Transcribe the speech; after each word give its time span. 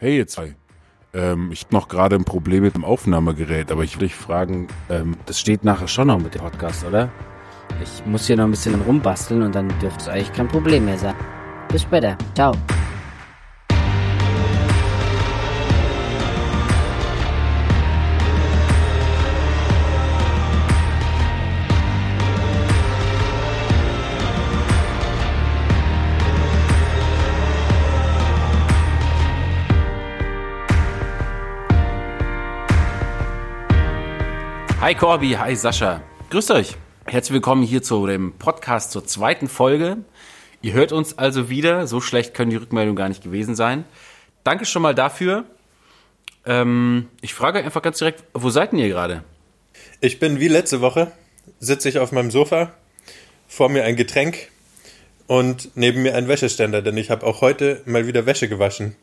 Hey 0.00 0.16
ihr 0.16 0.26
zwei. 0.26 0.54
Ähm, 1.12 1.50
ich 1.52 1.64
habe 1.64 1.74
noch 1.74 1.88
gerade 1.88 2.16
ein 2.16 2.24
Problem 2.24 2.62
mit 2.62 2.74
dem 2.74 2.86
Aufnahmegerät, 2.86 3.70
aber 3.70 3.84
ich 3.84 3.96
will 3.96 4.08
dich 4.08 4.14
fragen, 4.14 4.68
ähm, 4.88 5.14
Das 5.26 5.38
steht 5.38 5.62
nachher 5.62 5.88
schon 5.88 6.06
noch 6.06 6.18
mit 6.18 6.34
dem 6.34 6.40
Podcast, 6.40 6.86
oder? 6.86 7.10
Ich 7.82 8.06
muss 8.06 8.26
hier 8.26 8.38
noch 8.38 8.44
ein 8.44 8.50
bisschen 8.50 8.80
rumbasteln 8.80 9.42
und 9.42 9.54
dann 9.54 9.68
dürfte 9.78 10.00
es 10.00 10.08
eigentlich 10.08 10.32
kein 10.32 10.48
Problem 10.48 10.86
mehr 10.86 10.96
sein. 10.96 11.14
Bis 11.68 11.82
später. 11.82 12.16
Ciao. 12.34 12.54
Hi 34.90 34.96
Corby, 34.96 35.34
hi 35.38 35.54
Sascha. 35.54 36.02
Grüßt 36.30 36.50
euch. 36.50 36.74
Herzlich 37.06 37.32
willkommen 37.32 37.62
hier 37.62 37.80
zu 37.80 38.08
dem 38.08 38.32
Podcast 38.32 38.90
zur 38.90 39.06
zweiten 39.06 39.46
Folge. 39.46 39.98
Ihr 40.62 40.72
hört 40.72 40.90
uns 40.90 41.16
also 41.16 41.48
wieder. 41.48 41.86
So 41.86 42.00
schlecht 42.00 42.34
können 42.34 42.50
die 42.50 42.56
Rückmeldungen 42.56 42.96
gar 42.96 43.08
nicht 43.08 43.22
gewesen 43.22 43.54
sein. 43.54 43.84
Danke 44.42 44.64
schon 44.64 44.82
mal 44.82 44.92
dafür. 44.92 45.44
Ähm, 46.44 47.06
ich 47.20 47.34
frage 47.34 47.62
einfach 47.62 47.82
ganz 47.82 47.98
direkt, 47.98 48.24
wo 48.34 48.50
seid 48.50 48.72
denn 48.72 48.80
ihr 48.80 48.88
gerade? 48.88 49.22
Ich 50.00 50.18
bin 50.18 50.40
wie 50.40 50.48
letzte 50.48 50.80
Woche, 50.80 51.12
sitze 51.60 51.88
ich 51.88 52.00
auf 52.00 52.10
meinem 52.10 52.32
Sofa, 52.32 52.72
vor 53.46 53.68
mir 53.68 53.84
ein 53.84 53.94
Getränk 53.94 54.48
und 55.28 55.70
neben 55.76 56.02
mir 56.02 56.16
ein 56.16 56.26
Wäscheständer, 56.26 56.82
denn 56.82 56.96
ich 56.96 57.10
habe 57.10 57.24
auch 57.24 57.42
heute 57.42 57.80
mal 57.84 58.08
wieder 58.08 58.26
Wäsche 58.26 58.48
gewaschen. 58.48 58.96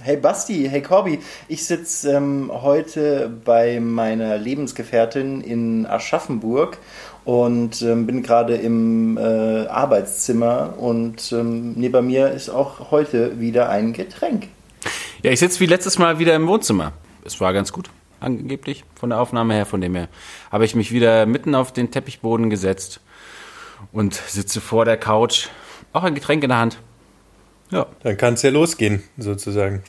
Hey 0.00 0.16
Basti, 0.16 0.66
hey 0.70 0.80
Corby, 0.80 1.18
ich 1.48 1.66
sitze 1.66 2.12
ähm, 2.12 2.50
heute 2.50 3.30
bei 3.44 3.78
meiner 3.78 4.38
Lebensgefährtin 4.38 5.42
in 5.42 5.84
Aschaffenburg 5.84 6.78
und 7.24 7.82
ähm, 7.82 8.06
bin 8.06 8.22
gerade 8.22 8.56
im 8.56 9.18
äh, 9.18 9.66
Arbeitszimmer 9.66 10.78
und 10.78 11.30
ähm, 11.32 11.74
neben 11.74 12.06
mir 12.06 12.30
ist 12.30 12.48
auch 12.48 12.90
heute 12.90 13.38
wieder 13.38 13.68
ein 13.68 13.92
Getränk. 13.92 14.48
Ja, 15.22 15.30
ich 15.30 15.40
sitze 15.40 15.60
wie 15.60 15.66
letztes 15.66 15.98
Mal 15.98 16.18
wieder 16.18 16.34
im 16.34 16.48
Wohnzimmer. 16.48 16.94
Es 17.22 17.38
war 17.38 17.52
ganz 17.52 17.70
gut, 17.70 17.90
angeblich, 18.18 18.84
von 18.94 19.10
der 19.10 19.20
Aufnahme 19.20 19.52
her. 19.52 19.66
Von 19.66 19.82
dem 19.82 19.94
her 19.94 20.08
habe 20.50 20.64
ich 20.64 20.74
mich 20.74 20.90
wieder 20.90 21.26
mitten 21.26 21.54
auf 21.54 21.70
den 21.70 21.90
Teppichboden 21.90 22.48
gesetzt 22.48 23.00
und 23.92 24.14
sitze 24.14 24.62
vor 24.62 24.86
der 24.86 24.96
Couch, 24.96 25.48
auch 25.92 26.02
ein 26.02 26.14
Getränk 26.14 26.42
in 26.42 26.48
der 26.48 26.58
Hand. 26.58 26.78
Ja. 27.72 27.86
Dann 28.02 28.16
kann 28.16 28.34
es 28.34 28.42
ja 28.42 28.50
losgehen, 28.50 29.02
sozusagen. 29.16 29.82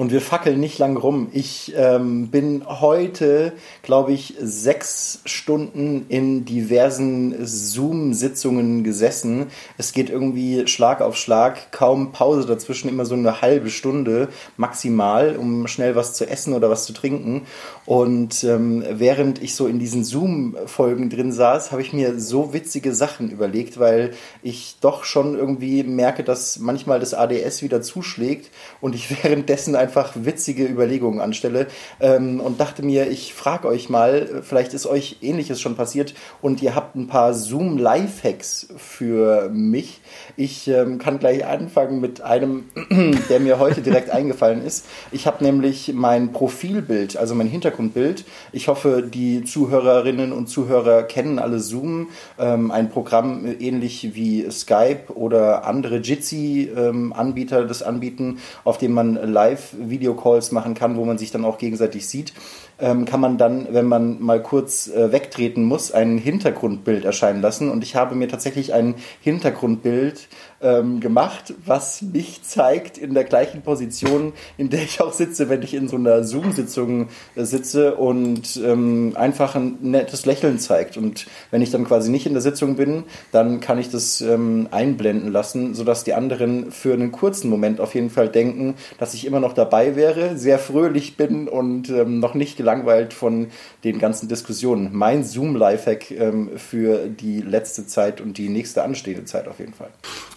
Und 0.00 0.12
wir 0.12 0.22
fackeln 0.22 0.58
nicht 0.60 0.78
lang 0.78 0.96
rum. 0.96 1.28
Ich 1.34 1.74
ähm, 1.76 2.28
bin 2.28 2.62
heute, 2.66 3.52
glaube 3.82 4.12
ich, 4.12 4.34
sechs 4.40 5.20
Stunden 5.26 6.06
in 6.08 6.46
diversen 6.46 7.44
Zoom-Sitzungen 7.44 8.82
gesessen. 8.82 9.48
Es 9.76 9.92
geht 9.92 10.08
irgendwie 10.08 10.66
Schlag 10.68 11.02
auf 11.02 11.18
Schlag, 11.18 11.70
kaum 11.70 12.12
Pause 12.12 12.46
dazwischen, 12.46 12.88
immer 12.88 13.04
so 13.04 13.14
eine 13.14 13.42
halbe 13.42 13.68
Stunde 13.68 14.28
maximal, 14.56 15.36
um 15.36 15.66
schnell 15.66 15.96
was 15.96 16.14
zu 16.14 16.26
essen 16.26 16.54
oder 16.54 16.70
was 16.70 16.86
zu 16.86 16.94
trinken. 16.94 17.42
Und 17.84 18.42
ähm, 18.44 18.82
während 18.88 19.42
ich 19.42 19.54
so 19.54 19.66
in 19.66 19.78
diesen 19.78 20.04
Zoom-Folgen 20.04 21.10
drin 21.10 21.30
saß, 21.30 21.72
habe 21.72 21.82
ich 21.82 21.92
mir 21.92 22.18
so 22.18 22.54
witzige 22.54 22.94
Sachen 22.94 23.30
überlegt, 23.30 23.78
weil 23.78 24.12
ich 24.42 24.76
doch 24.80 25.04
schon 25.04 25.36
irgendwie 25.36 25.82
merke, 25.82 26.24
dass 26.24 26.58
manchmal 26.58 27.00
das 27.00 27.12
ADS 27.12 27.60
wieder 27.60 27.82
zuschlägt 27.82 28.50
und 28.80 28.94
ich 28.94 29.10
währenddessen 29.22 29.76
einfach 29.76 29.89
witzige 30.24 30.66
Überlegungen 30.66 31.20
anstelle 31.20 31.66
ähm, 32.00 32.40
und 32.40 32.60
dachte 32.60 32.82
mir, 32.82 33.10
ich 33.10 33.34
frage 33.34 33.68
euch 33.68 33.88
mal, 33.88 34.42
vielleicht 34.42 34.74
ist 34.74 34.86
euch 34.86 35.18
ähnliches 35.22 35.60
schon 35.60 35.76
passiert 35.76 36.14
und 36.42 36.62
ihr 36.62 36.74
habt 36.74 36.96
ein 36.96 37.06
paar 37.06 37.34
Zoom-Lifehacks 37.34 38.68
für 38.76 39.48
mich. 39.50 40.00
Ich 40.36 40.68
ähm, 40.68 40.98
kann 40.98 41.18
gleich 41.18 41.46
anfangen 41.46 42.00
mit 42.00 42.20
einem, 42.20 42.64
der 43.28 43.40
mir 43.40 43.58
heute 43.58 43.82
direkt 43.82 44.10
eingefallen 44.10 44.64
ist. 44.64 44.86
Ich 45.12 45.26
habe 45.26 45.42
nämlich 45.44 45.92
mein 45.94 46.32
Profilbild, 46.32 47.16
also 47.16 47.34
mein 47.34 47.46
Hintergrundbild. 47.48 48.24
Ich 48.52 48.68
hoffe, 48.68 49.02
die 49.02 49.44
Zuhörerinnen 49.44 50.32
und 50.32 50.48
Zuhörer 50.48 51.02
kennen 51.02 51.38
alle 51.38 51.60
Zoom, 51.60 52.08
ähm, 52.38 52.70
ein 52.70 52.90
Programm 52.90 53.46
ähnlich 53.58 54.14
wie 54.14 54.50
Skype 54.50 55.12
oder 55.14 55.64
andere 55.64 55.98
Jitsi-Anbieter 55.98 57.64
das 57.64 57.82
anbieten, 57.82 58.38
auf 58.64 58.78
dem 58.78 58.92
man 58.92 59.14
Live-Video-Calls 59.14 60.52
machen 60.52 60.74
kann, 60.74 60.96
wo 60.96 61.04
man 61.04 61.18
sich 61.18 61.30
dann 61.30 61.44
auch 61.44 61.58
gegenseitig 61.58 62.06
sieht 62.08 62.32
ähm, 62.80 63.04
kann 63.04 63.20
man 63.20 63.38
dann, 63.38 63.68
wenn 63.70 63.86
man 63.86 64.20
mal 64.20 64.42
kurz 64.42 64.88
äh, 64.88 65.12
wegtreten 65.12 65.64
muss, 65.64 65.92
ein 65.92 66.18
Hintergrundbild 66.18 67.04
erscheinen 67.04 67.40
lassen. 67.40 67.70
Und 67.70 67.84
ich 67.84 67.96
habe 67.96 68.14
mir 68.14 68.28
tatsächlich 68.28 68.72
ein 68.72 68.94
Hintergrundbild 69.20 70.28
ähm, 70.62 71.00
gemacht, 71.00 71.54
was 71.64 72.02
mich 72.02 72.42
zeigt 72.42 72.98
in 72.98 73.14
der 73.14 73.24
gleichen 73.24 73.62
Position, 73.62 74.32
in 74.58 74.70
der 74.70 74.82
ich 74.82 75.00
auch 75.00 75.12
sitze, 75.12 75.48
wenn 75.48 75.62
ich 75.62 75.74
in 75.74 75.88
so 75.88 75.96
einer 75.96 76.24
Zoom-Sitzung 76.24 77.08
äh, 77.34 77.44
sitze 77.44 77.94
und 77.94 78.60
ähm, 78.62 79.12
einfach 79.14 79.54
ein 79.54 79.78
nettes 79.80 80.26
Lächeln 80.26 80.58
zeigt. 80.58 80.96
Und 80.96 81.26
wenn 81.50 81.62
ich 81.62 81.70
dann 81.70 81.84
quasi 81.84 82.10
nicht 82.10 82.26
in 82.26 82.32
der 82.32 82.42
Sitzung 82.42 82.76
bin, 82.76 83.04
dann 83.32 83.60
kann 83.60 83.78
ich 83.78 83.90
das 83.90 84.20
ähm, 84.20 84.68
einblenden 84.70 85.32
lassen, 85.32 85.74
sodass 85.74 86.04
die 86.04 86.14
anderen 86.14 86.72
für 86.72 86.92
einen 86.92 87.12
kurzen 87.12 87.48
Moment 87.48 87.80
auf 87.80 87.94
jeden 87.94 88.10
Fall 88.10 88.28
denken, 88.28 88.74
dass 88.98 89.14
ich 89.14 89.26
immer 89.26 89.40
noch 89.40 89.54
dabei 89.54 89.96
wäre, 89.96 90.36
sehr 90.36 90.58
fröhlich 90.58 91.16
bin 91.16 91.48
und 91.48 91.88
ähm, 91.88 92.20
noch 92.20 92.34
nicht 92.34 92.56
gelangweilt 92.56 93.14
von 93.14 93.48
den 93.84 93.98
ganzen 93.98 94.28
Diskussionen. 94.28 94.90
Mein 94.92 95.24
Zoom-Lifehack 95.24 96.10
ähm, 96.10 96.50
für 96.56 97.08
die 97.08 97.40
letzte 97.40 97.86
Zeit 97.86 98.20
und 98.20 98.36
die 98.36 98.48
nächste 98.48 98.82
anstehende 98.82 99.24
Zeit 99.24 99.48
auf 99.48 99.58
jeden 99.58 99.74
Fall. 99.74 99.90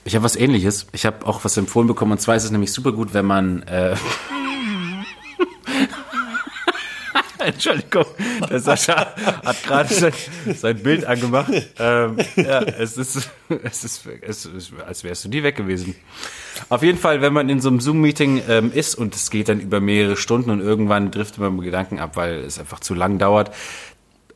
Ich 0.05 0.12
habe 0.16 0.24
was 0.24 0.35
ähnliches. 0.35 0.88
Ich 0.91 1.06
habe 1.06 1.25
auch 1.25 1.44
was 1.44 1.57
empfohlen 1.57 1.88
bekommen 1.88 2.13
und 2.13 2.19
zwar 2.19 2.35
ist 2.35 2.44
es 2.44 2.51
nämlich 2.51 2.72
super 2.72 2.91
gut, 2.91 3.13
wenn 3.13 3.25
man. 3.25 3.63
Äh 3.63 3.96
Entschuldigung, 7.40 8.06
der 8.50 8.59
Sascha 8.59 9.13
hat 9.44 9.63
gerade 9.63 9.94
sein, 9.94 10.13
sein 10.56 10.81
Bild 10.81 11.06
angemacht. 11.06 11.52
Ähm, 11.78 12.18
ja, 12.35 12.62
es 12.62 12.97
ist, 12.97 13.29
es 13.50 13.84
ist, 13.84 14.07
es 14.22 14.46
ist, 14.46 14.73
als 14.85 15.03
wärst 15.03 15.25
du 15.25 15.29
nie 15.29 15.44
weg 15.44 15.56
gewesen. 15.57 15.96
Auf 16.69 16.84
jeden 16.84 16.97
Fall, 16.97 17.22
wenn 17.22 17.34
man 17.34 17.50
in 17.50 17.59
so 17.59 17.69
einem 17.69 17.79
Zoom-Meeting 17.79 18.44
ähm, 18.47 18.72
ist 18.73 18.96
und 18.96 19.16
es 19.16 19.29
geht 19.29 19.50
dann 19.50 19.59
über 19.59 19.79
mehrere 19.81 20.16
Stunden 20.16 20.50
und 20.52 20.62
irgendwann 20.62 21.12
driftet 21.12 21.40
man 21.40 21.56
mit 21.56 21.66
Gedanken 21.66 22.00
ab, 22.00 22.16
weil 22.16 22.35
es 22.35 22.59
einfach 22.59 22.79
zu 22.79 22.94
lang 22.94 23.18
dauert, 23.18 23.52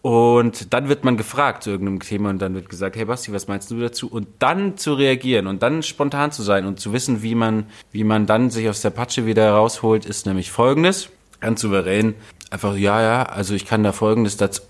und 0.07 0.73
dann 0.73 0.87
wird 0.87 1.03
man 1.03 1.17
gefragt 1.17 1.63
zu 1.63 1.69
irgendeinem 1.69 1.99
Thema 1.99 2.29
und 2.29 2.39
dann 2.39 2.55
wird 2.55 2.69
gesagt, 2.69 2.95
hey 2.95 3.03
Basti, 3.03 3.33
was 3.33 3.49
meinst 3.49 3.69
du 3.69 3.77
dazu? 3.77 4.07
Und 4.07 4.29
dann 4.39 4.77
zu 4.77 4.93
reagieren 4.93 5.47
und 5.47 5.61
dann 5.61 5.83
spontan 5.83 6.31
zu 6.31 6.43
sein 6.43 6.65
und 6.65 6.79
zu 6.79 6.93
wissen, 6.93 7.23
wie 7.23 7.35
man, 7.35 7.65
wie 7.91 8.05
man 8.05 8.25
dann 8.25 8.49
sich 8.49 8.69
aus 8.69 8.79
der 8.79 8.91
Patsche 8.91 9.25
wieder 9.25 9.51
rausholt, 9.51 10.05
ist 10.05 10.25
nämlich 10.25 10.49
folgendes. 10.49 11.09
Ganz 11.41 11.59
souverän. 11.59 12.15
Einfach, 12.51 12.77
ja, 12.77 13.01
ja, 13.01 13.23
also 13.23 13.53
ich 13.53 13.65
kann 13.65 13.83
da 13.83 13.91
folgendes 13.91 14.37
dazu. 14.37 14.61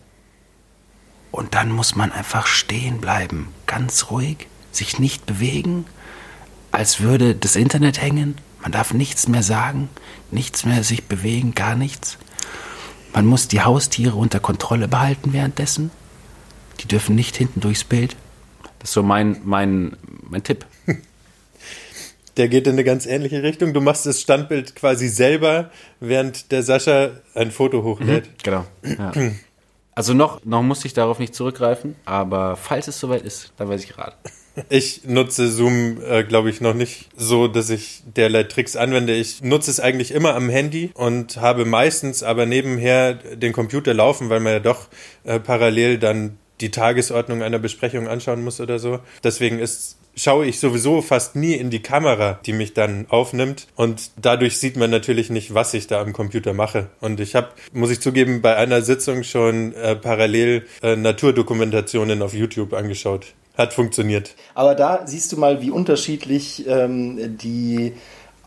Und 1.29 1.53
dann 1.53 1.69
muss 1.71 1.95
man 1.95 2.11
einfach 2.11 2.47
stehen 2.47 2.97
bleiben. 2.99 3.49
Ganz 3.67 4.09
ruhig, 4.09 4.47
sich 4.71 4.97
nicht 4.97 5.27
bewegen, 5.27 5.85
als 6.71 6.99
würde 6.99 7.35
das 7.35 7.55
Internet 7.55 8.01
hängen. 8.01 8.39
Man 8.63 8.71
darf 8.71 8.91
nichts 8.91 9.27
mehr 9.27 9.43
sagen, 9.43 9.89
nichts 10.31 10.65
mehr 10.65 10.83
sich 10.83 11.03
bewegen, 11.03 11.53
gar 11.53 11.75
nichts. 11.75 12.17
Man 13.13 13.25
muss 13.25 13.47
die 13.47 13.61
Haustiere 13.61 14.15
unter 14.15 14.39
Kontrolle 14.39 14.87
behalten 14.87 15.33
währenddessen. 15.33 15.91
Die 16.79 16.87
dürfen 16.87 17.15
nicht 17.15 17.35
hinten 17.35 17.61
durchs 17.61 17.83
Bild. 17.83 18.15
Das 18.79 18.89
ist 18.89 18.93
so 18.93 19.03
mein, 19.03 19.41
mein, 19.43 19.97
mein 20.29 20.43
Tipp. 20.43 20.65
Der 22.37 22.49
geht 22.49 22.67
in 22.67 22.73
eine 22.73 22.83
ganz 22.83 23.07
ähnliche 23.07 23.41
Richtung. 23.41 23.73
Du 23.73 23.81
machst 23.81 24.05
das 24.05 24.21
Standbild 24.21 24.75
quasi 24.75 25.07
selber, 25.07 25.71
während 25.99 26.51
der 26.51 26.61
Sascha 26.61 27.09
ein 27.33 27.49
Foto 27.49 27.83
hochlädt. 27.83 28.27
Mhm, 28.27 28.31
genau. 28.43 28.65
Ja. 28.83 29.11
Also 29.95 30.13
noch, 30.13 30.45
noch 30.45 30.61
muss 30.61 30.85
ich 30.85 30.93
darauf 30.93 31.17
nicht 31.17 31.33
zurückgreifen, 31.33 31.95
aber 32.05 32.55
falls 32.55 32.87
es 32.87 32.99
soweit 32.99 33.23
ist, 33.23 33.51
dann 33.57 33.67
weiß 33.67 33.83
ich 33.83 33.89
gerade. 33.89 34.15
Ich 34.69 35.05
nutze 35.05 35.49
Zoom, 35.49 36.01
äh, 36.01 36.23
glaube 36.23 36.49
ich, 36.49 36.61
noch 36.61 36.73
nicht 36.73 37.09
so, 37.15 37.47
dass 37.47 37.69
ich 37.69 38.01
derlei 38.15 38.43
Tricks 38.43 38.75
anwende. 38.75 39.13
Ich 39.13 39.41
nutze 39.41 39.71
es 39.71 39.79
eigentlich 39.79 40.11
immer 40.11 40.35
am 40.35 40.49
Handy 40.49 40.91
und 40.93 41.37
habe 41.37 41.65
meistens 41.65 42.23
aber 42.23 42.45
nebenher 42.45 43.13
den 43.13 43.53
Computer 43.53 43.93
laufen, 43.93 44.29
weil 44.29 44.39
man 44.39 44.53
ja 44.53 44.59
doch 44.59 44.87
äh, 45.23 45.39
parallel 45.39 45.99
dann 45.99 46.37
die 46.59 46.71
Tagesordnung 46.71 47.43
einer 47.43 47.59
Besprechung 47.59 48.07
anschauen 48.07 48.43
muss 48.43 48.59
oder 48.59 48.79
so. 48.79 48.99
Deswegen 49.23 49.59
ist 49.59 49.97
schaue 50.17 50.47
ich 50.47 50.59
sowieso 50.59 51.01
fast 51.01 51.35
nie 51.35 51.53
in 51.53 51.69
die 51.69 51.81
Kamera, 51.81 52.39
die 52.45 52.53
mich 52.53 52.73
dann 52.73 53.05
aufnimmt. 53.09 53.67
Und 53.75 54.11
dadurch 54.17 54.57
sieht 54.57 54.75
man 54.75 54.89
natürlich 54.89 55.29
nicht, 55.29 55.53
was 55.53 55.73
ich 55.73 55.87
da 55.87 56.01
am 56.01 56.11
Computer 56.11 56.53
mache. 56.53 56.89
Und 56.99 57.19
ich 57.19 57.35
habe, 57.35 57.49
muss 57.71 57.91
ich 57.91 58.01
zugeben, 58.01 58.41
bei 58.41 58.55
einer 58.55 58.81
Sitzung 58.81 59.23
schon 59.23 59.73
äh, 59.73 59.95
parallel 59.95 60.65
äh, 60.81 60.95
Naturdokumentationen 60.95 62.21
auf 62.21 62.33
YouTube 62.33 62.73
angeschaut. 62.73 63.27
Hat 63.57 63.73
funktioniert. 63.73 64.35
Aber 64.53 64.75
da 64.75 65.07
siehst 65.07 65.31
du 65.31 65.37
mal, 65.37 65.61
wie 65.61 65.71
unterschiedlich 65.71 66.67
ähm, 66.67 67.37
die 67.37 67.93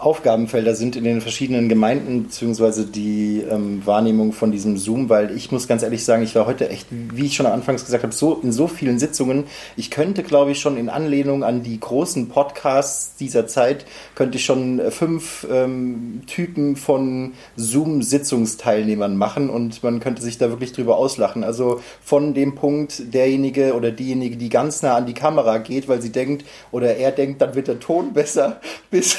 Aufgabenfelder 0.00 0.75
sind 0.75 0.97
in 0.97 1.05
den 1.05 1.20
verschiedenen 1.20 1.69
Gemeinden, 1.69 2.25
beziehungsweise 2.25 2.87
die 2.87 3.44
ähm, 3.49 3.85
Wahrnehmung 3.85 4.32
von 4.32 4.50
diesem 4.50 4.79
Zoom, 4.79 5.11
weil 5.11 5.37
ich 5.37 5.52
muss 5.52 5.69
ganz 5.69 5.82
ehrlich 5.82 6.06
sagen, 6.06 6.23
ich 6.23 6.35
war 6.35 6.47
heute 6.47 6.70
echt, 6.70 6.87
wie 6.91 7.26
ich 7.26 7.37
schon 7.37 7.44
anfangs 7.44 7.85
gesagt 7.85 8.02
habe, 8.02 8.14
so 8.14 8.41
in 8.43 8.50
so 8.50 8.67
vielen 8.67 8.99
Sitzungen. 8.99 9.44
Ich 9.76 9.91
könnte, 9.91 10.23
glaube 10.23 10.52
ich, 10.52 10.61
schon 10.61 10.79
in 10.79 10.88
Anlehnung 10.88 11.44
an 11.44 11.62
die 11.62 11.79
großen 11.79 12.31
Podcasts 12.31 13.17
dieser 13.17 13.47
Zeit, 13.47 13.85
könnte 14.14 14.38
ich 14.38 14.44
schon 14.47 14.81
fünf 14.91 15.47
ähm, 15.50 16.23
Typen 16.26 16.76
von 16.76 17.35
Zoom-Sitzungsteilnehmern 17.56 19.17
machen 19.17 19.50
und 19.50 19.82
man 19.82 20.00
könnte 20.00 20.23
sich 20.23 20.38
da 20.38 20.49
wirklich 20.49 20.73
drüber 20.73 20.96
auslachen. 20.96 21.44
Also 21.44 21.81
von 22.03 22.32
dem 22.32 22.55
Punkt, 22.55 23.12
derjenige 23.12 23.75
oder 23.75 23.91
diejenige, 23.91 24.38
die 24.38 24.49
ganz 24.49 24.81
nah 24.81 24.96
an 24.96 25.05
die 25.05 25.14
Kamera 25.14 25.58
geht, 25.58 25.88
weil 25.88 26.00
sie 26.00 26.11
denkt 26.11 26.46
oder 26.73 26.96
er 26.96 27.12
denkt, 27.12 27.43
dann 27.43 27.55
wird 27.55 27.69
der 27.69 27.81
Ton 27.81 28.12
besser, 28.14 28.61
bis 28.91 29.19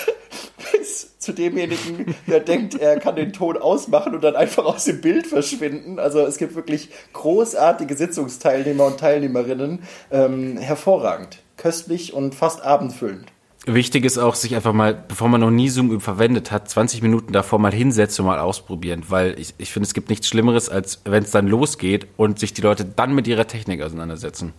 bis 0.71 1.17
zu 1.17 1.33
demjenigen, 1.33 2.15
der 2.27 2.39
denkt, 2.39 2.75
er 2.75 2.99
kann 2.99 3.15
den 3.15 3.33
Ton 3.33 3.57
ausmachen 3.57 4.15
und 4.15 4.23
dann 4.23 4.35
einfach 4.35 4.65
aus 4.65 4.85
dem 4.85 5.01
Bild 5.01 5.27
verschwinden. 5.27 5.99
Also 5.99 6.19
es 6.19 6.37
gibt 6.37 6.55
wirklich 6.55 6.89
großartige 7.13 7.95
Sitzungsteilnehmer 7.95 8.85
und 8.85 8.99
Teilnehmerinnen. 8.99 9.83
Ähm, 10.11 10.57
hervorragend, 10.57 11.39
köstlich 11.57 12.13
und 12.13 12.35
fast 12.35 12.63
abendfüllend. 12.63 13.31
Wichtig 13.67 14.05
ist 14.05 14.17
auch, 14.17 14.33
sich 14.33 14.55
einfach 14.55 14.73
mal, 14.73 14.95
bevor 15.07 15.29
man 15.29 15.41
noch 15.41 15.51
nie 15.51 15.69
Zoom 15.69 16.01
verwendet 16.01 16.51
hat, 16.51 16.67
20 16.67 17.03
Minuten 17.03 17.31
davor 17.31 17.59
mal 17.59 17.71
hinsetzen 17.71 18.25
und 18.25 18.31
mal 18.31 18.39
ausprobieren, 18.39 19.03
weil 19.09 19.39
ich, 19.39 19.53
ich 19.59 19.71
finde, 19.71 19.85
es 19.85 19.93
gibt 19.93 20.09
nichts 20.09 20.27
Schlimmeres, 20.27 20.67
als 20.67 21.01
wenn 21.05 21.21
es 21.21 21.29
dann 21.29 21.45
losgeht 21.45 22.07
und 22.17 22.39
sich 22.39 22.53
die 22.53 22.61
Leute 22.61 22.85
dann 22.85 23.13
mit 23.13 23.27
ihrer 23.27 23.45
Technik 23.45 23.83
auseinandersetzen. 23.83 24.53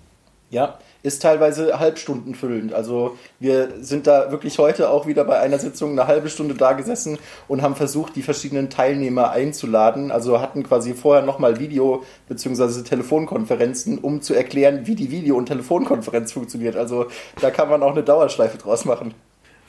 Ja, 0.50 0.79
ist 1.03 1.23
teilweise 1.23 1.79
halbstundenfüllend. 1.79 2.73
Also 2.73 3.17
wir 3.41 3.71
sind 3.81 4.07
da 4.07 4.31
wirklich 4.31 4.59
heute 4.59 4.91
auch 4.91 5.07
wieder 5.07 5.25
bei 5.25 5.41
einer 5.41 5.59
Sitzung 5.59 5.93
eine 5.93 6.07
halbe 6.07 6.29
Stunde 6.29 6.55
da 6.55 6.73
gesessen 6.73 7.19
und 7.49 7.63
haben 7.63 7.75
versucht, 7.75 8.15
die 8.15 8.23
verschiedenen 8.23 8.71
Teilnehmer 8.71 9.31
einzuladen. 9.31 10.11
Also 10.13 10.41
hatten 10.41 10.63
quasi 10.63 10.95
vorher 10.95 11.25
nochmal 11.25 11.59
Video- 11.59 12.05
bzw. 12.29 12.83
Telefonkonferenzen, 12.83 13.99
um 13.99 14.23
zu 14.23 14.35
erklären, 14.35 14.87
wie 14.87 14.95
die 14.95 15.11
Video- 15.11 15.37
und 15.37 15.47
Telefonkonferenz 15.47 16.33
funktioniert. 16.33 16.77
Also 16.77 17.07
da 17.41 17.51
kann 17.51 17.69
man 17.69 17.83
auch 17.83 17.93
eine 17.93 18.05
Dauerschleife 18.05 18.59
draus 18.59 18.85
machen. 18.85 19.15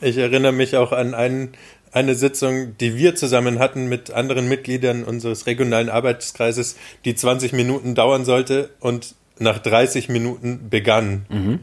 Ich 0.01 0.17
erinnere 0.17 0.51
mich 0.51 0.75
auch 0.75 0.91
an 0.91 1.13
einen, 1.13 1.53
eine 1.91 2.15
Sitzung, 2.15 2.77
die 2.77 2.97
wir 2.97 3.15
zusammen 3.15 3.59
hatten 3.59 3.87
mit 3.87 4.11
anderen 4.11 4.49
Mitgliedern 4.49 5.03
unseres 5.03 5.47
regionalen 5.47 5.89
Arbeitskreises, 5.89 6.75
die 7.05 7.15
20 7.15 7.53
Minuten 7.53 7.95
dauern 7.95 8.25
sollte 8.25 8.69
und 8.79 9.15
nach 9.39 9.59
30 9.59 10.09
Minuten 10.09 10.69
begann. 10.69 11.25
Mhm. 11.29 11.59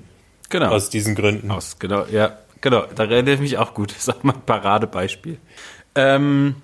Genau. 0.49 0.71
Aus 0.71 0.91
diesen 0.91 1.15
Gründen. 1.15 1.51
Aus, 1.51 1.79
genau, 1.79 2.05
ja, 2.07 2.39
genau. 2.61 2.85
Da 2.95 3.05
erinnere 3.05 3.35
ich 3.35 3.41
mich 3.41 3.59
auch 3.59 3.75
gut. 3.75 3.93
Das 3.95 4.09
ist 4.09 4.09
auch 4.09 4.23
mal 4.23 4.35
ein 4.35 4.43
Paradebeispiel. 4.45 5.39
Ähm, 5.95 6.57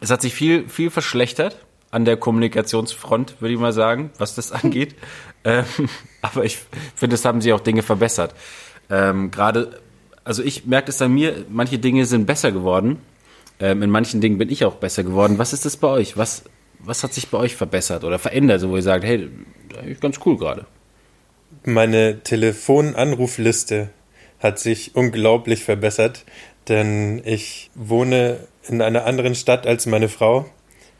es 0.00 0.10
hat 0.10 0.22
sich 0.22 0.34
viel, 0.34 0.68
viel 0.68 0.90
verschlechtert 0.90 1.56
an 1.90 2.04
der 2.04 2.16
Kommunikationsfront, 2.16 3.40
würde 3.40 3.54
ich 3.54 3.60
mal 3.60 3.72
sagen, 3.72 4.10
was 4.18 4.34
das 4.34 4.52
angeht. 4.64 4.94
ähm, 5.44 5.64
aber 6.22 6.44
ich 6.44 6.58
finde, 6.94 7.14
es 7.14 7.24
haben 7.24 7.40
sich 7.40 7.52
auch 7.52 7.60
Dinge 7.60 7.82
verbessert. 7.82 8.34
Ähm, 8.90 9.30
Gerade, 9.30 9.80
also 10.24 10.42
ich 10.42 10.66
merke 10.66 10.90
es 10.90 11.00
an 11.00 11.12
mir, 11.14 11.44
manche 11.48 11.78
Dinge 11.78 12.04
sind 12.06 12.26
besser 12.26 12.52
geworden. 12.52 12.98
Ähm, 13.60 13.82
in 13.82 13.90
manchen 13.90 14.20
Dingen 14.20 14.36
bin 14.38 14.50
ich 14.50 14.64
auch 14.64 14.74
besser 14.74 15.04
geworden. 15.04 15.38
Was 15.38 15.52
ist 15.52 15.64
das 15.64 15.76
bei 15.76 15.88
euch? 15.88 16.16
Was, 16.16 16.44
was 16.84 17.02
hat 17.02 17.12
sich 17.14 17.28
bei 17.28 17.38
euch 17.38 17.56
verbessert 17.56 18.04
oder 18.04 18.18
verändert, 18.18 18.60
so 18.60 18.70
wo 18.70 18.76
ihr 18.76 18.82
sagt, 18.82 19.04
hey, 19.04 19.28
eigentlich 19.78 20.00
ganz 20.00 20.20
cool 20.24 20.36
gerade? 20.36 20.66
Meine 21.64 22.20
Telefonanrufliste 22.22 23.90
hat 24.38 24.58
sich 24.58 24.94
unglaublich 24.94 25.64
verbessert, 25.64 26.24
denn 26.68 27.22
ich 27.24 27.70
wohne 27.74 28.46
in 28.68 28.82
einer 28.82 29.06
anderen 29.06 29.34
Stadt 29.34 29.66
als 29.66 29.86
meine 29.86 30.08
Frau 30.08 30.46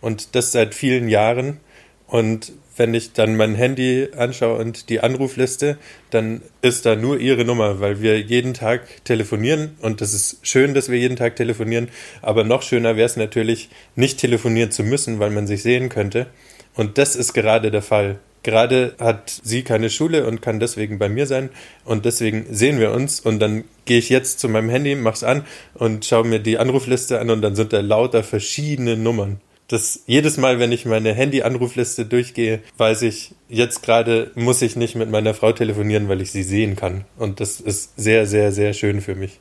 und 0.01 0.35
das 0.35 0.53
seit 0.53 0.75
vielen 0.75 1.09
Jahren. 1.09 1.61
Und 2.07 2.53
wenn 2.77 2.95
ich 2.95 3.13
dann 3.13 3.37
mein 3.37 3.55
Handy 3.55 4.09
anschaue 4.17 4.59
und 4.59 4.89
die 4.89 5.01
Anrufliste, 5.01 5.79
dann 6.11 6.43
ist 6.63 6.87
da 6.87 6.97
nur 6.97 7.19
ihre 7.19 7.45
Nummer, 7.45 7.81
weil 7.81 8.01
wir 8.01 8.21
jeden 8.21 8.55
Tag 8.55 9.05
telefonieren 9.05 9.77
und 9.81 10.01
das 10.01 10.15
ist 10.15 10.39
schön, 10.43 10.75
dass 10.75 10.89
wir 10.89 10.99
jeden 10.99 11.17
Tag 11.17 11.37
telefonieren, 11.37 11.89
aber 12.23 12.45
noch 12.45 12.63
schöner 12.63 12.97
wäre 12.97 13.07
es 13.07 13.17
natürlich, 13.17 13.69
nicht 13.95 14.19
telefonieren 14.19 14.71
zu 14.71 14.83
müssen, 14.83 15.19
weil 15.19 15.31
man 15.31 15.47
sich 15.47 15.63
sehen 15.63 15.89
könnte. 15.89 16.27
Und 16.75 16.99
das 16.99 17.15
ist 17.15 17.35
gerade 17.35 17.71
der 17.71 17.83
Fall. 17.83 18.19
Gerade 18.43 18.95
hat 18.99 19.41
sie 19.43 19.63
keine 19.63 19.89
Schule 19.89 20.27
und 20.27 20.43
kann 20.43 20.61
deswegen 20.61 20.99
bei 20.99 21.09
mir 21.09 21.27
sein 21.27 21.49
und 21.87 22.05
deswegen 22.05 22.45
sehen 22.51 22.79
wir 22.79 22.93
uns 22.93 23.19
und 23.21 23.39
dann 23.39 23.65
gehe 23.87 23.99
ich 23.99 24.11
jetzt 24.11 24.39
zu 24.39 24.51
meinem 24.51 24.69
Handy, 24.69 24.97
mach's 24.97 25.25
an 25.25 25.47
und 25.73 26.05
schaue 26.05 26.27
mir 26.27 26.41
die 26.41 26.59
Anrufliste 26.59 27.21
an 27.21 27.31
und 27.31 27.41
dann 27.41 27.57
sind 27.57 27.73
da 27.73 27.81
lauter 27.81 28.23
verschiedene 28.23 28.99
Nummern 28.99 29.41
das 29.69 30.01
jedes 30.07 30.37
Mal, 30.37 30.59
wenn 30.59 30.73
ich 30.73 30.85
meine 30.85 31.15
Handy-Anrufliste 31.15 32.05
durchgehe, 32.05 32.61
weiß 32.77 33.03
ich, 33.03 33.35
jetzt 33.49 33.83
gerade 33.83 34.31
muss 34.35 34.61
ich 34.63 34.77
nicht 34.77 34.95
mit 34.95 35.11
meiner 35.11 35.35
Frau 35.35 35.53
telefonieren, 35.53 36.09
weil 36.09 36.21
ich 36.21 36.31
sie 36.31 36.43
sehen 36.43 36.77
kann. 36.77 37.05
Und 37.19 37.41
das 37.41 37.61
ist 37.61 37.93
sehr, 37.97 38.27
sehr, 38.27 38.53
sehr 38.53 38.73
schön 38.75 39.01
für 39.01 39.15
mich. 39.15 39.41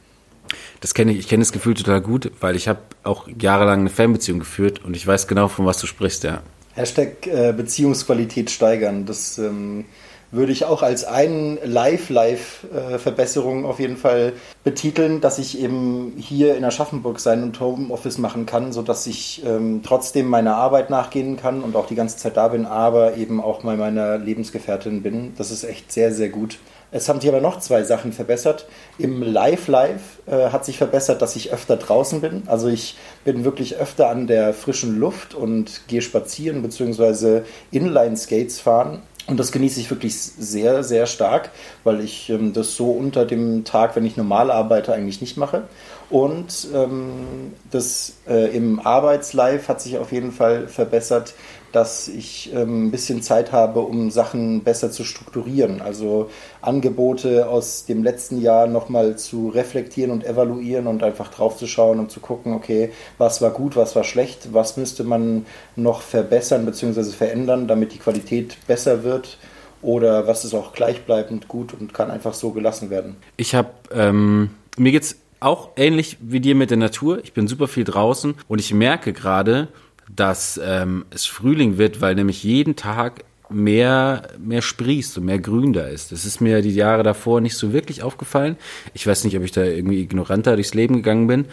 Das 0.81 0.93
kenne 0.93 1.11
ich, 1.11 1.19
ich 1.19 1.27
kenne 1.27 1.41
das 1.41 1.51
Gefühl 1.51 1.73
total 1.73 2.01
gut, 2.01 2.31
weil 2.39 2.55
ich 2.55 2.67
habe 2.67 2.79
auch 3.03 3.27
jahrelang 3.39 3.81
eine 3.81 3.89
Fernbeziehung 3.89 4.39
geführt 4.39 4.83
und 4.83 4.95
ich 4.95 5.05
weiß 5.05 5.27
genau, 5.27 5.47
von 5.47 5.65
was 5.65 5.77
du 5.79 5.87
sprichst, 5.87 6.23
ja. 6.23 6.41
Hashtag 6.75 7.27
äh, 7.27 7.53
Beziehungsqualität 7.53 8.49
steigern. 8.49 9.05
Das 9.05 9.37
ähm, 9.37 9.85
würde 10.33 10.51
ich 10.51 10.65
auch 10.65 10.81
als 10.81 11.05
einen 11.05 11.59
Live-Live-Verbesserung 11.63 13.65
auf 13.65 13.79
jeden 13.79 13.97
Fall 13.97 14.33
betiteln, 14.63 15.21
dass 15.21 15.37
ich 15.37 15.59
eben 15.59 16.13
hier 16.17 16.57
in 16.57 16.65
Aschaffenburg 16.65 17.19
sein 17.19 17.43
und 17.43 17.59
Homeoffice 17.59 18.17
machen 18.17 18.47
kann, 18.47 18.73
sodass 18.73 19.05
ich 19.05 19.43
ähm, 19.45 19.81
trotzdem 19.83 20.27
meiner 20.27 20.55
Arbeit 20.55 20.89
nachgehen 20.89 21.37
kann 21.37 21.61
und 21.61 21.75
auch 21.75 21.85
die 21.85 21.95
ganze 21.95 22.17
Zeit 22.17 22.35
da 22.35 22.47
bin, 22.47 22.65
aber 22.65 23.15
eben 23.15 23.39
auch 23.39 23.61
mal 23.61 23.77
meiner 23.77 24.17
Lebensgefährtin 24.17 25.03
bin. 25.03 25.33
Das 25.37 25.51
ist 25.51 25.63
echt 25.63 25.91
sehr, 25.91 26.11
sehr 26.11 26.29
gut. 26.29 26.57
Es 26.89 27.09
haben 27.09 27.19
sich 27.19 27.29
aber 27.29 27.41
noch 27.41 27.59
zwei 27.59 27.83
Sachen 27.83 28.13
verbessert. 28.13 28.67
Im 28.99 29.23
Live-Live 29.23 30.19
äh, 30.27 30.49
hat 30.49 30.65
sich 30.65 30.77
verbessert, 30.77 31.23
dass 31.23 31.35
ich 31.35 31.51
öfter 31.51 31.77
draußen 31.77 32.21
bin. 32.21 32.43
Also 32.45 32.67
ich 32.67 32.97
bin 33.23 33.43
wirklich 33.43 33.77
öfter 33.77 34.09
an 34.09 34.27
der 34.27 34.53
frischen 34.53 34.99
Luft 34.99 35.33
und 35.33 35.87
gehe 35.87 36.03
spazieren 36.03 36.61
bzw. 36.61 37.41
Inline-Skates 37.71 38.59
fahren 38.59 39.01
und 39.25 39.39
das 39.39 39.51
genieße 39.53 39.79
ich 39.79 39.89
wirklich 39.89 40.19
sehr, 40.19 40.83
sehr 40.83 41.05
stark, 41.05 41.51
weil 41.83 42.01
ich 42.01 42.29
ähm, 42.29 42.51
das 42.51 42.75
so 42.75 42.91
unter 42.91 43.25
dem 43.25 43.63
Tag, 43.63 43.95
wenn 43.95 44.05
ich 44.05 44.17
normal 44.17 44.51
arbeite, 44.51 44.93
eigentlich 44.93 45.21
nicht 45.21 45.37
mache. 45.37 45.63
Und 46.09 46.67
ähm, 46.73 47.53
das 47.71 48.13
äh, 48.27 48.55
im 48.55 48.85
Arbeitslife 48.85 49.67
hat 49.69 49.81
sich 49.81 49.97
auf 49.97 50.11
jeden 50.11 50.33
Fall 50.33 50.67
verbessert, 50.67 51.33
dass 51.73 52.07
ich 52.07 52.53
ähm, 52.53 52.87
ein 52.87 52.91
bisschen 52.91 53.21
Zeit 53.21 53.51
habe, 53.51 53.81
um 53.81 54.11
Sachen 54.11 54.63
besser 54.63 54.91
zu 54.91 55.03
strukturieren. 55.03 55.81
Also 55.81 56.29
Angebote 56.61 57.49
aus 57.49 57.85
dem 57.85 58.03
letzten 58.03 58.39
Jahr 58.39 58.67
nochmal 58.67 59.17
zu 59.17 59.49
reflektieren 59.49 60.11
und 60.11 60.23
evaluieren 60.23 60.87
und 60.87 61.03
einfach 61.03 61.29
drauf 61.29 61.61
und 61.61 62.11
zu 62.11 62.19
gucken, 62.19 62.53
okay, 62.53 62.91
was 63.17 63.41
war 63.41 63.51
gut, 63.51 63.75
was 63.75 63.95
war 63.95 64.03
schlecht, 64.03 64.53
was 64.53 64.77
müsste 64.77 65.03
man 65.03 65.45
noch 65.75 66.01
verbessern 66.01 66.65
bzw. 66.65 67.03
verändern, 67.05 67.67
damit 67.67 67.93
die 67.93 67.99
Qualität 67.99 68.55
besser 68.67 69.03
wird 69.03 69.39
oder 69.81 70.27
was 70.27 70.45
ist 70.45 70.53
auch 70.53 70.73
gleichbleibend 70.73 71.47
gut 71.47 71.73
und 71.73 71.93
kann 71.93 72.11
einfach 72.11 72.35
so 72.35 72.51
gelassen 72.51 72.91
werden. 72.91 73.17
Ich 73.35 73.55
habe, 73.55 73.69
ähm, 73.91 74.51
mir 74.77 74.91
geht's 74.91 75.17
auch 75.39 75.71
ähnlich 75.75 76.17
wie 76.21 76.39
dir 76.39 76.55
mit 76.55 76.69
der 76.69 76.77
Natur. 76.77 77.19
Ich 77.23 77.33
bin 77.33 77.47
super 77.47 77.67
viel 77.67 77.83
draußen 77.83 78.35
und 78.47 78.59
ich 78.59 78.73
merke 78.73 79.11
gerade, 79.11 79.67
dass 80.09 80.59
ähm, 80.63 81.05
es 81.09 81.25
Frühling 81.25 81.77
wird, 81.77 82.01
weil 82.01 82.15
nämlich 82.15 82.43
jeden 82.43 82.75
Tag 82.75 83.23
mehr, 83.49 84.29
mehr 84.39 84.61
sprießt 84.61 85.17
und 85.17 85.25
mehr 85.25 85.39
Grün 85.39 85.73
da 85.73 85.85
ist. 85.85 86.11
Das 86.11 86.25
ist 86.25 86.41
mir 86.41 86.61
die 86.61 86.73
Jahre 86.73 87.03
davor 87.03 87.41
nicht 87.41 87.55
so 87.55 87.73
wirklich 87.73 88.03
aufgefallen. 88.03 88.57
Ich 88.93 89.05
weiß 89.05 89.23
nicht, 89.23 89.37
ob 89.37 89.43
ich 89.43 89.51
da 89.51 89.63
irgendwie 89.63 90.01
ignoranter 90.01 90.55
durchs 90.55 90.73
Leben 90.73 90.95
gegangen 90.95 91.27
bin 91.27 91.45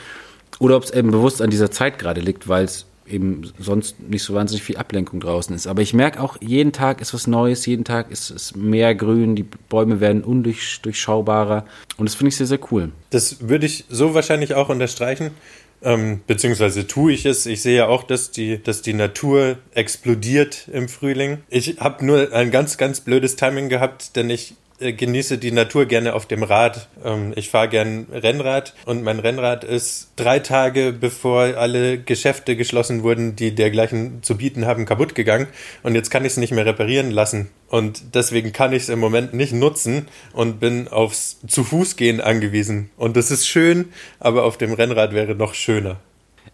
oder 0.58 0.76
ob 0.76 0.84
es 0.84 0.90
eben 0.90 1.10
bewusst 1.10 1.42
an 1.42 1.50
dieser 1.50 1.70
Zeit 1.70 1.98
gerade 1.98 2.20
liegt, 2.20 2.48
weil 2.48 2.64
es 2.64 2.86
eben 3.06 3.42
sonst 3.58 4.00
nicht 4.00 4.22
so 4.22 4.34
wahnsinnig 4.34 4.62
viel 4.62 4.76
Ablenkung 4.76 5.20
draußen 5.20 5.54
ist. 5.54 5.66
Aber 5.66 5.82
ich 5.82 5.94
merke 5.94 6.20
auch, 6.20 6.36
jeden 6.40 6.72
Tag 6.72 7.00
ist 7.00 7.12
was 7.12 7.26
Neues, 7.26 7.66
jeden 7.66 7.84
Tag 7.84 8.10
ist 8.10 8.30
es 8.30 8.54
mehr 8.54 8.94
Grün, 8.94 9.34
die 9.34 9.42
Bäume 9.68 10.00
werden 10.00 10.22
undurchschaubarer 10.22 11.64
und 11.96 12.08
das 12.08 12.14
finde 12.14 12.28
ich 12.28 12.36
sehr, 12.36 12.46
sehr 12.46 12.60
cool. 12.70 12.92
Das 13.10 13.48
würde 13.48 13.66
ich 13.66 13.84
so 13.88 14.14
wahrscheinlich 14.14 14.54
auch 14.54 14.68
unterstreichen. 14.68 15.32
Ähm, 15.82 16.20
beziehungsweise 16.26 16.86
tue 16.86 17.12
ich 17.12 17.24
es. 17.26 17.46
Ich 17.46 17.62
sehe 17.62 17.76
ja 17.76 17.86
auch, 17.88 18.02
dass 18.02 18.30
die, 18.30 18.62
dass 18.62 18.82
die 18.82 18.92
Natur 18.92 19.58
explodiert 19.74 20.68
im 20.72 20.88
Frühling. 20.88 21.38
Ich 21.48 21.78
habe 21.80 22.04
nur 22.04 22.32
ein 22.32 22.50
ganz, 22.50 22.76
ganz 22.76 23.00
blödes 23.00 23.36
Timing 23.36 23.68
gehabt, 23.68 24.16
denn 24.16 24.28
ich 24.30 24.54
genieße 24.80 25.38
die 25.38 25.52
Natur 25.52 25.86
gerne 25.86 26.14
auf 26.14 26.26
dem 26.26 26.42
Rad. 26.42 26.88
Ähm, 27.04 27.32
ich 27.36 27.50
fahre 27.50 27.68
gern 27.68 28.06
Rennrad 28.12 28.74
und 28.86 29.02
mein 29.02 29.18
Rennrad 29.18 29.64
ist 29.64 30.12
drei 30.16 30.38
Tage 30.38 30.92
bevor 30.92 31.56
alle 31.56 31.98
Geschäfte 31.98 32.56
geschlossen 32.56 33.02
wurden, 33.02 33.36
die 33.36 33.54
dergleichen 33.54 34.22
zu 34.22 34.36
bieten 34.36 34.66
haben, 34.66 34.86
kaputt 34.86 35.14
gegangen. 35.14 35.46
Und 35.82 35.94
jetzt 35.94 36.10
kann 36.10 36.24
ich 36.24 36.32
es 36.32 36.36
nicht 36.38 36.52
mehr 36.52 36.66
reparieren 36.66 37.10
lassen. 37.10 37.50
Und 37.68 38.14
deswegen 38.14 38.52
kann 38.52 38.72
ich 38.72 38.84
es 38.84 38.88
im 38.88 38.98
Moment 38.98 39.34
nicht 39.34 39.52
nutzen 39.52 40.08
und 40.32 40.58
bin 40.58 40.88
aufs 40.88 41.38
zu 41.46 41.62
Fuß 41.62 41.96
gehen 41.96 42.20
angewiesen. 42.20 42.90
Und 42.96 43.16
das 43.16 43.30
ist 43.30 43.46
schön, 43.46 43.92
aber 44.18 44.44
auf 44.44 44.58
dem 44.58 44.72
Rennrad 44.72 45.14
wäre 45.14 45.34
noch 45.34 45.54
schöner. 45.54 45.98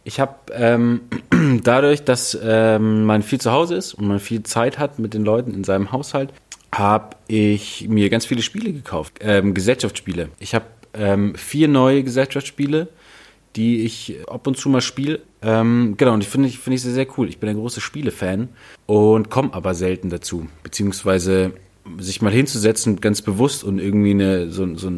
Ich 0.05 0.21
habe 0.21 0.35
ähm, 0.53 1.01
dadurch, 1.65 2.05
dass 2.05 2.39
ähm, 2.41 3.05
man 3.05 3.23
viel 3.23 3.41
zu 3.41 3.51
Hause 3.51 3.75
ist 3.77 3.95
und 3.95 4.07
man 4.07 4.21
viel 4.21 4.43
Zeit 4.43 4.79
hat 4.79 4.99
mit 4.99 5.15
den 5.15 5.25
Leuten 5.25 5.53
in 5.53 5.65
seinem 5.65 5.91
Haushalt, 5.91 6.33
habe 6.79 7.17
ich 7.29 7.89
mir 7.89 8.11
ganz 8.11 8.27
viele 8.27 8.43
Spiele 8.43 8.73
gekauft, 8.73 9.19
ähm, 9.21 9.55
Gesellschaftsspiele. 9.55 10.29
Ich 10.39 10.55
habe 10.55 10.67
ähm, 10.95 11.35
vier 11.35 11.69
neue 11.69 12.03
Gesellschaftsspiele, 12.03 12.89
die 13.57 13.85
ich 13.85 14.19
ab 14.29 14.47
und 14.47 14.57
zu 14.57 14.69
mal 14.69 14.81
spiele. 14.81 15.21
Ähm, 15.43 15.95
genau, 15.97 16.15
und 16.15 16.23
ich 16.23 16.29
finde 16.29 16.49
ich, 16.49 16.59
finde 16.59 16.77
ich 16.77 16.83
sehr, 16.83 16.93
sehr 16.93 17.07
cool. 17.17 17.29
Ich 17.29 17.39
bin 17.39 17.49
ein 17.49 17.57
großer 17.57 17.81
Spielefan 17.81 18.49
und 18.87 19.31
komme 19.31 19.55
aber 19.55 19.75
selten 19.75 20.11
dazu, 20.11 20.49
beziehungsweise 20.63 21.53
sich 21.99 22.21
mal 22.21 22.33
hinzusetzen, 22.33 23.01
ganz 23.01 23.23
bewusst 23.23 23.65
und 23.65 23.79
irgendwie 23.79 24.11
eine, 24.11 24.51
so, 24.51 24.77
so, 24.77 24.91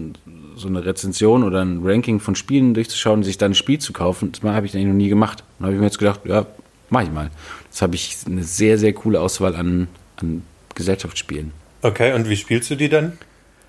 so 0.56 0.68
eine 0.68 0.84
Rezension 0.84 1.44
oder 1.44 1.62
ein 1.64 1.80
Ranking 1.84 2.18
von 2.18 2.34
Spielen 2.34 2.74
durchzuschauen 2.74 3.22
sich 3.22 3.38
dann 3.38 3.52
ein 3.52 3.54
Spiel 3.54 3.78
zu 3.78 3.92
kaufen, 3.92 4.32
das 4.32 4.42
habe 4.42 4.66
ich 4.66 4.74
eigentlich 4.74 4.86
noch 4.86 4.94
nie 4.94 5.08
gemacht. 5.08 5.44
Und 5.58 5.66
habe 5.66 5.74
ich 5.74 5.80
mir 5.80 5.86
jetzt 5.86 5.98
gedacht, 5.98 6.20
ja, 6.24 6.46
mach 6.90 7.02
ich 7.02 7.10
mal. 7.10 7.30
Jetzt 7.66 7.82
habe 7.82 7.94
ich 7.94 8.16
eine 8.26 8.42
sehr, 8.42 8.78
sehr 8.78 8.94
coole 8.94 9.20
Auswahl 9.20 9.54
an, 9.54 9.88
an 10.16 10.42
Gesellschaftsspielen. 10.74 11.52
Okay, 11.82 12.12
und 12.12 12.28
wie 12.28 12.36
spielst 12.36 12.70
du 12.70 12.74
die 12.74 12.88
dann? 12.88 13.18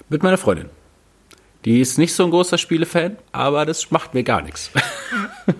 Mit 0.09 0.23
meiner 0.23 0.37
Freundin. 0.37 0.69
Die 1.65 1.81
ist 1.81 1.97
nicht 1.97 2.13
so 2.13 2.23
ein 2.23 2.31
großer 2.31 2.57
Spielefan, 2.57 3.17
aber 3.31 3.65
das 3.65 3.91
macht 3.91 4.13
mir 4.13 4.23
gar 4.23 4.41
nichts. 4.41 4.71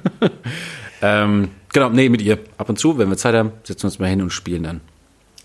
ähm, 1.02 1.50
genau, 1.74 1.90
nee, 1.90 2.10
mit 2.10 2.22
ihr. 2.22 2.40
Ab 2.58 2.70
und 2.70 2.80
zu, 2.80 2.98
wenn 2.98 3.10
wir 3.10 3.18
Zeit 3.18 3.36
haben, 3.36 3.52
setzen 3.64 3.84
wir 3.84 3.88
uns 3.88 4.00
mal 4.00 4.10
hin 4.10 4.22
und 4.22 4.32
spielen 4.32 4.64
dann. 4.64 4.82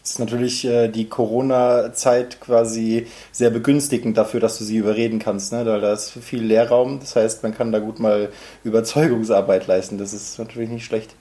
Ist 0.05 0.19
natürlich 0.19 0.67
äh, 0.67 0.89
die 0.89 1.09
Corona-Zeit 1.09 2.39
quasi 2.39 3.07
sehr 3.33 3.49
begünstigend 3.49 4.19
dafür, 4.19 4.39
dass 4.39 4.59
du 4.59 4.65
sie 4.65 4.77
überreden 4.77 5.19
kannst, 5.19 5.51
ne? 5.51 5.65
Weil 5.65 5.81
da 5.81 5.95
ist 5.95 6.11
viel 6.11 6.43
Leerraum. 6.43 7.01
Das 7.01 7.17
heißt, 7.17 7.43
man 7.43 7.55
kann 7.55 7.73
da 7.73 7.79
gut 7.79 8.01
mal 8.01 8.29
Überzeugungsarbeit 8.65 9.67
leisten. 9.67 9.97
Das 9.97 10.13
ist 10.13 10.39
natürlich 10.39 10.69
nicht 10.69 10.85
schlecht. 10.85 11.15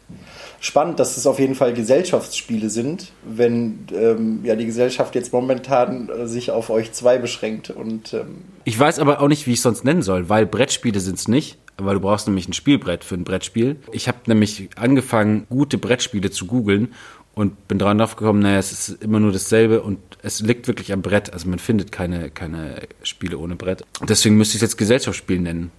Spannend, 0.60 1.00
dass 1.00 1.16
es 1.16 1.26
auf 1.26 1.40
jeden 1.40 1.56
Fall 1.56 1.74
Gesellschaftsspiele 1.74 2.70
sind, 2.70 3.14
wenn 3.24 3.88
ähm, 3.94 4.42
ja 4.44 4.58
die 4.58 4.66
Gesellschaft 4.66 5.16
jetzt 5.16 5.32
momentan 5.32 6.10
äh, 6.10 6.28
sich 6.28 6.52
auf 6.52 6.70
euch 6.70 6.92
zwei 6.92 7.18
beschränkt. 7.20 7.70
Und 7.70 8.14
ähm 8.14 8.44
ich 8.66 8.78
weiß 8.78 9.00
aber 9.00 9.22
auch 9.22 9.30
nicht, 9.30 9.48
wie 9.48 9.52
ich 9.52 9.60
es 9.60 9.64
sonst 9.64 9.86
nennen 9.86 10.02
soll, 10.02 10.28
weil 10.28 10.46
Brettspiele 10.46 11.00
sind 11.00 11.20
es 11.20 11.30
nicht. 11.30 11.58
Weil 11.78 11.96
du 11.96 12.02
brauchst 12.02 12.28
nämlich 12.28 12.48
ein 12.48 12.54
Spielbrett 12.54 13.04
für 13.04 13.16
ein 13.16 13.24
Brettspiel. 13.24 13.78
Ich 13.92 14.08
habe 14.08 14.20
nämlich 14.28 14.70
angefangen, 14.76 15.48
gute 15.50 15.80
Brettspiele 15.80 16.30
zu 16.30 16.46
googeln 16.46 16.94
und 17.36 17.68
bin 17.68 17.80
dran 17.80 17.98
gekommen, 17.98 18.40
naja, 18.40 18.60
es 18.60 18.72
ist 18.72 19.04
immer 19.04 19.20
nur 19.20 19.32
dasselbe 19.32 19.82
und 19.82 20.00
es 20.22 20.42
liegt 20.42 20.68
wirklich 20.68 20.94
am 20.94 21.02
Brett. 21.02 21.34
Also 21.34 21.50
man 21.50 21.60
findet 21.60 21.92
keine, 21.92 22.30
keine 22.30 22.88
Spiele 23.02 23.38
ohne 23.38 23.56
Brett. 23.56 23.84
Deswegen 24.08 24.38
müsste 24.38 24.58
ich 24.58 24.64
es 24.64 24.70
jetzt 24.70 24.78
Gesellschaftsspiel 24.78 25.40
nennen. 25.40 25.72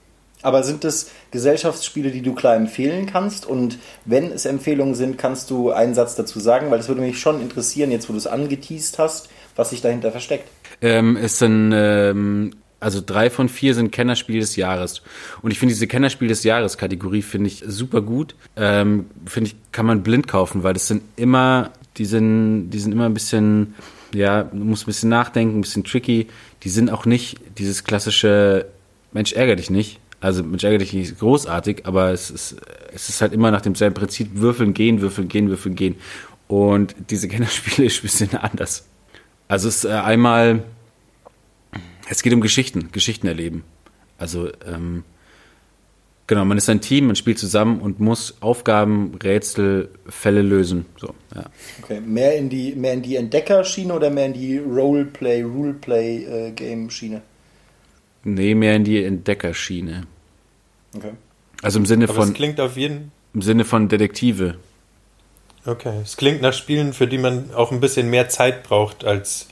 Aber 0.42 0.62
sind 0.62 0.84
es 0.84 1.10
Gesellschaftsspiele, 1.30 2.10
die 2.10 2.20
du 2.20 2.34
klar 2.34 2.54
empfehlen 2.54 3.06
kannst? 3.06 3.46
Und 3.46 3.78
wenn 4.04 4.30
es 4.30 4.44
Empfehlungen 4.44 4.94
sind, 4.94 5.16
kannst 5.16 5.48
du 5.48 5.70
einen 5.70 5.94
Satz 5.94 6.16
dazu 6.16 6.38
sagen? 6.38 6.70
Weil 6.70 6.76
das 6.76 6.88
würde 6.88 7.00
mich 7.00 7.18
schon 7.18 7.40
interessieren, 7.40 7.90
jetzt 7.90 8.10
wo 8.10 8.12
du 8.12 8.18
es 8.18 8.26
angeteased 8.26 8.98
hast, 8.98 9.30
was 9.56 9.70
sich 9.70 9.80
dahinter 9.80 10.10
versteckt. 10.10 10.50
Ähm, 10.82 11.16
es 11.16 11.38
sind 11.38 11.72
ähm, 11.74 12.50
also 12.84 13.02
drei 13.04 13.30
von 13.30 13.48
vier 13.48 13.74
sind 13.74 13.92
Kennerspiel 13.92 14.40
des 14.40 14.56
Jahres. 14.56 15.00
Und 15.40 15.50
ich 15.50 15.58
finde 15.58 15.72
diese 15.72 15.86
Kennerspiel 15.86 16.28
des 16.28 16.44
Jahres 16.44 16.76
Kategorie 16.76 17.22
finde 17.22 17.48
ich 17.48 17.64
super 17.66 18.02
gut. 18.02 18.34
Ähm, 18.56 19.06
finde 19.24 19.48
ich, 19.48 19.56
kann 19.72 19.86
man 19.86 20.02
blind 20.02 20.28
kaufen, 20.28 20.64
weil 20.64 20.74
das 20.74 20.86
sind 20.86 21.02
immer, 21.16 21.70
die 21.96 22.04
sind, 22.04 22.68
die 22.68 22.78
sind 22.78 22.92
immer 22.92 23.06
ein 23.06 23.14
bisschen, 23.14 23.74
ja, 24.14 24.42
du 24.42 24.58
musst 24.58 24.82
ein 24.82 24.86
bisschen 24.86 25.08
nachdenken, 25.08 25.58
ein 25.58 25.60
bisschen 25.62 25.84
tricky. 25.84 26.26
Die 26.62 26.68
sind 26.68 26.90
auch 26.90 27.06
nicht 27.06 27.40
dieses 27.56 27.84
klassische 27.84 28.66
Mensch 29.14 29.32
ärger 29.32 29.56
dich 29.56 29.70
nicht. 29.70 29.98
Also 30.20 30.42
Mensch 30.42 30.64
ärger 30.64 30.76
dich 30.76 30.92
nicht 30.92 31.10
ist 31.10 31.18
großartig, 31.20 31.86
aber 31.86 32.10
es 32.10 32.30
ist, 32.30 32.56
es 32.92 33.08
ist 33.08 33.22
halt 33.22 33.32
immer 33.32 33.50
nach 33.50 33.62
demselben 33.62 33.94
Prinzip 33.94 34.28
würfeln, 34.34 34.74
gehen, 34.74 35.00
würfeln, 35.00 35.28
gehen, 35.28 35.48
würfeln, 35.48 35.74
gehen. 35.74 35.96
Und 36.48 36.94
diese 37.08 37.28
Kennerspiele 37.28 37.86
ist 37.86 38.00
ein 38.00 38.02
bisschen 38.02 38.34
anders. 38.34 38.84
Also 39.48 39.68
es 39.68 39.76
ist 39.76 39.84
äh, 39.86 39.94
einmal 39.94 40.64
es 42.08 42.22
geht 42.22 42.32
um 42.32 42.40
Geschichten, 42.40 42.90
Geschichten 42.92 43.26
erleben. 43.26 43.64
Also 44.18 44.48
ähm, 44.66 45.04
genau, 46.26 46.44
man 46.44 46.58
ist 46.58 46.68
ein 46.68 46.80
Team, 46.80 47.06
man 47.06 47.16
spielt 47.16 47.38
zusammen 47.38 47.80
und 47.80 48.00
muss 48.00 48.36
Aufgaben, 48.40 49.14
Rätsel, 49.22 49.90
Fälle 50.08 50.42
lösen. 50.42 50.86
So, 50.96 51.14
ja. 51.34 51.44
Okay, 51.82 52.00
mehr 52.00 52.36
in 52.36 52.48
die 52.48 52.74
mehr 52.74 52.94
in 52.94 53.02
die 53.02 53.16
Entdeckerschiene 53.16 53.92
oder 53.92 54.10
mehr 54.10 54.26
in 54.26 54.34
die 54.34 54.58
Roleplay, 54.58 55.42
Ruleplay 55.42 56.24
äh, 56.24 56.50
Game 56.52 56.90
Schiene? 56.90 57.22
Nee, 58.24 58.54
mehr 58.54 58.76
in 58.76 58.84
die 58.84 59.02
Entdeckerschiene. 59.04 60.06
Okay. 60.96 61.12
Also 61.62 61.78
im 61.78 61.86
Sinne 61.86 62.04
Aber 62.04 62.14
von 62.14 62.28
es 62.28 62.34
klingt 62.34 62.60
auf 62.60 62.76
jeden 62.76 63.12
im 63.34 63.42
Sinne 63.42 63.64
von 63.64 63.88
Detektive. 63.88 64.56
Okay, 65.66 66.00
es 66.02 66.16
klingt 66.16 66.42
nach 66.42 66.52
Spielen, 66.52 66.92
für 66.92 67.06
die 67.06 67.18
man 67.18 67.52
auch 67.54 67.72
ein 67.72 67.80
bisschen 67.80 68.10
mehr 68.10 68.28
Zeit 68.28 68.62
braucht 68.62 69.04
als 69.04 69.48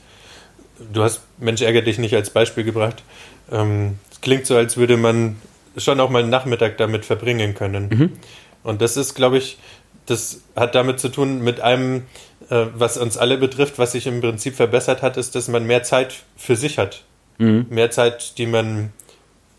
du 0.91 1.03
hast 1.03 1.21
Mensch 1.37 1.61
ärger 1.61 1.81
dich 1.81 1.97
nicht 1.99 2.13
als 2.15 2.29
Beispiel 2.29 2.63
gebracht. 2.63 3.03
Ähm, 3.51 3.99
es 4.11 4.21
klingt 4.21 4.45
so, 4.45 4.55
als 4.55 4.77
würde 4.77 4.97
man 4.97 5.37
schon 5.77 5.99
auch 5.99 6.09
mal 6.09 6.21
einen 6.21 6.29
Nachmittag 6.29 6.77
damit 6.77 7.05
verbringen 7.05 7.55
können. 7.55 7.89
Mhm. 7.89 8.11
Und 8.63 8.81
das 8.81 8.97
ist, 8.97 9.15
glaube 9.15 9.37
ich, 9.37 9.57
das 10.05 10.41
hat 10.55 10.75
damit 10.75 10.99
zu 10.99 11.09
tun 11.09 11.41
mit 11.43 11.61
einem, 11.61 12.03
äh, 12.49 12.65
was 12.75 12.97
uns 12.97 13.17
alle 13.17 13.37
betrifft, 13.37 13.79
was 13.79 13.93
sich 13.93 14.07
im 14.07 14.21
Prinzip 14.21 14.55
verbessert 14.55 15.01
hat, 15.01 15.17
ist, 15.17 15.35
dass 15.35 15.47
man 15.47 15.65
mehr 15.65 15.83
Zeit 15.83 16.23
für 16.35 16.55
sich 16.55 16.77
hat. 16.77 17.03
Mhm. 17.37 17.67
Mehr 17.69 17.91
Zeit, 17.91 18.37
die 18.37 18.45
man 18.45 18.91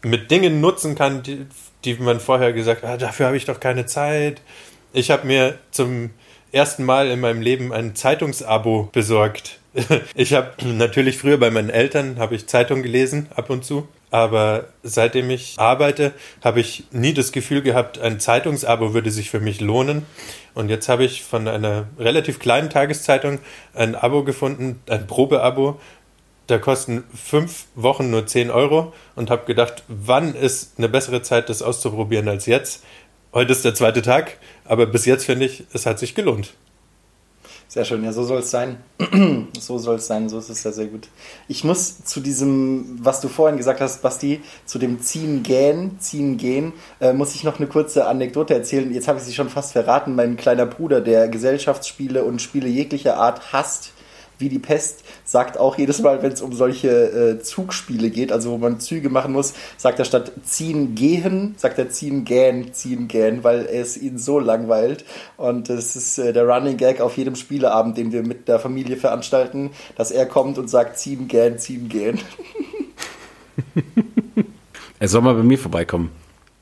mit 0.02 0.30
Dingen 0.30 0.60
nutzen 0.60 0.94
kann, 0.94 1.22
die, 1.22 1.46
die 1.84 1.94
man 1.94 2.20
vorher 2.20 2.52
gesagt 2.52 2.82
hat, 2.82 2.90
ah, 2.90 2.96
dafür 2.96 3.26
habe 3.26 3.36
ich 3.36 3.46
doch 3.46 3.60
keine 3.60 3.86
Zeit. 3.86 4.40
Ich 4.92 5.10
habe 5.10 5.26
mir 5.26 5.58
zum 5.70 6.10
ersten 6.52 6.84
Mal 6.84 7.10
in 7.10 7.20
meinem 7.20 7.42
Leben 7.42 7.72
ein 7.72 7.96
Zeitungsabo 7.96 8.88
besorgt. 8.92 9.58
Ich 10.14 10.34
habe 10.34 10.52
natürlich 10.64 11.18
früher 11.18 11.38
bei 11.38 11.50
meinen 11.50 11.70
Eltern 11.70 12.18
habe 12.18 12.34
ich 12.34 12.46
Zeitung 12.46 12.82
gelesen 12.82 13.28
ab 13.34 13.50
und 13.50 13.64
zu, 13.64 13.88
aber 14.10 14.66
seitdem 14.82 15.30
ich 15.30 15.56
arbeite, 15.58 16.12
habe 16.42 16.60
ich 16.60 16.84
nie 16.92 17.14
das 17.14 17.32
Gefühl 17.32 17.62
gehabt, 17.62 17.98
ein 17.98 18.20
Zeitungsabo 18.20 18.94
würde 18.94 19.10
sich 19.10 19.30
für 19.30 19.40
mich 19.40 19.60
lohnen. 19.60 20.06
Und 20.54 20.68
jetzt 20.68 20.88
habe 20.88 21.04
ich 21.04 21.24
von 21.24 21.48
einer 21.48 21.88
relativ 21.98 22.38
kleinen 22.38 22.70
Tageszeitung 22.70 23.40
ein 23.74 23.96
Abo 23.96 24.22
gefunden, 24.22 24.80
ein 24.88 25.08
Probeabo. 25.08 25.80
Da 26.46 26.58
kosten 26.58 27.02
fünf 27.12 27.66
Wochen 27.74 28.10
nur 28.10 28.26
10 28.26 28.50
Euro 28.50 28.92
und 29.16 29.30
habe 29.30 29.46
gedacht, 29.46 29.82
wann 29.88 30.34
ist 30.34 30.74
eine 30.78 30.88
bessere 30.88 31.22
Zeit, 31.22 31.48
das 31.48 31.62
auszuprobieren 31.62 32.28
als 32.28 32.46
jetzt? 32.46 32.84
Heute 33.32 33.50
ist 33.50 33.64
der 33.64 33.74
zweite 33.74 34.02
Tag, 34.02 34.36
aber 34.64 34.86
bis 34.86 35.06
jetzt 35.06 35.24
finde 35.24 35.46
ich, 35.46 35.64
es 35.72 35.86
hat 35.86 35.98
sich 35.98 36.14
gelohnt. 36.14 36.54
Sehr 37.66 37.84
schön, 37.84 38.04
ja, 38.04 38.12
so 38.12 38.22
soll 38.24 38.40
es 38.40 38.50
sein. 38.50 38.76
so 39.58 39.78
soll 39.78 39.96
es 39.96 40.06
sein, 40.06 40.28
so 40.28 40.38
ist 40.38 40.48
es 40.48 40.62
ja 40.62 40.70
sehr 40.70 40.86
gut. 40.86 41.08
Ich 41.48 41.64
muss 41.64 42.04
zu 42.04 42.20
diesem, 42.20 42.98
was 43.00 43.20
du 43.20 43.28
vorhin 43.28 43.56
gesagt 43.56 43.80
hast, 43.80 44.02
Basti, 44.02 44.42
zu 44.64 44.78
dem 44.78 45.00
Ziehen 45.00 45.42
gehen, 45.42 45.98
Ziehen 45.98 46.36
gehen, 46.36 46.72
äh, 47.00 47.12
muss 47.12 47.34
ich 47.34 47.42
noch 47.42 47.58
eine 47.58 47.66
kurze 47.66 48.06
Anekdote 48.06 48.54
erzählen. 48.54 48.92
Jetzt 48.92 49.08
habe 49.08 49.18
ich 49.18 49.24
sie 49.24 49.34
schon 49.34 49.48
fast 49.48 49.72
verraten. 49.72 50.14
Mein 50.14 50.36
kleiner 50.36 50.66
Bruder, 50.66 51.00
der 51.00 51.28
Gesellschaftsspiele 51.28 52.24
und 52.24 52.40
Spiele 52.40 52.68
jeglicher 52.68 53.16
Art 53.16 53.52
hasst, 53.52 53.92
wie 54.38 54.48
die 54.48 54.58
Pest, 54.58 55.04
sagt 55.24 55.58
auch 55.58 55.78
jedes 55.78 56.00
Mal, 56.00 56.22
wenn 56.22 56.32
es 56.32 56.42
um 56.42 56.52
solche 56.52 56.88
äh, 56.88 57.40
Zugspiele 57.40 58.10
geht, 58.10 58.32
also 58.32 58.50
wo 58.50 58.58
man 58.58 58.80
Züge 58.80 59.08
machen 59.08 59.32
muss, 59.32 59.54
sagt 59.76 59.98
er 59.98 60.04
statt 60.04 60.32
ziehen 60.42 60.94
gehen, 60.94 61.54
sagt 61.56 61.78
er 61.78 61.90
ziehen 61.90 62.24
gähn, 62.24 62.72
ziehen 62.72 63.08
gähn, 63.08 63.44
weil 63.44 63.66
es 63.66 63.96
ihn 63.96 64.18
so 64.18 64.38
langweilt. 64.38 65.04
Und 65.36 65.68
das 65.68 65.96
ist 65.96 66.18
äh, 66.18 66.32
der 66.32 66.46
Running 66.46 66.76
Gag 66.76 67.00
auf 67.00 67.16
jedem 67.16 67.36
Spieleabend, 67.36 67.96
den 67.96 68.12
wir 68.12 68.22
mit 68.22 68.48
der 68.48 68.58
Familie 68.58 68.96
veranstalten, 68.96 69.70
dass 69.96 70.10
er 70.10 70.26
kommt 70.26 70.58
und 70.58 70.68
sagt 70.68 70.98
ziehen 70.98 71.28
gähn, 71.28 71.58
ziehen 71.58 71.88
gähn. 71.88 72.18
Er 75.00 75.08
soll 75.08 75.20
mal 75.20 75.34
bei 75.34 75.42
mir 75.42 75.58
vorbeikommen. 75.58 76.10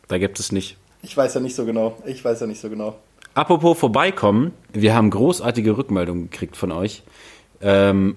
Da 0.09 0.19
gibt 0.19 0.41
es 0.41 0.51
nicht. 0.51 0.77
Ich 1.03 1.17
weiß 1.17 1.35
ja 1.35 1.41
nicht 1.41 1.55
so 1.55 1.65
genau. 1.65 1.97
Ich 2.07 2.25
weiß 2.25 2.41
ja 2.41 2.49
nicht 2.49 2.61
so 2.61 2.69
genau. 2.69 2.97
Apropos 3.35 3.79
vorbeikommen, 3.79 4.53
wir 4.73 4.95
haben 4.95 5.11
großartige 5.11 5.77
Rückmeldungen 5.77 6.29
gekriegt 6.29 6.57
von 6.57 6.73
euch. 6.73 7.03
Ähm, 7.63 8.17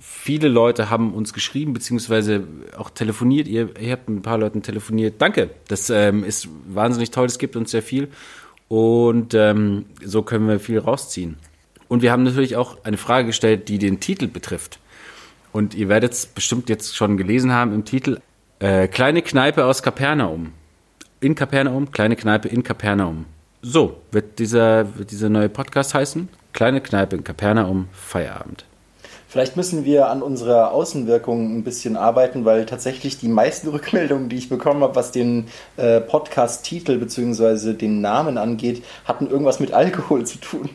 viele 0.00 0.48
Leute 0.48 0.90
haben 0.90 1.14
uns 1.14 1.32
geschrieben, 1.32 1.72
beziehungsweise 1.72 2.44
auch 2.76 2.90
telefoniert. 2.90 3.46
Ihr, 3.46 3.78
ihr 3.80 3.92
habt 3.92 4.08
mit 4.08 4.18
ein 4.18 4.22
paar 4.22 4.38
Leuten 4.38 4.62
telefoniert. 4.62 5.16
Danke, 5.18 5.50
das 5.68 5.90
ähm, 5.90 6.24
ist 6.24 6.48
wahnsinnig 6.66 7.10
toll. 7.10 7.26
Es 7.26 7.38
gibt 7.38 7.54
uns 7.54 7.70
sehr 7.70 7.82
viel. 7.82 8.08
Und 8.68 9.34
ähm, 9.34 9.86
so 10.04 10.22
können 10.22 10.48
wir 10.48 10.58
viel 10.58 10.78
rausziehen. 10.78 11.36
Und 11.88 12.02
wir 12.02 12.10
haben 12.10 12.24
natürlich 12.24 12.56
auch 12.56 12.84
eine 12.84 12.96
Frage 12.96 13.26
gestellt, 13.28 13.68
die 13.68 13.78
den 13.78 14.00
Titel 14.00 14.26
betrifft. 14.26 14.80
Und 15.52 15.74
ihr 15.74 15.88
werdet 15.88 16.12
es 16.12 16.26
bestimmt 16.26 16.68
jetzt 16.68 16.96
schon 16.96 17.16
gelesen 17.16 17.52
haben 17.52 17.72
im 17.72 17.84
Titel. 17.84 18.20
Äh, 18.58 18.88
kleine 18.88 19.22
Kneipe 19.22 19.64
aus 19.64 19.82
Kapernaum. 19.82 20.52
In 21.20 21.34
Kapernaum, 21.34 21.92
kleine 21.92 22.16
Kneipe 22.16 22.48
in 22.48 22.62
Kapernaum. 22.62 23.26
So 23.62 24.02
wird 24.10 24.38
dieser, 24.38 24.98
wird 24.98 25.10
dieser 25.10 25.28
neue 25.28 25.48
Podcast 25.48 25.94
heißen. 25.94 26.28
Kleine 26.52 26.80
Kneipe 26.80 27.16
in 27.16 27.24
Kapernaum, 27.24 27.88
Feierabend. 27.92 28.64
Vielleicht 29.28 29.56
müssen 29.56 29.84
wir 29.84 30.08
an 30.08 30.22
unserer 30.22 30.72
Außenwirkung 30.72 31.58
ein 31.58 31.64
bisschen 31.64 31.96
arbeiten, 31.96 32.44
weil 32.44 32.64
tatsächlich 32.64 33.18
die 33.18 33.28
meisten 33.28 33.68
Rückmeldungen, 33.70 34.28
die 34.28 34.36
ich 34.36 34.48
bekommen 34.48 34.82
habe, 34.82 34.94
was 34.94 35.10
den 35.12 35.48
äh, 35.76 36.00
Podcast-Titel 36.00 36.98
bzw. 36.98 37.72
den 37.72 38.00
Namen 38.00 38.38
angeht, 38.38 38.84
hatten 39.04 39.28
irgendwas 39.28 39.60
mit 39.60 39.72
Alkohol 39.72 40.24
zu 40.24 40.38
tun. 40.38 40.68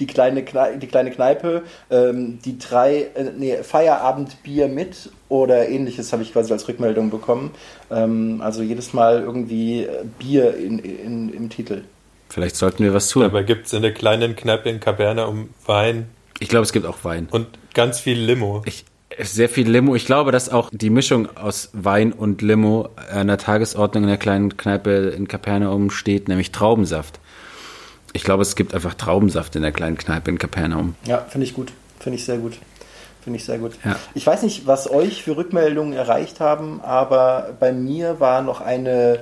Die 0.00 0.06
kleine, 0.06 0.44
Kneipe, 0.44 0.78
die 0.78 0.86
kleine 0.86 1.10
Kneipe, 1.10 1.62
ähm, 1.90 2.38
die 2.44 2.58
drei, 2.58 3.08
äh, 3.14 3.32
nee, 3.36 3.56
Feierabendbier 3.62 4.68
mit 4.68 5.10
oder 5.30 5.66
ähnliches 5.68 6.12
habe 6.12 6.22
ich 6.22 6.32
quasi 6.32 6.52
als 6.52 6.68
Rückmeldung 6.68 7.10
bekommen. 7.10 7.52
Ähm, 7.90 8.42
also 8.42 8.62
jedes 8.62 8.92
Mal 8.92 9.22
irgendwie 9.22 9.84
äh, 9.84 10.04
Bier 10.18 10.56
in, 10.56 10.78
in, 10.78 11.32
im 11.32 11.48
Titel. 11.48 11.84
Vielleicht 12.28 12.56
sollten 12.56 12.84
wir 12.84 12.94
was 12.94 13.08
tun. 13.08 13.22
Dabei 13.22 13.42
gibt 13.42 13.66
es 13.66 13.72
in 13.72 13.82
der 13.82 13.92
kleinen 13.92 14.36
Kneipe 14.36 14.68
in 14.68 14.78
Kapernaum 14.78 15.50
Wein 15.66 16.06
Ich 16.38 16.48
glaube, 16.48 16.64
es 16.64 16.72
gibt 16.72 16.86
auch 16.86 17.02
Wein. 17.02 17.28
und 17.30 17.46
ganz 17.74 18.00
viel 18.00 18.18
Limo. 18.18 18.62
Ich, 18.64 18.84
sehr 19.18 19.48
viel 19.48 19.68
Limo. 19.68 19.94
Ich 19.94 20.06
glaube, 20.06 20.32
dass 20.32 20.48
auch 20.48 20.70
die 20.72 20.90
Mischung 20.90 21.28
aus 21.36 21.70
Wein 21.72 22.12
und 22.12 22.42
Limo 22.42 22.88
an 23.12 23.26
der 23.26 23.38
Tagesordnung 23.38 24.04
in 24.04 24.08
der 24.08 24.18
kleinen 24.18 24.56
Kneipe 24.56 24.90
in 25.16 25.28
Kapernaum 25.28 25.90
steht, 25.90 26.28
nämlich 26.28 26.52
Traubensaft. 26.52 27.20
Ich 28.12 28.24
glaube, 28.24 28.42
es 28.42 28.56
gibt 28.56 28.74
einfach 28.74 28.94
Traubensaft 28.94 29.56
in 29.56 29.62
der 29.62 29.72
kleinen 29.72 29.96
Kneipe 29.96 30.30
in 30.30 30.38
Kapernaum. 30.38 30.96
Ja, 31.06 31.18
finde 31.28 31.46
ich 31.46 31.54
gut. 31.54 31.72
Finde 31.98 32.18
ich 32.18 32.24
sehr 32.24 32.38
gut. 32.38 32.58
Finde 33.22 33.38
ich 33.38 33.44
sehr 33.44 33.58
gut. 33.58 33.72
Ja. 33.84 33.96
Ich 34.14 34.26
weiß 34.26 34.42
nicht, 34.42 34.66
was 34.66 34.90
euch 34.90 35.22
für 35.22 35.36
Rückmeldungen 35.36 35.92
erreicht 35.92 36.40
haben, 36.40 36.80
aber 36.82 37.56
bei 37.60 37.72
mir 37.72 38.18
war 38.18 38.42
noch 38.42 38.60
eine 38.60 39.20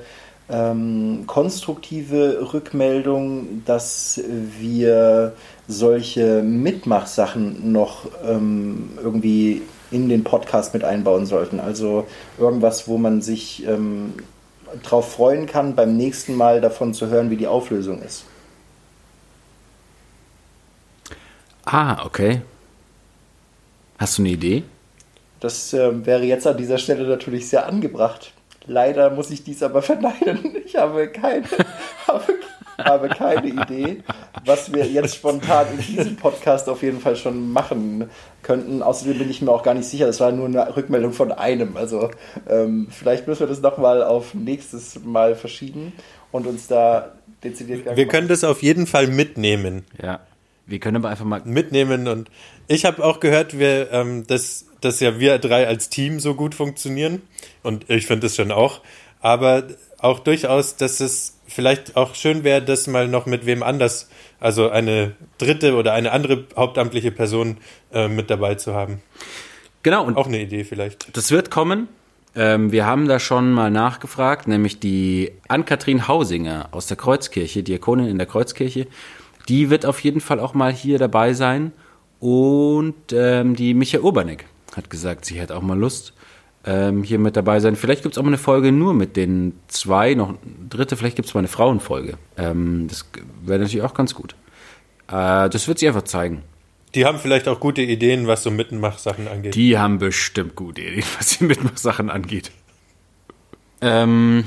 ähm, 0.51 1.25
konstruktive 1.27 2.53
Rückmeldung, 2.53 3.63
dass 3.65 4.21
wir 4.59 5.35
solche 5.69 6.43
Mitmachsachen 6.43 7.73
noch 7.73 8.07
ähm, 8.25 8.91
irgendwie 9.03 9.63
in 9.91 10.09
den 10.09 10.25
Podcast 10.25 10.75
mit 10.75 10.85
einbauen 10.85 11.27
sollten. 11.27 11.61
Also 11.61 12.07
irgendwas, 12.39 12.89
wo 12.89 12.99
man 12.99 13.23
sich 13.23 13.67
ähm, 13.67 14.15
drauf 14.83 15.13
freuen 15.13 15.47
kann, 15.47 15.75
beim 15.75 15.97
nächsten 15.97 16.35
Mal 16.35 16.61
davon 16.61 16.95
zu 16.95 17.09
hören, 17.09 17.31
wie 17.31 17.37
die 17.37 17.47
Auflösung 17.47 18.03
ist. 18.03 18.25
Ah, 21.65 22.05
okay. 22.05 22.43
Hast 23.99 24.19
du 24.19 24.23
eine 24.23 24.31
Idee? 24.31 24.65
Das 25.41 25.73
ähm, 25.73 26.07
wäre 26.07 26.25
jetzt 26.25 26.47
an 26.47 26.57
dieser 26.57 26.79
Stelle 26.79 27.07
natürlich 27.07 27.49
sehr 27.49 27.67
angebracht. 27.67 28.33
Leider 28.67 29.11
muss 29.11 29.31
ich 29.31 29.43
dies 29.45 29.63
aber 29.63 29.83
verneinen. 29.83 30.57
Ich 30.65 30.77
habe 30.77 31.09
keine, 31.09 31.45
habe, 32.07 32.25
habe 32.79 33.09
keine 33.09 33.49
Idee, 33.49 34.03
was 34.45 34.73
wir 34.73 34.87
jetzt 34.87 35.17
spontan 35.17 35.67
in 35.73 35.79
diesem 35.79 36.17
Podcast 36.17 36.69
auf 36.69 36.83
jeden 36.83 37.01
Fall 37.01 37.17
schon 37.17 37.53
machen 37.53 38.11
könnten. 38.43 38.83
Außerdem 38.83 39.19
bin 39.19 39.31
ich 39.31 39.43
mir 39.43 39.51
auch 39.51 39.63
gar 39.63 39.75
nicht 39.75 39.89
sicher, 39.89 40.07
das 40.07 40.21
war 40.21 40.33
nur 40.33 40.47
eine 40.47 40.77
Rückmeldung 40.77 41.13
von 41.13 41.33
einem. 41.33 41.77
Also 41.77 42.11
ähm, 42.49 42.89
vielleicht 42.91 43.27
müssen 43.27 43.41
wir 43.41 43.47
das 43.49 43.61
nochmal 43.61 44.03
auf 44.03 44.35
nächstes 44.35 45.01
Mal 45.05 45.35
verschieben 45.35 45.93
und 46.33 46.47
uns 46.47 46.67
da 46.67 47.13
dezidiert 47.43 47.97
Wir 47.97 48.09
können 48.09 48.29
das 48.29 48.45
auf 48.45 48.63
jeden 48.63 48.87
Fall 48.87 49.07
mitnehmen. 49.07 49.85
Ja. 50.03 50.21
Wir 50.67 50.79
können 50.79 50.97
aber 50.97 51.09
einfach 51.09 51.25
mal. 51.25 51.43
Mitnehmen 51.45 52.07
und 52.07 52.31
ich 52.69 52.85
habe 52.85 53.05
auch 53.05 53.19
gehört, 53.19 53.59
wir, 53.59 53.91
ähm, 53.91 54.25
dass, 54.29 54.67
dass 54.81 55.01
ja 55.01 55.19
wir 55.19 55.39
drei 55.39 55.67
als 55.67 55.89
Team 55.89 56.21
so 56.21 56.35
gut 56.35 56.55
funktionieren 56.55 57.23
und 57.63 57.89
ich 57.89 58.07
finde 58.07 58.27
es 58.27 58.37
schon 58.37 58.51
auch, 58.51 58.81
aber 59.21 59.65
auch 59.99 60.21
durchaus, 60.21 60.77
dass 60.77 61.01
es 61.01 61.39
vielleicht 61.47 61.97
auch 61.97 62.15
schön 62.15 62.45
wäre, 62.45 62.63
das 62.63 62.87
mal 62.87 63.09
noch 63.09 63.27
mit 63.27 63.45
wem 63.45 63.63
anders, 63.63 64.09
also 64.39 64.71
eine 64.71 65.13
dritte 65.39 65.75
oder 65.75 65.93
eine 65.93 66.13
andere 66.13 66.45
hauptamtliche 66.57 67.11
Person 67.11 67.59
äh, 67.93 68.09
mit 68.09 68.31
dabei 68.31 68.55
zu 68.55 68.75
haben. 68.75 69.03
Genau, 69.83 70.05
und 70.05 70.17
Auch 70.17 70.27
eine 70.27 70.41
Idee 70.41 70.65
vielleicht. 70.65 71.17
Das 71.17 71.31
wird 71.31 71.51
kommen. 71.51 71.89
Ähm, 72.35 72.71
wir 72.71 72.87
haben 72.87 73.09
da 73.09 73.19
schon 73.19 73.53
mal 73.53 73.71
nachgefragt, 73.71 74.47
nämlich 74.47 74.79
die 74.79 75.33
Ann-Kathrin 75.49 76.07
Hausinger 76.07 76.69
aus 76.71 76.87
der 76.87 76.97
Kreuzkirche, 76.97 77.63
Diakonin 77.63 78.07
in 78.07 78.19
der 78.19 78.27
Kreuzkirche. 78.27 78.87
Die 79.49 79.71
wird 79.71 79.87
auf 79.87 80.01
jeden 80.01 80.21
Fall 80.21 80.39
auch 80.39 80.55
mal 80.55 80.73
hier 80.73 80.99
dabei 80.99 81.33
sein. 81.33 81.73
Und 82.21 83.13
ähm, 83.13 83.57
die 83.57 83.75
Micha 83.75 83.99
Urbanek 83.99 84.45
hat 84.77 84.91
gesagt, 84.91 85.25
sie 85.25 85.41
hätte 85.41 85.57
auch 85.57 85.63
mal 85.63 85.79
Lust, 85.79 86.13
ähm, 86.65 87.03
hier 87.03 87.19
mit 87.19 87.37
dabei 87.37 87.61
sein. 87.61 87.77
Vielleicht 87.77 88.03
gibt 88.03 88.15
es 88.15 88.19
auch 88.19 88.23
mal 88.23 88.29
eine 88.29 88.39
Folge 88.39 88.73
nur 88.73 88.95
mit 88.95 89.17
den 89.17 89.55
zwei, 89.69 90.15
noch 90.15 90.29
eine 90.29 90.39
dritte, 90.69 90.97
vielleicht 90.97 91.17
gibt 91.17 91.29
es 91.29 91.35
mal 91.35 91.41
eine 91.41 91.49
Frauenfolge. 91.49 92.19
Ähm, 92.37 92.87
das 92.89 93.09
wäre 93.43 93.61
natürlich 93.61 93.83
auch 93.83 93.95
ganz 93.95 94.15
gut. 94.15 94.35
Äh, 95.09 95.49
das 95.49 95.69
wird 95.69 95.79
sie 95.79 95.89
einfach 95.89 96.03
zeigen. 96.03 96.43
Die 96.95 97.05
haben 97.05 97.19
vielleicht 97.19 97.47
auch 97.47 97.61
gute 97.61 97.83
Ideen, 97.83 98.27
was 98.27 98.43
so 98.43 98.51
Mitmachsachen 98.51 99.29
angeht. 99.29 99.55
Die 99.55 99.79
haben 99.79 99.99
bestimmt 99.99 100.57
gute 100.57 100.83
Ideen, 100.83 101.05
was 101.19 101.39
die 101.39 101.45
Mitmachsachen 101.45 102.11
angeht. 102.11 102.51
Ähm, 103.81 104.45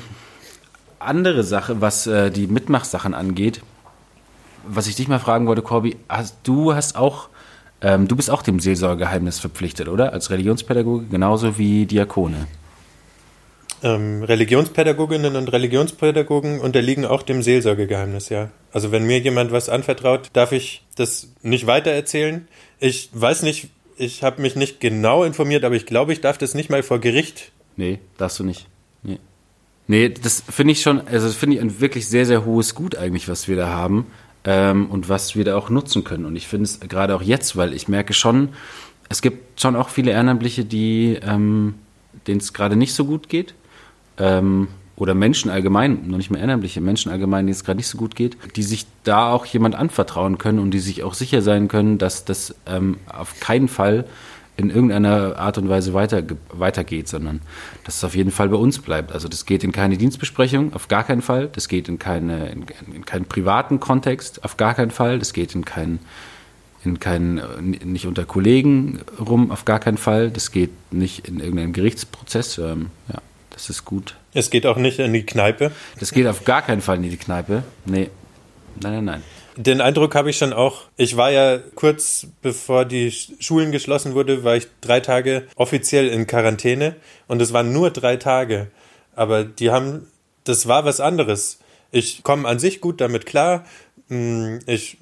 andere 0.99 1.43
Sache, 1.43 1.82
was 1.82 2.06
äh, 2.08 2.30
die 2.32 2.47
Mitmachsachen 2.47 3.13
angeht, 3.13 3.62
was 4.65 4.88
ich 4.88 4.95
dich 4.95 5.08
mal 5.08 5.19
fragen 5.19 5.47
wollte, 5.47 5.62
Corby, 5.62 5.97
hast, 6.08 6.38
du 6.43 6.73
hast 6.73 6.95
auch, 6.95 7.30
ähm, 7.84 8.08
du 8.08 8.15
bist 8.15 8.32
auch 8.32 8.41
dem 8.41 8.60
Seelsorgeheimnis 8.60 9.39
verpflichtet, 9.39 9.89
oder? 9.89 10.13
Als 10.13 10.30
Religionspädagoge, 10.30 11.06
genauso 11.12 11.58
wie 11.58 11.86
Diakone. 11.86 12.48
Ähm, 13.84 14.24
Religionspädagoginnen 14.24 15.36
und 15.36 15.52
Religionspädagogen 15.52 16.62
unterliegen 16.62 17.06
auch 17.06 17.22
dem 17.22 17.43
Seelsorgegeheimnis, 17.43 18.30
ja. 18.30 18.50
Also 18.72 18.93
wenn 18.93 19.06
mir 19.06 19.19
jemand 19.19 19.52
was 19.52 19.67
anvertraut, 19.67 20.30
darf 20.32 20.54
ich 20.54 20.86
das 20.96 21.34
nicht 21.41 21.67
weitererzählen. 21.67 22.48
Ich 22.80 23.10
weiß 23.12 23.43
nicht, 23.43 23.67
ich 23.98 24.24
habe 24.24 24.41
mich 24.41 24.56
nicht 24.56 24.80
genau 24.80 25.26
informiert, 25.26 25.65
aber 25.65 25.76
ich 25.76 25.86
glaube, 25.86 26.13
ich 26.13 26.22
darf 26.22 26.38
das 26.38 26.54
nicht 26.54 26.69
mal 26.69 26.84
vor 26.84 27.00
Gericht. 27.00 27.52
Nee, 27.76 28.00
darfst 28.17 28.39
du 28.39 28.46
nicht. 28.46 28.67
Nee. 29.04 29.19
Nee, 29.88 30.08
das 30.08 30.41
finde 30.50 30.72
ich 30.72 30.82
schon, 30.82 31.06
also 31.06 31.28
das 31.28 31.36
finde 31.36 31.58
ich 31.58 31.62
ein 31.62 31.82
wirklich 31.82 32.08
sehr, 32.08 32.26
sehr 32.26 32.46
hohes 32.46 32.76
Gut 32.76 32.96
eigentlich, 32.96 33.28
was 33.28 33.50
wir 33.50 33.58
da 33.58 33.67
haben 33.67 34.08
ähm, 34.45 34.88
und 34.88 35.10
was 35.10 35.36
wir 35.36 35.45
da 35.45 35.56
auch 35.56 35.69
nutzen 35.69 36.03
können. 36.03 36.25
Und 36.25 36.36
ich 36.36 36.47
finde 36.47 36.65
es 36.65 36.79
gerade 36.79 37.15
auch 37.15 37.21
jetzt, 37.21 37.56
weil 37.56 37.73
ich 37.73 37.88
merke 37.88 38.13
schon, 38.13 38.49
es 39.10 39.21
gibt 39.21 39.60
schon 39.60 39.75
auch 39.75 39.89
viele 39.89 40.12
Ehrenamtliche, 40.12 40.65
die 40.65 41.19
ähm, 41.21 41.75
denen 42.27 42.39
es 42.39 42.53
gerade 42.53 42.75
nicht 42.75 42.93
so 42.93 43.06
gut 43.06 43.29
geht. 43.29 43.53
Ähm, 44.17 44.67
oder 44.95 45.15
Menschen 45.15 45.49
allgemein, 45.49 46.08
noch 46.08 46.17
nicht 46.17 46.29
mehr 46.29 46.39
Ehrenamtliche, 46.39 46.79
Menschen 46.79 47.12
allgemein, 47.12 47.45
denen 47.45 47.53
es 47.53 47.63
gerade 47.63 47.77
nicht 47.77 47.88
so 47.88 47.97
gut 47.97 48.15
geht, 48.15 48.38
die 48.56 48.63
sich 48.63 48.86
da 49.03 49.32
auch 49.32 49.45
jemand 49.45 49.75
anvertrauen 49.75 50.38
können 50.38 50.60
und 50.60 50.71
die 50.71 50.79
sich 50.79 51.03
auch 51.03 51.15
sicher 51.15 51.41
sein 51.41 51.67
können, 51.67 51.97
dass 51.97 52.25
das 52.25 52.56
ähm, 52.67 52.97
auf 53.08 53.39
keinen 53.39 53.67
Fall 53.67 54.06
in 54.56 54.70
irgendeiner 54.70 55.38
Art 55.38 55.58
und 55.58 55.68
Weise 55.68 55.94
weiter, 55.94 56.24
weitergeht, 56.50 57.08
sondern 57.08 57.42
dass 57.86 57.98
es 57.98 58.04
auf 58.04 58.16
jeden 58.16 58.32
Fall 58.32 58.50
bei 58.50 58.56
uns 58.56 58.80
bleibt. 58.80 59.12
Also 59.12 59.28
das 59.28 59.46
geht 59.46 59.63
in 59.63 59.72
keine 59.72 59.98
Dienstbesprechung, 59.98 60.74
auf 60.74 60.88
gar 60.88 61.04
keinen 61.04 61.22
Fall. 61.22 61.50
Das 61.52 61.68
geht 61.68 61.89
in, 61.89 61.98
keine, 61.98 62.50
in, 62.50 62.66
in 62.94 63.06
keinen 63.06 63.26
privaten 63.26 63.80
Kontext, 63.80 64.44
auf 64.44 64.58
gar 64.58 64.76
keinen 64.76 64.92
Fall. 64.92 65.18
Das 65.18 65.34
geht 65.34 65.56
in 65.56 65.66
keinen, 65.66 66.00
in 66.86 67.00
keinen, 67.00 67.42
nicht 67.84 68.06
unter 68.06 68.26
Kollegen 68.26 69.02
rum, 69.20 69.50
auf 69.50 69.66
gar 69.66 69.80
keinen 69.80 69.98
Fall. 69.98 70.30
Das 70.30 70.52
geht 70.52 70.72
nicht 70.92 71.28
in 71.28 71.39
irgendeinen 71.39 71.74
Gerichtsprozess. 71.74 72.60
Ähm, 72.60 72.92
ja, 73.08 73.20
das 73.50 73.72
ist 73.72 73.86
gut. 73.86 74.16
Es 74.36 74.52
geht 74.52 74.68
auch 74.68 74.78
nicht 74.78 75.00
in 75.00 75.13
die 75.13 75.26
Kneipe. 75.26 75.72
Das 76.00 76.12
geht 76.12 76.28
auf 76.28 76.46
gar 76.46 76.62
keinen 76.62 76.82
Fall 76.82 76.98
in 76.98 77.04
die 77.04 77.18
Kneipe. 77.18 77.63
Nee. 77.86 78.10
Nein, 78.82 78.94
nein, 78.94 79.06
nein. 79.06 79.24
Den 79.56 79.82
Eindruck 79.82 80.16
habe 80.16 80.30
ich 80.32 80.38
schon 80.38 80.54
auch. 80.54 80.82
Ich 80.98 81.16
war 81.16 81.32
ja 81.32 81.60
kurz 81.76 82.28
bevor 82.42 82.86
die 82.86 83.12
Schulen 83.12 83.72
geschlossen 83.72 84.16
wurde, 84.16 84.44
war 84.44 84.56
ich 84.56 84.68
drei 84.82 85.00
Tage 85.00 85.48
offiziell 85.56 86.08
in 86.08 86.26
Quarantäne 86.26 86.96
und 87.28 87.42
es 87.42 87.54
waren 87.54 87.72
nur 87.72 87.92
drei 87.92 88.18
Tage. 88.18 88.68
Aber 89.16 89.44
die 89.44 89.70
haben, 89.70 90.08
das 90.44 90.68
war 90.68 90.86
was 90.86 91.00
anderes. 91.00 91.60
Ich 91.92 92.24
komme 92.24 92.48
an 92.48 92.58
sich 92.58 92.82
gut 92.82 93.00
damit 93.00 93.26
klar. 93.28 93.66
Hm, 94.10 94.60
Ich 94.66 94.98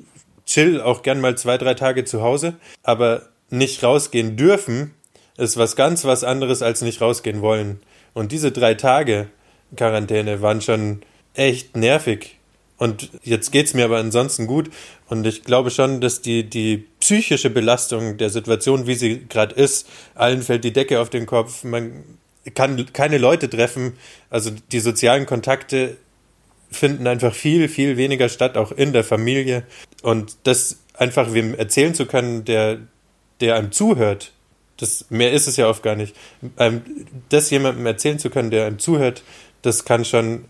chill 0.45 0.81
auch 0.81 1.01
gern 1.01 1.21
mal 1.21 1.37
zwei, 1.37 1.57
drei 1.57 1.73
Tage 1.75 2.03
zu 2.03 2.21
Hause, 2.21 2.55
aber 2.83 3.29
nicht 3.49 3.83
rausgehen 3.83 4.35
dürfen 4.35 4.93
ist 5.37 5.57
was 5.57 5.75
ganz 5.75 6.03
was 6.05 6.23
anderes 6.23 6.61
als 6.61 6.81
nicht 6.81 7.01
rausgehen 7.01 7.41
wollen. 7.41 7.79
Und 8.13 8.31
diese 8.31 8.51
drei 8.51 8.73
Tage 8.75 9.27
Quarantäne 9.75 10.41
waren 10.41 10.61
schon 10.61 11.01
echt 11.33 11.77
nervig. 11.77 12.37
Und 12.81 13.11
jetzt 13.21 13.51
geht's 13.51 13.75
mir 13.75 13.85
aber 13.85 13.99
ansonsten 13.99 14.47
gut. 14.47 14.71
Und 15.07 15.27
ich 15.27 15.43
glaube 15.43 15.69
schon, 15.69 16.01
dass 16.01 16.23
die, 16.23 16.49
die 16.49 16.87
psychische 16.99 17.51
Belastung 17.51 18.17
der 18.17 18.31
Situation, 18.31 18.87
wie 18.87 18.95
sie 18.95 19.27
gerade 19.29 19.53
ist, 19.53 19.87
allen 20.15 20.41
fällt 20.41 20.63
die 20.63 20.73
Decke 20.73 20.99
auf 20.99 21.11
den 21.11 21.27
Kopf, 21.27 21.63
man 21.63 22.03
kann 22.55 22.83
keine 22.91 23.19
Leute 23.19 23.51
treffen. 23.51 23.93
Also 24.31 24.49
die 24.71 24.79
sozialen 24.79 25.27
Kontakte 25.27 25.97
finden 26.71 27.05
einfach 27.05 27.35
viel, 27.35 27.69
viel 27.69 27.97
weniger 27.97 28.29
statt, 28.29 28.57
auch 28.57 28.71
in 28.71 28.93
der 28.93 29.03
Familie. 29.03 29.61
Und 30.01 30.37
das 30.45 30.79
einfach 30.95 31.35
wem 31.35 31.53
erzählen 31.53 31.93
zu 31.93 32.07
können, 32.07 32.45
der, 32.45 32.79
der 33.41 33.57
einem 33.57 33.71
zuhört, 33.71 34.31
Das, 34.77 35.05
mehr 35.11 35.33
ist 35.33 35.47
es 35.47 35.55
ja 35.55 35.69
oft 35.69 35.83
gar 35.83 35.95
nicht. 35.95 36.15
Ähm, 36.57 36.81
das 37.29 37.51
jemandem 37.51 37.85
erzählen 37.85 38.17
zu 38.17 38.31
können, 38.31 38.49
der 38.49 38.65
einem 38.65 38.79
zuhört, 38.79 39.21
das 39.61 39.85
kann 39.85 40.03
schon 40.03 40.45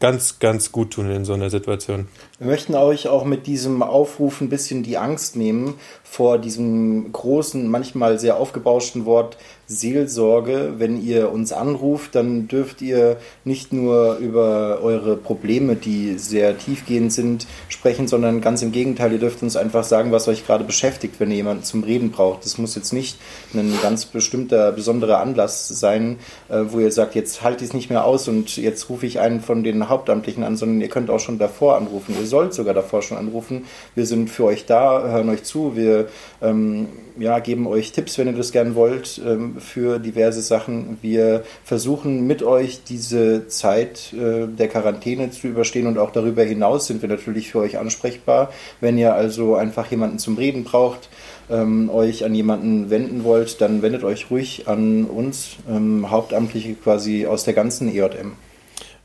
ganz, 0.00 0.38
ganz 0.38 0.72
gut 0.72 0.92
tun 0.92 1.10
in 1.10 1.24
so 1.24 1.32
einer 1.32 1.50
Situation. 1.50 2.08
Wir 2.38 2.48
möchten 2.48 2.74
euch 2.74 3.08
auch 3.08 3.24
mit 3.24 3.46
diesem 3.46 3.82
Aufruf 3.82 4.40
ein 4.40 4.48
bisschen 4.48 4.82
die 4.82 4.98
Angst 4.98 5.36
nehmen 5.36 5.74
vor 6.02 6.38
diesem 6.38 7.12
großen, 7.12 7.68
manchmal 7.68 8.18
sehr 8.18 8.36
aufgebauschten 8.36 9.06
Wort 9.06 9.36
Seelsorge. 9.66 10.74
Wenn 10.78 11.02
ihr 11.02 11.32
uns 11.32 11.52
anruft, 11.52 12.14
dann 12.14 12.48
dürft 12.48 12.82
ihr 12.82 13.16
nicht 13.44 13.72
nur 13.72 14.16
über 14.16 14.80
eure 14.82 15.16
Probleme, 15.16 15.76
die 15.76 16.18
sehr 16.18 16.58
tiefgehend 16.58 17.12
sind, 17.12 17.46
sprechen, 17.68 18.08
sondern 18.08 18.40
ganz 18.40 18.62
im 18.62 18.72
Gegenteil, 18.72 19.12
ihr 19.12 19.18
dürft 19.18 19.42
uns 19.42 19.56
einfach 19.56 19.84
sagen, 19.84 20.12
was 20.12 20.28
euch 20.28 20.46
gerade 20.46 20.64
beschäftigt, 20.64 21.18
wenn 21.18 21.30
ihr 21.30 21.36
jemanden 21.36 21.64
zum 21.64 21.84
Reden 21.84 22.10
braucht. 22.10 22.44
Das 22.44 22.58
muss 22.58 22.74
jetzt 22.74 22.92
nicht 22.92 23.18
ein 23.54 23.72
ganz 23.82 24.04
bestimmter, 24.06 24.72
besonderer 24.72 25.18
Anlass 25.18 25.68
sein, 25.68 26.18
äh, 26.48 26.60
wo 26.68 26.80
ihr 26.80 26.92
sagt, 26.92 27.14
jetzt 27.14 27.42
halte 27.42 27.64
ich 27.64 27.70
es 27.70 27.74
nicht 27.74 27.90
mehr 27.90 28.04
aus 28.04 28.28
und 28.28 28.56
jetzt 28.56 28.88
rufe 28.88 29.06
ich 29.06 29.20
einen 29.20 29.40
von 29.40 29.64
den 29.64 29.88
Hauptamtlichen 29.88 30.44
an, 30.44 30.56
sondern 30.56 30.80
ihr 30.80 30.88
könnt 30.88 31.10
auch 31.10 31.20
schon 31.20 31.38
davor 31.38 31.76
anrufen. 31.76 32.14
Ihr 32.18 32.26
sollt 32.26 32.54
sogar 32.54 32.74
davor 32.74 33.02
schon 33.02 33.16
anrufen. 33.16 33.64
Wir 33.94 34.06
sind 34.06 34.30
für 34.30 34.44
euch 34.44 34.66
da, 34.66 35.02
hören 35.08 35.28
euch 35.28 35.44
zu, 35.44 35.76
wir 35.76 36.08
ähm, 36.42 36.88
ja, 37.18 37.38
geben 37.38 37.66
euch 37.66 37.92
Tipps, 37.92 38.18
wenn 38.18 38.26
ihr 38.26 38.32
das 38.32 38.52
gern 38.52 38.74
wollt, 38.74 39.20
ähm, 39.24 39.56
für 39.58 39.98
diverse 39.98 40.42
Sachen. 40.42 40.98
Wir 41.02 41.44
versuchen 41.64 42.26
mit 42.26 42.42
euch 42.42 42.84
diese 42.84 43.48
Zeit 43.48 44.12
äh, 44.12 44.46
der 44.46 44.68
Quarantäne 44.68 45.30
zu 45.30 45.48
überstehen 45.48 45.86
und 45.86 45.98
auch 45.98 46.10
darüber 46.10 46.42
hinaus 46.42 46.86
sind 46.86 47.02
wir 47.02 47.08
natürlich 47.08 47.50
für 47.50 47.60
euch 47.60 47.78
ansprechbar. 47.78 48.52
Wenn 48.80 48.98
ihr 48.98 49.14
also 49.14 49.54
einfach 49.54 49.90
jemanden 49.90 50.18
zum 50.18 50.36
Reden 50.36 50.64
braucht, 50.64 51.08
ähm, 51.50 51.90
euch 51.90 52.24
an 52.24 52.34
jemanden 52.34 52.90
wenden 52.90 53.24
wollt, 53.24 53.60
dann 53.60 53.82
wendet 53.82 54.04
euch 54.04 54.30
ruhig 54.30 54.66
an 54.66 55.04
uns, 55.04 55.56
ähm, 55.68 56.10
Hauptamtliche 56.10 56.74
quasi 56.74 57.26
aus 57.26 57.44
der 57.44 57.54
ganzen 57.54 57.88
EJM. 57.88 58.32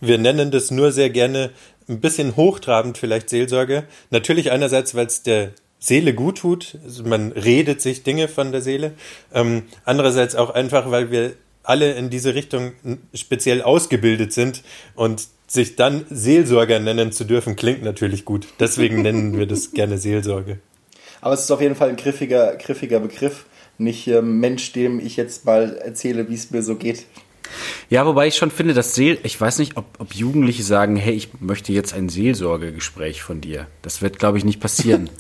Wir 0.02 0.18
nennen 0.18 0.52
das 0.52 0.72
nur 0.72 0.92
sehr 0.92 1.10
gerne 1.10 1.52
ein 1.90 2.00
bisschen 2.00 2.36
hochtrabend 2.36 2.98
vielleicht 2.98 3.30
Seelsorge. 3.30 3.84
Natürlich 4.12 4.52
einerseits, 4.52 4.96
weil 4.96 5.08
es 5.08 5.24
der 5.24 5.52
Seele 5.80 6.14
gut 6.14 6.40
tut. 6.40 6.78
Also 6.84 7.04
man 7.04 7.32
redet 7.32 7.82
sich 7.82 8.04
Dinge 8.04 8.28
von 8.28 8.52
der 8.52 8.62
Seele. 8.62 8.94
Ähm, 9.34 9.64
andererseits 9.86 10.36
auch 10.36 10.50
einfach, 10.50 10.92
weil 10.92 11.12
wir 11.12 11.34
alle 11.64 11.94
in 11.94 12.10
diese 12.10 12.36
Richtung 12.36 12.74
speziell 13.14 13.62
ausgebildet 13.62 14.34
sind 14.34 14.64
und 14.96 15.28
sich 15.48 15.76
dann 15.76 16.06
Seelsorger 16.10 16.80
nennen 16.80 17.12
zu 17.12 17.24
dürfen, 17.24 17.56
klingt 17.56 17.84
natürlich 17.84 18.26
gut. 18.26 18.48
Deswegen 18.60 19.02
nennen 19.04 19.38
wir 19.38 19.46
das 19.46 19.72
gerne 19.72 19.98
Seelsorge. 19.98 20.60
Aber 21.22 21.34
es 21.34 21.42
ist 21.42 21.52
auf 21.52 21.62
jeden 21.62 21.76
Fall 21.76 21.90
ein 21.90 21.96
griffiger, 21.96 22.56
griffiger 22.56 23.00
Begriff. 23.00 23.46
Nicht 23.78 24.08
äh, 24.08 24.22
Mensch, 24.22 24.74
dem 24.74 25.00
ich 25.00 25.16
jetzt 25.16 25.46
mal 25.46 25.78
erzähle, 25.78 26.30
wie 26.30 26.34
es 26.34 26.52
mir 26.52 26.62
so 26.62 26.76
geht. 26.76 27.06
Ja, 27.90 28.06
wobei 28.06 28.28
ich 28.28 28.36
schon 28.36 28.52
finde, 28.52 28.74
dass 28.74 28.94
Seel, 28.94 29.18
ich 29.24 29.40
weiß 29.40 29.60
nicht, 29.60 29.76
ob, 29.76 29.86
ob 30.00 30.14
Jugendliche 30.14 30.64
sagen, 30.64 30.96
hey, 30.96 31.14
ich 31.14 31.30
möchte 31.40 31.74
jetzt 31.74 31.94
ein 31.94 32.10
Seelsorgegespräch 32.10 33.24
von 33.24 33.42
dir. 33.42 33.68
Das 33.82 34.02
wird, 34.02 34.20
glaube 34.20 34.38
ich, 34.38 34.46
nicht 34.46 34.60
passieren. 34.60 35.10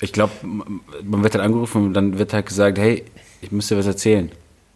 Ich 0.00 0.12
glaube, 0.12 0.32
man 0.42 1.22
wird 1.22 1.34
dann 1.34 1.42
angerufen 1.42 1.86
und 1.86 1.94
dann 1.94 2.18
wird 2.18 2.32
halt 2.32 2.46
gesagt, 2.46 2.78
hey, 2.78 3.04
ich 3.40 3.52
muss 3.52 3.68
dir 3.68 3.78
was 3.78 3.86
erzählen. 3.86 4.30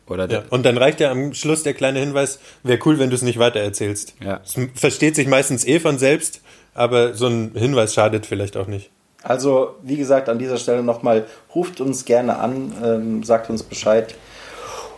Oder 0.06 0.30
ja, 0.30 0.42
und 0.50 0.64
dann 0.64 0.78
reicht 0.78 1.00
ja 1.00 1.10
am 1.10 1.34
Schluss 1.34 1.62
der 1.62 1.74
kleine 1.74 1.98
Hinweis, 1.98 2.38
wäre 2.62 2.78
cool, 2.86 2.98
wenn 2.98 3.10
du 3.10 3.16
es 3.16 3.22
nicht 3.22 3.38
weiter 3.38 3.60
erzählst. 3.60 4.14
Ja. 4.24 4.40
Es 4.42 4.56
versteht 4.74 5.14
sich 5.16 5.26
meistens 5.26 5.66
eh 5.66 5.80
von 5.80 5.98
selbst, 5.98 6.40
aber 6.74 7.14
so 7.14 7.26
ein 7.26 7.52
Hinweis 7.54 7.92
schadet 7.92 8.24
vielleicht 8.24 8.56
auch 8.56 8.66
nicht. 8.66 8.90
Also, 9.22 9.74
wie 9.82 9.96
gesagt, 9.96 10.28
an 10.28 10.38
dieser 10.38 10.56
Stelle 10.56 10.82
nochmal, 10.82 11.26
ruft 11.54 11.80
uns 11.80 12.04
gerne 12.04 12.38
an, 12.38 12.72
ähm, 12.82 13.22
sagt 13.22 13.50
uns 13.50 13.62
Bescheid. 13.62 14.14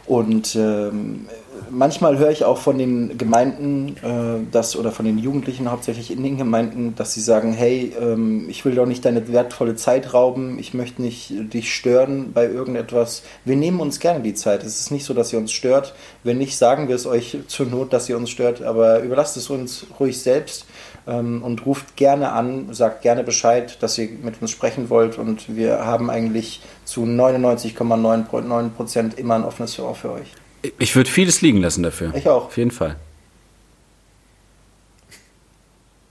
Und 0.07 0.55
ähm, 0.57 1.27
manchmal 1.71 2.19
höre 2.19 2.31
ich 2.31 2.45
auch 2.45 2.59
von 2.59 2.79
den 2.79 3.17
Gemeinden, 3.17 3.97
äh, 4.03 4.51
dass, 4.51 4.77
oder 4.77 4.93
von 4.93 5.05
den 5.05 5.19
Jugendlichen 5.19 5.71
hauptsächlich 5.71 6.11
in 6.11 6.23
den 6.23 6.37
Gemeinden, 6.37 6.95
dass 6.97 7.15
sie 7.15 7.21
sagen, 7.21 7.53
hey, 7.53 7.93
ähm, 8.01 8.47
ich 8.49 8.65
will 8.65 8.75
doch 8.75 8.87
nicht 8.87 9.05
deine 9.05 9.33
wertvolle 9.33 9.77
Zeit 9.77 10.13
rauben, 10.13 10.59
ich 10.59 10.75
möchte 10.75 11.03
nicht 11.03 11.33
dich 11.53 11.75
stören 11.75 12.33
bei 12.33 12.47
irgendetwas. 12.47 13.23
Wir 13.45 13.57
nehmen 13.57 13.81
uns 13.81 14.01
gerne 14.01 14.21
die 14.21 14.35
Zeit. 14.35 14.63
Es 14.63 14.81
ist 14.81 14.91
nicht 14.91 15.05
so, 15.05 15.15
dass 15.15 15.33
ihr 15.33 15.39
uns 15.39 15.53
stört. 15.53 15.95
Wenn 16.25 16.39
nicht, 16.39 16.57
sagen 16.57 16.89
wir 16.89 16.95
es 16.95 17.07
euch 17.07 17.39
zur 17.47 17.67
Not, 17.67 17.93
dass 17.93 18.09
ihr 18.09 18.17
uns 18.17 18.31
stört, 18.31 18.63
aber 18.63 19.01
überlasst 19.01 19.37
es 19.37 19.51
uns 19.51 19.87
ruhig 19.99 20.21
selbst 20.21 20.67
ähm, 21.07 21.43
und 21.43 21.65
ruft 21.67 21.97
gerne 21.97 22.33
an, 22.33 22.73
sagt 22.73 23.03
gerne 23.03 23.25
Bescheid, 23.25 23.79
dass 23.81 23.99
ihr 23.99 24.09
mit 24.23 24.41
uns 24.43 24.51
sprechen 24.51 24.91
wollt 24.91 25.19
und 25.19 25.57
wir 25.57 25.85
haben 25.85 26.11
eigentlich 26.11 26.61
zu 26.85 27.05
99,9 27.05 28.71
Prozent 28.71 29.19
immer 29.19 29.35
ein 29.35 29.45
offenes 29.45 29.79
Ohr 29.79 29.95
für 29.95 30.13
euch. 30.13 30.33
Ich 30.79 30.95
würde 30.95 31.11
vieles 31.11 31.41
liegen 31.41 31.59
lassen 31.59 31.83
dafür. 31.83 32.13
Ich 32.15 32.29
auch. 32.29 32.47
Auf 32.47 32.57
jeden 32.57 32.71
Fall. 32.71 32.97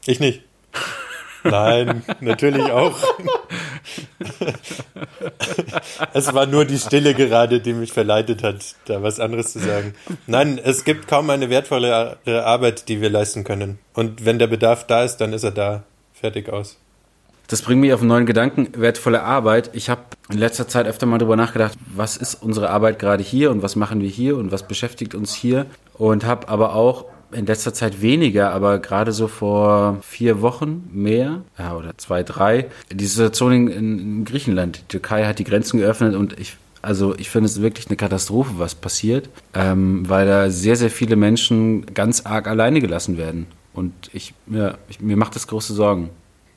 Ich 0.05 0.19
nicht. 0.19 0.41
Nein, 1.43 2.03
natürlich 2.19 2.69
auch. 2.71 2.97
es 6.13 6.33
war 6.33 6.45
nur 6.45 6.65
die 6.65 6.77
Stille 6.77 7.13
gerade, 7.13 7.61
die 7.61 7.73
mich 7.73 7.93
verleitet 7.93 8.43
hat, 8.43 8.75
da 8.85 9.01
was 9.03 9.19
anderes 9.19 9.53
zu 9.53 9.59
sagen. 9.59 9.93
Nein, 10.27 10.59
es 10.61 10.83
gibt 10.83 11.07
kaum 11.07 11.29
eine 11.29 11.49
wertvolle 11.49 12.17
Arbeit, 12.25 12.89
die 12.89 13.01
wir 13.01 13.09
leisten 13.09 13.43
können. 13.43 13.79
Und 13.93 14.25
wenn 14.25 14.39
der 14.39 14.47
Bedarf 14.47 14.85
da 14.87 15.03
ist, 15.03 15.17
dann 15.17 15.33
ist 15.33 15.43
er 15.43 15.51
da. 15.51 15.83
Fertig 16.13 16.49
aus. 16.49 16.77
Das 17.49 17.63
bringt 17.63 17.81
mich 17.81 17.91
auf 17.93 18.01
einen 18.01 18.09
neuen 18.09 18.27
Gedanken, 18.27 18.67
wertvolle 18.77 19.23
Arbeit. 19.23 19.71
Ich 19.73 19.89
habe 19.89 20.01
in 20.31 20.37
letzter 20.37 20.67
Zeit 20.67 20.85
öfter 20.85 21.07
mal 21.07 21.17
darüber 21.17 21.35
nachgedacht, 21.35 21.79
was 21.95 22.15
ist 22.15 22.35
unsere 22.35 22.69
Arbeit 22.69 22.99
gerade 22.99 23.23
hier 23.23 23.49
und 23.49 23.63
was 23.63 23.75
machen 23.75 24.01
wir 24.01 24.07
hier 24.07 24.37
und 24.37 24.51
was 24.51 24.67
beschäftigt 24.67 25.15
uns 25.15 25.33
hier. 25.33 25.65
Und 25.97 26.25
habe 26.25 26.47
aber 26.47 26.75
auch 26.75 27.05
in 27.31 27.47
letzter 27.47 27.73
Zeit 27.73 28.03
weniger, 28.03 28.51
aber 28.51 28.77
gerade 28.77 29.11
so 29.11 29.27
vor 29.27 29.97
vier 30.01 30.41
Wochen 30.43 30.87
mehr, 30.93 31.41
ja, 31.57 31.75
oder 31.75 31.97
zwei, 31.97 32.21
drei, 32.21 32.67
die 32.91 33.05
Situation 33.07 33.51
in, 33.51 33.67
in 33.67 34.25
Griechenland. 34.25 34.77
Die 34.77 34.87
Türkei 34.87 35.25
hat 35.25 35.39
die 35.39 35.43
Grenzen 35.43 35.79
geöffnet 35.79 36.15
und 36.15 36.39
ich 36.39 36.55
also 36.81 37.13
ich 37.17 37.29
finde 37.29 37.47
es 37.47 37.61
wirklich 37.61 37.87
eine 37.87 37.97
Katastrophe, 37.97 38.53
was 38.57 38.73
passiert, 38.73 39.27
ähm, 39.53 40.07
weil 40.07 40.25
da 40.25 40.49
sehr, 40.49 40.77
sehr 40.77 40.89
viele 40.89 41.17
Menschen 41.17 41.93
ganz 41.93 42.25
arg 42.25 42.47
alleine 42.47 42.79
gelassen 42.79 43.17
werden. 43.17 43.47
Und 43.73 43.93
ich, 44.13 44.33
ja, 44.47 44.77
ich, 44.87 45.01
mir 45.01 45.17
macht 45.17 45.35
das 45.35 45.47
große 45.47 45.73
Sorgen. 45.73 46.09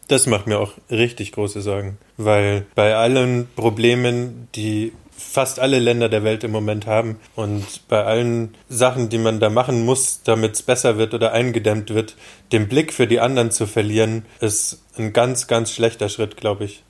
Das 0.08 0.26
macht 0.26 0.46
mir 0.46 0.58
auch 0.58 0.72
richtig 0.90 1.32
große 1.32 1.62
Sorgen, 1.62 1.98
weil 2.16 2.66
bei 2.74 2.96
allen 2.96 3.48
Problemen, 3.54 4.48
die 4.54 4.92
fast 5.16 5.60
alle 5.60 5.78
Länder 5.78 6.08
der 6.08 6.24
Welt 6.24 6.44
im 6.44 6.50
Moment 6.50 6.86
haben 6.86 7.18
und 7.36 7.88
bei 7.88 8.04
allen 8.04 8.54
Sachen, 8.68 9.08
die 9.08 9.18
man 9.18 9.40
da 9.40 9.50
machen 9.50 9.84
muss, 9.84 10.22
damit 10.24 10.54
es 10.54 10.62
besser 10.62 10.98
wird 10.98 11.14
oder 11.14 11.32
eingedämmt 11.32 11.94
wird, 11.94 12.16
den 12.50 12.68
Blick 12.68 12.92
für 12.92 13.06
die 13.06 13.20
anderen 13.20 13.50
zu 13.50 13.66
verlieren, 13.66 14.24
ist 14.40 14.82
ein 14.98 15.12
ganz, 15.12 15.46
ganz 15.46 15.72
schlechter 15.72 16.08
Schritt, 16.08 16.36
glaube 16.36 16.64
ich. 16.64 16.82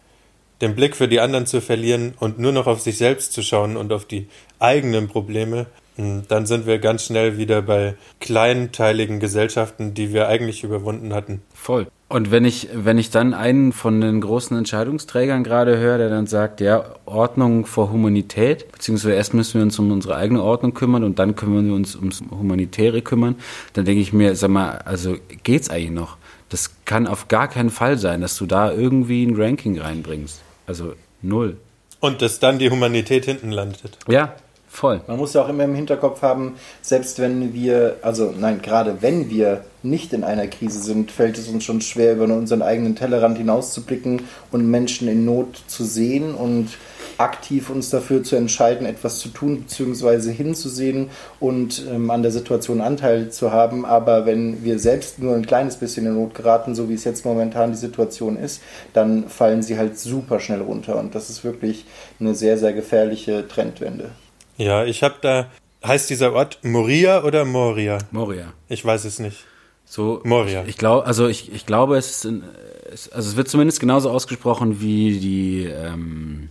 Den 0.60 0.74
Blick 0.74 0.96
für 0.96 1.08
die 1.08 1.20
anderen 1.20 1.46
zu 1.46 1.60
verlieren 1.60 2.14
und 2.18 2.38
nur 2.38 2.52
noch 2.52 2.66
auf 2.66 2.80
sich 2.80 2.96
selbst 2.96 3.32
zu 3.32 3.42
schauen 3.42 3.76
und 3.76 3.92
auf 3.92 4.04
die 4.04 4.28
eigenen 4.58 5.08
Probleme, 5.08 5.66
hm, 5.96 6.22
dann 6.28 6.46
sind 6.46 6.66
wir 6.66 6.78
ganz 6.78 7.04
schnell 7.06 7.36
wieder 7.36 7.62
bei 7.62 7.94
kleinteiligen 8.20 9.20
Gesellschaften, 9.20 9.94
die 9.94 10.12
wir 10.12 10.28
eigentlich 10.28 10.62
überwunden 10.64 11.12
hatten. 11.12 11.42
Voll. 11.52 11.88
Und 12.12 12.30
wenn 12.30 12.44
ich, 12.44 12.68
wenn 12.74 12.98
ich 12.98 13.08
dann 13.08 13.32
einen 13.32 13.72
von 13.72 14.02
den 14.02 14.20
großen 14.20 14.54
Entscheidungsträgern 14.54 15.44
gerade 15.44 15.78
höre, 15.78 15.96
der 15.96 16.10
dann 16.10 16.26
sagt, 16.26 16.60
ja, 16.60 16.84
Ordnung 17.06 17.64
vor 17.64 17.90
Humanität, 17.90 18.70
beziehungsweise 18.70 19.14
erst 19.14 19.32
müssen 19.32 19.54
wir 19.54 19.62
uns 19.62 19.78
um 19.78 19.90
unsere 19.90 20.16
eigene 20.16 20.42
Ordnung 20.42 20.74
kümmern 20.74 21.04
und 21.04 21.18
dann 21.18 21.36
kümmern 21.36 21.68
wir 21.68 21.74
uns 21.74 21.96
ums 21.96 22.22
Humanitäre 22.30 23.00
kümmern, 23.00 23.36
dann 23.72 23.86
denke 23.86 24.02
ich 24.02 24.12
mir, 24.12 24.36
sag 24.36 24.50
mal, 24.50 24.82
also 24.84 25.16
geht's 25.42 25.70
eigentlich 25.70 25.90
noch? 25.90 26.18
Das 26.50 26.72
kann 26.84 27.06
auf 27.06 27.28
gar 27.28 27.48
keinen 27.48 27.70
Fall 27.70 27.96
sein, 27.96 28.20
dass 28.20 28.36
du 28.36 28.44
da 28.44 28.70
irgendwie 28.70 29.24
ein 29.24 29.34
Ranking 29.34 29.80
reinbringst. 29.80 30.42
Also 30.66 30.92
null. 31.22 31.56
Und 32.00 32.20
dass 32.20 32.38
dann 32.38 32.58
die 32.58 32.68
Humanität 32.68 33.24
hinten 33.24 33.52
landet. 33.52 33.96
Ja, 34.06 34.34
Voll. 34.74 35.02
Man 35.06 35.18
muss 35.18 35.34
ja 35.34 35.42
auch 35.42 35.50
immer 35.50 35.64
im 35.64 35.74
Hinterkopf 35.74 36.22
haben, 36.22 36.54
selbst 36.80 37.18
wenn 37.18 37.52
wir, 37.52 37.96
also 38.00 38.32
nein, 38.36 38.62
gerade 38.62 39.02
wenn 39.02 39.28
wir 39.28 39.64
nicht 39.82 40.14
in 40.14 40.24
einer 40.24 40.46
Krise 40.46 40.80
sind, 40.80 41.10
fällt 41.10 41.36
es 41.36 41.46
uns 41.48 41.62
schon 41.62 41.82
schwer, 41.82 42.14
über 42.14 42.24
unseren 42.24 42.62
eigenen 42.62 42.96
Tellerrand 42.96 43.36
hinauszublicken 43.36 44.22
und 44.50 44.70
Menschen 44.70 45.08
in 45.08 45.26
Not 45.26 45.62
zu 45.66 45.84
sehen 45.84 46.34
und 46.34 46.70
aktiv 47.18 47.68
uns 47.68 47.90
dafür 47.90 48.22
zu 48.22 48.34
entscheiden, 48.34 48.86
etwas 48.86 49.18
zu 49.18 49.28
tun 49.28 49.60
bzw. 49.60 50.32
hinzusehen 50.32 51.10
und 51.38 51.84
ähm, 51.92 52.10
an 52.10 52.22
der 52.22 52.32
Situation 52.32 52.80
Anteil 52.80 53.30
zu 53.30 53.52
haben. 53.52 53.84
Aber 53.84 54.24
wenn 54.24 54.64
wir 54.64 54.78
selbst 54.78 55.18
nur 55.18 55.34
ein 55.34 55.44
kleines 55.44 55.76
bisschen 55.76 56.06
in 56.06 56.14
Not 56.14 56.34
geraten, 56.34 56.74
so 56.74 56.88
wie 56.88 56.94
es 56.94 57.04
jetzt 57.04 57.26
momentan 57.26 57.72
die 57.72 57.78
Situation 57.78 58.38
ist, 58.38 58.62
dann 58.94 59.28
fallen 59.28 59.62
sie 59.62 59.76
halt 59.76 59.98
super 59.98 60.40
schnell 60.40 60.62
runter. 60.62 60.98
Und 60.98 61.14
das 61.14 61.28
ist 61.28 61.44
wirklich 61.44 61.84
eine 62.18 62.34
sehr, 62.34 62.56
sehr 62.56 62.72
gefährliche 62.72 63.46
Trendwende. 63.46 64.12
Ja, 64.62 64.84
ich 64.84 65.02
habe 65.02 65.16
da, 65.20 65.50
heißt 65.84 66.08
dieser 66.08 66.32
Ort 66.32 66.60
Moria 66.62 67.24
oder 67.24 67.44
Moria? 67.44 67.98
Moria. 68.12 68.52
Ich 68.68 68.84
weiß 68.84 69.04
es 69.04 69.18
nicht. 69.18 69.44
So, 69.84 70.20
Moria. 70.24 70.62
Ich, 70.62 70.70
ich 70.70 70.78
glaube, 70.78 71.04
also 71.06 71.26
ich, 71.26 71.52
ich 71.52 71.66
glaube, 71.66 71.96
es 71.96 72.10
ist, 72.10 72.24
in, 72.24 72.44
es, 72.92 73.10
also 73.10 73.30
es 73.30 73.36
wird 73.36 73.48
zumindest 73.48 73.80
genauso 73.80 74.10
ausgesprochen 74.10 74.80
wie 74.80 75.18
die, 75.18 75.64
ähm, 75.64 76.48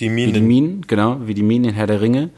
Die 0.00 0.10
Wie 0.10 0.32
die 0.32 0.40
Minen. 0.40 0.46
Minen, 0.46 0.86
genau, 0.86 1.18
wie 1.26 1.34
die 1.34 1.42
Minen 1.44 1.70
in 1.70 1.74
Herr 1.74 1.86
der 1.86 2.00
Ringe. 2.00 2.30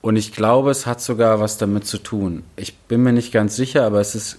Und 0.00 0.16
ich 0.16 0.32
glaube, 0.32 0.72
es 0.72 0.84
hat 0.86 1.00
sogar 1.00 1.38
was 1.38 1.58
damit 1.58 1.86
zu 1.86 1.98
tun. 1.98 2.42
Ich 2.56 2.74
bin 2.76 3.04
mir 3.04 3.12
nicht 3.12 3.30
ganz 3.32 3.54
sicher, 3.54 3.86
aber 3.86 4.00
es 4.00 4.16
ist, 4.16 4.38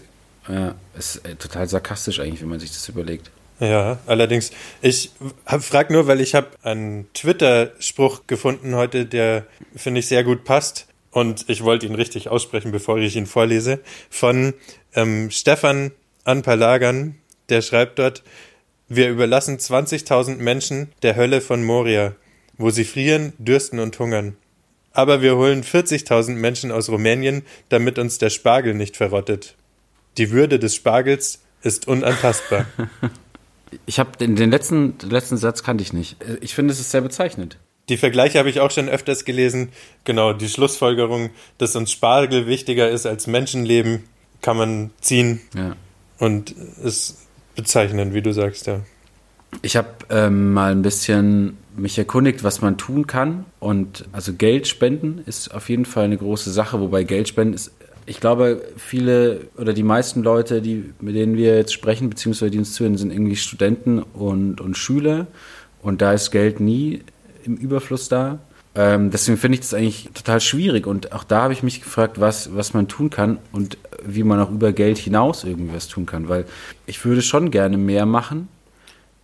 äh, 0.50 0.72
es 0.98 1.16
ist 1.16 1.26
äh, 1.26 1.36
total 1.36 1.70
sarkastisch 1.70 2.20
eigentlich, 2.20 2.42
wenn 2.42 2.50
man 2.50 2.60
sich 2.60 2.72
das 2.72 2.90
überlegt. 2.90 3.32
Ja, 3.60 4.00
allerdings. 4.08 4.52
Ich 4.82 5.12
frage 5.46 5.94
nur, 5.94 6.08
weil 6.08 6.22
ich 6.22 6.36
habe 6.36 6.48
einen 6.64 7.08
Twitter-Spruch 7.14 8.28
gefunden 8.28 8.76
heute, 8.76 9.06
der 9.06 9.46
finde 9.76 10.00
ich 10.00 10.08
sehr 10.08 10.24
gut 10.24 10.44
passt. 10.44 10.88
Und 11.12 11.46
ich 11.48 11.64
wollte 11.64 11.86
ihn 11.86 11.94
richtig 11.94 12.30
aussprechen, 12.30 12.72
bevor 12.72 12.98
ich 12.98 13.16
ihn 13.16 13.28
vorlese. 13.28 13.80
Von 14.10 14.56
ähm, 14.96 15.30
Stefan 15.30 15.92
Anpalagan, 16.24 17.16
der 17.50 17.62
schreibt 17.62 18.00
dort, 18.00 18.24
wir 18.90 19.10
überlassen 19.10 19.58
20.000 19.58 20.38
Menschen 20.38 20.92
der 21.04 21.16
Hölle 21.16 21.42
von 21.42 21.64
Moria, 21.64 22.16
wo 22.58 22.72
sie 22.72 22.84
frieren, 22.84 23.34
dürsten 23.38 23.80
und 23.80 23.98
hungern. 24.00 24.36
Aber 24.92 25.22
wir 25.22 25.36
holen 25.36 25.64
40.000 25.64 26.32
Menschen 26.32 26.72
aus 26.72 26.90
Rumänien, 26.90 27.44
damit 27.70 28.00
uns 28.00 28.18
der 28.18 28.30
Spargel 28.30 28.74
nicht 28.74 28.98
verrottet. 28.98 29.56
Die 30.18 30.32
Würde 30.32 30.60
des 30.60 30.76
Spargels 30.76 31.42
ist 31.62 31.88
unantastbar. 31.88 32.66
Ich 33.86 34.00
habe 34.00 34.18
den, 34.18 34.36
den 34.36 34.50
letzten, 34.52 34.98
den 34.98 35.10
letzten 35.10 35.38
Satz 35.38 35.64
kannte 35.64 35.82
ich 35.84 35.94
nicht. 35.94 36.18
Ich 36.42 36.56
finde, 36.56 36.74
es 36.74 36.80
ist 36.80 36.92
sehr 36.92 37.02
bezeichnend. 37.02 37.58
Die 37.90 37.98
Vergleiche 37.98 38.40
habe 38.40 38.50
ich 38.50 38.60
auch 38.62 38.72
schon 38.72 38.88
öfters 38.88 39.26
gelesen. 39.26 39.70
Genau, 40.06 40.32
die 40.34 40.48
Schlussfolgerung, 40.48 41.32
dass 41.58 41.76
uns 41.76 41.92
Spargel 41.92 42.48
wichtiger 42.48 42.90
ist 42.90 43.06
als 43.06 43.28
Menschenleben, 43.28 44.04
kann 44.42 44.56
man 44.58 44.92
ziehen 45.02 45.42
Ja. 45.56 45.76
und 46.18 46.56
es 46.84 47.18
bezeichnen, 47.56 48.14
wie 48.14 48.22
du 48.22 48.32
sagst, 48.34 48.68
ja. 48.68 48.80
Ich 49.62 49.76
habe 49.76 49.90
ähm, 50.10 50.54
mal 50.54 50.72
ein 50.72 50.82
bisschen 50.82 51.58
mich 51.76 51.98
erkundigt, 51.98 52.44
was 52.44 52.62
man 52.62 52.78
tun 52.78 53.06
kann. 53.06 53.46
Und 53.60 54.06
also 54.12 54.34
Geld 54.34 54.68
spenden 54.68 55.22
ist 55.26 55.54
auf 55.54 55.70
jeden 55.70 55.86
Fall 55.86 56.06
eine 56.06 56.18
große 56.18 56.52
Sache, 56.52 56.80
wobei 56.80 57.04
Geld 57.04 57.28
spenden 57.28 57.54
ist, 57.54 57.72
ich 58.06 58.20
glaube, 58.20 58.62
viele 58.78 59.42
oder 59.58 59.74
die 59.74 59.84
meisten 59.84 60.24
Leute, 60.24 60.62
die, 60.62 60.94
mit 61.00 61.16
denen 61.16 61.38
wir 61.38 61.56
jetzt 61.56 61.74
sprechen, 61.74 62.10
beziehungsweise 62.10 62.52
die 62.52 62.58
uns 62.58 62.74
zuhören, 62.74 62.98
sind 62.98 63.12
irgendwie 63.12 63.36
Studenten 63.36 64.00
und, 64.00 64.60
und 64.60 64.78
Schüler. 64.78 65.28
Und 65.82 66.02
da 66.02 66.14
ist 66.14 66.32
Geld 66.32 66.60
nie 66.60 67.02
im 67.46 67.56
Überfluss 67.56 68.10
da. 68.10 68.40
Ähm, 68.76 69.12
deswegen 69.12 69.38
finde 69.38 69.56
ich 69.56 69.62
das 69.62 69.74
eigentlich 69.74 70.10
total 70.14 70.42
schwierig. 70.42 70.88
Und 70.88 71.14
auch 71.14 71.24
da 71.24 71.44
habe 71.44 71.54
ich 71.54 71.64
mich 71.64 71.82
gefragt, 71.82 72.20
was, 72.20 72.56
was 72.56 72.74
man 72.74 72.88
tun 72.88 73.10
kann 73.10 73.38
und 73.52 73.78
wie 74.04 74.24
man 74.24 74.40
auch 74.40 74.52
über 74.52 74.74
Geld 74.74 74.98
hinaus 74.98 75.44
irgendwie 75.44 75.74
was 75.74 75.88
tun 75.88 76.06
kann. 76.06 76.28
Weil 76.28 76.46
ich 76.86 77.04
würde 77.06 77.22
schon 77.22 77.52
gerne 77.52 77.78
mehr 77.78 78.06
machen 78.06 78.48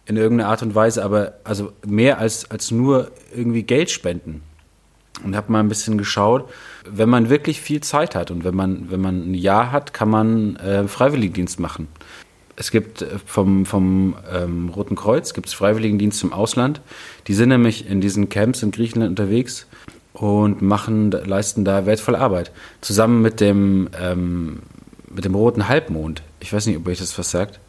in 0.05 0.17
irgendeiner 0.17 0.49
Art 0.49 0.63
und 0.63 0.73
Weise, 0.73 1.03
aber 1.03 1.33
also 1.43 1.71
mehr 1.85 2.19
als, 2.19 2.49
als 2.49 2.71
nur 2.71 3.11
irgendwie 3.35 3.63
Geld 3.63 3.91
spenden. 3.91 4.41
Und 5.23 5.35
habe 5.35 5.51
mal 5.51 5.59
ein 5.59 5.67
bisschen 5.67 5.97
geschaut, 5.97 6.49
wenn 6.89 7.09
man 7.09 7.29
wirklich 7.29 7.59
viel 7.59 7.81
Zeit 7.81 8.15
hat 8.15 8.31
und 8.31 8.43
wenn 8.43 8.55
man, 8.55 8.89
wenn 8.89 9.01
man 9.01 9.31
ein 9.31 9.33
Jahr 9.33 9.71
hat, 9.71 9.93
kann 9.93 10.09
man 10.09 10.55
äh, 10.57 10.87
Freiwilligendienst 10.87 11.59
machen. 11.59 11.89
Es 12.55 12.71
gibt 12.71 13.01
äh, 13.01 13.19
vom, 13.25 13.65
vom 13.65 14.15
ähm, 14.33 14.69
Roten 14.69 14.95
Kreuz 14.95 15.33
gibt's 15.33 15.53
Freiwilligendienst 15.53 16.23
im 16.23 16.33
Ausland. 16.33 16.81
Die 17.27 17.33
sind 17.33 17.49
nämlich 17.49 17.89
in 17.89 18.01
diesen 18.01 18.29
Camps 18.29 18.63
in 18.63 18.71
Griechenland 18.71 19.09
unterwegs 19.11 19.67
und 20.13 20.61
machen, 20.61 21.11
leisten 21.11 21.63
da 21.65 21.85
wertvolle 21.85 22.19
Arbeit. 22.19 22.51
Zusammen 22.81 23.21
mit 23.21 23.39
dem, 23.39 23.89
ähm, 23.99 24.59
mit 25.09 25.25
dem 25.25 25.35
Roten 25.35 25.67
Halbmond. 25.67 26.21
Ich 26.39 26.51
weiß 26.51 26.65
nicht, 26.65 26.77
ob 26.77 26.87
euch 26.87 26.99
das 26.99 27.17
was 27.17 27.31
sagt. 27.31 27.59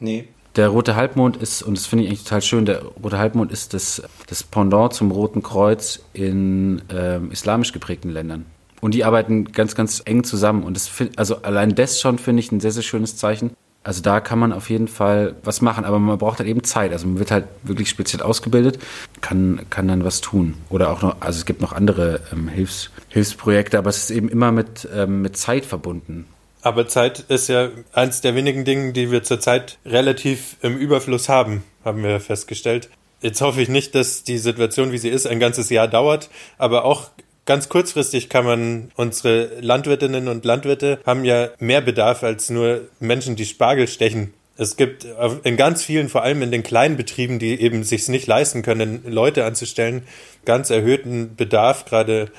Nee. 0.00 0.28
Der 0.56 0.68
rote 0.68 0.96
Halbmond 0.96 1.36
ist, 1.36 1.62
und 1.62 1.76
das 1.76 1.86
finde 1.86 2.04
ich 2.04 2.10
eigentlich 2.10 2.24
total 2.24 2.42
schön, 2.42 2.64
der 2.64 2.82
rote 2.82 3.18
Halbmond 3.18 3.52
ist 3.52 3.72
das, 3.72 4.02
das 4.26 4.42
Pendant 4.42 4.92
zum 4.92 5.12
Roten 5.12 5.42
Kreuz 5.42 6.00
in 6.12 6.82
ähm, 6.92 7.30
islamisch 7.30 7.72
geprägten 7.72 8.10
Ländern. 8.10 8.46
Und 8.80 8.94
die 8.94 9.04
arbeiten 9.04 9.44
ganz, 9.52 9.74
ganz 9.74 10.02
eng 10.04 10.24
zusammen. 10.24 10.64
Und 10.64 10.74
das 10.74 10.88
find, 10.88 11.18
also 11.18 11.42
allein 11.42 11.74
das 11.74 12.00
schon 12.00 12.18
finde 12.18 12.40
ich 12.40 12.50
ein 12.50 12.60
sehr, 12.60 12.72
sehr 12.72 12.82
schönes 12.82 13.16
Zeichen. 13.16 13.52
Also 13.82 14.02
da 14.02 14.20
kann 14.20 14.38
man 14.38 14.52
auf 14.52 14.68
jeden 14.68 14.88
Fall 14.88 15.36
was 15.42 15.62
machen, 15.62 15.84
aber 15.84 15.98
man 15.98 16.18
braucht 16.18 16.38
halt 16.38 16.48
eben 16.48 16.64
Zeit. 16.64 16.92
Also 16.92 17.06
man 17.06 17.18
wird 17.18 17.30
halt 17.30 17.46
wirklich 17.62 17.88
speziell 17.88 18.22
ausgebildet, 18.22 18.78
kann, 19.20 19.60
kann 19.70 19.88
dann 19.88 20.04
was 20.04 20.20
tun. 20.20 20.54
Oder 20.68 20.90
auch 20.90 21.00
noch, 21.00 21.16
also 21.20 21.38
es 21.38 21.46
gibt 21.46 21.62
noch 21.62 21.72
andere 21.72 22.20
ähm, 22.32 22.48
Hilfs, 22.48 22.90
Hilfsprojekte, 23.08 23.78
aber 23.78 23.88
es 23.88 23.98
ist 23.98 24.10
eben 24.10 24.28
immer 24.28 24.52
mit, 24.52 24.86
ähm, 24.94 25.22
mit 25.22 25.36
Zeit 25.36 25.64
verbunden. 25.64 26.26
Aber 26.62 26.88
Zeit 26.88 27.20
ist 27.28 27.48
ja 27.48 27.70
eins 27.92 28.20
der 28.20 28.34
wenigen 28.34 28.64
Dinge, 28.64 28.92
die 28.92 29.10
wir 29.10 29.22
zurzeit 29.22 29.78
relativ 29.86 30.56
im 30.62 30.76
Überfluss 30.76 31.28
haben, 31.28 31.64
haben 31.84 32.02
wir 32.02 32.20
festgestellt. 32.20 32.90
Jetzt 33.22 33.40
hoffe 33.40 33.60
ich 33.60 33.68
nicht, 33.68 33.94
dass 33.94 34.24
die 34.24 34.38
Situation, 34.38 34.92
wie 34.92 34.98
sie 34.98 35.08
ist, 35.08 35.26
ein 35.26 35.40
ganzes 35.40 35.70
Jahr 35.70 35.88
dauert, 35.88 36.30
aber 36.58 36.84
auch 36.84 37.10
ganz 37.46 37.68
kurzfristig 37.68 38.28
kann 38.28 38.44
man, 38.44 38.92
unsere 38.94 39.60
Landwirtinnen 39.60 40.28
und 40.28 40.44
Landwirte 40.44 41.00
haben 41.04 41.24
ja 41.24 41.48
mehr 41.58 41.80
Bedarf 41.80 42.22
als 42.22 42.50
nur 42.50 42.88
Menschen, 42.98 43.36
die 43.36 43.44
Spargel 43.44 43.88
stechen. 43.88 44.32
Es 44.56 44.76
gibt 44.76 45.06
in 45.44 45.56
ganz 45.56 45.82
vielen, 45.82 46.10
vor 46.10 46.22
allem 46.22 46.42
in 46.42 46.50
den 46.50 46.62
kleinen 46.62 46.98
Betrieben, 46.98 47.38
die 47.38 47.58
eben 47.60 47.82
sich 47.82 48.08
nicht 48.08 48.26
leisten 48.26 48.62
können, 48.62 49.02
Leute 49.06 49.46
anzustellen, 49.46 50.02
ganz 50.44 50.68
erhöhten 50.68 51.34
Bedarf, 51.34 51.86
gerade 51.86 52.30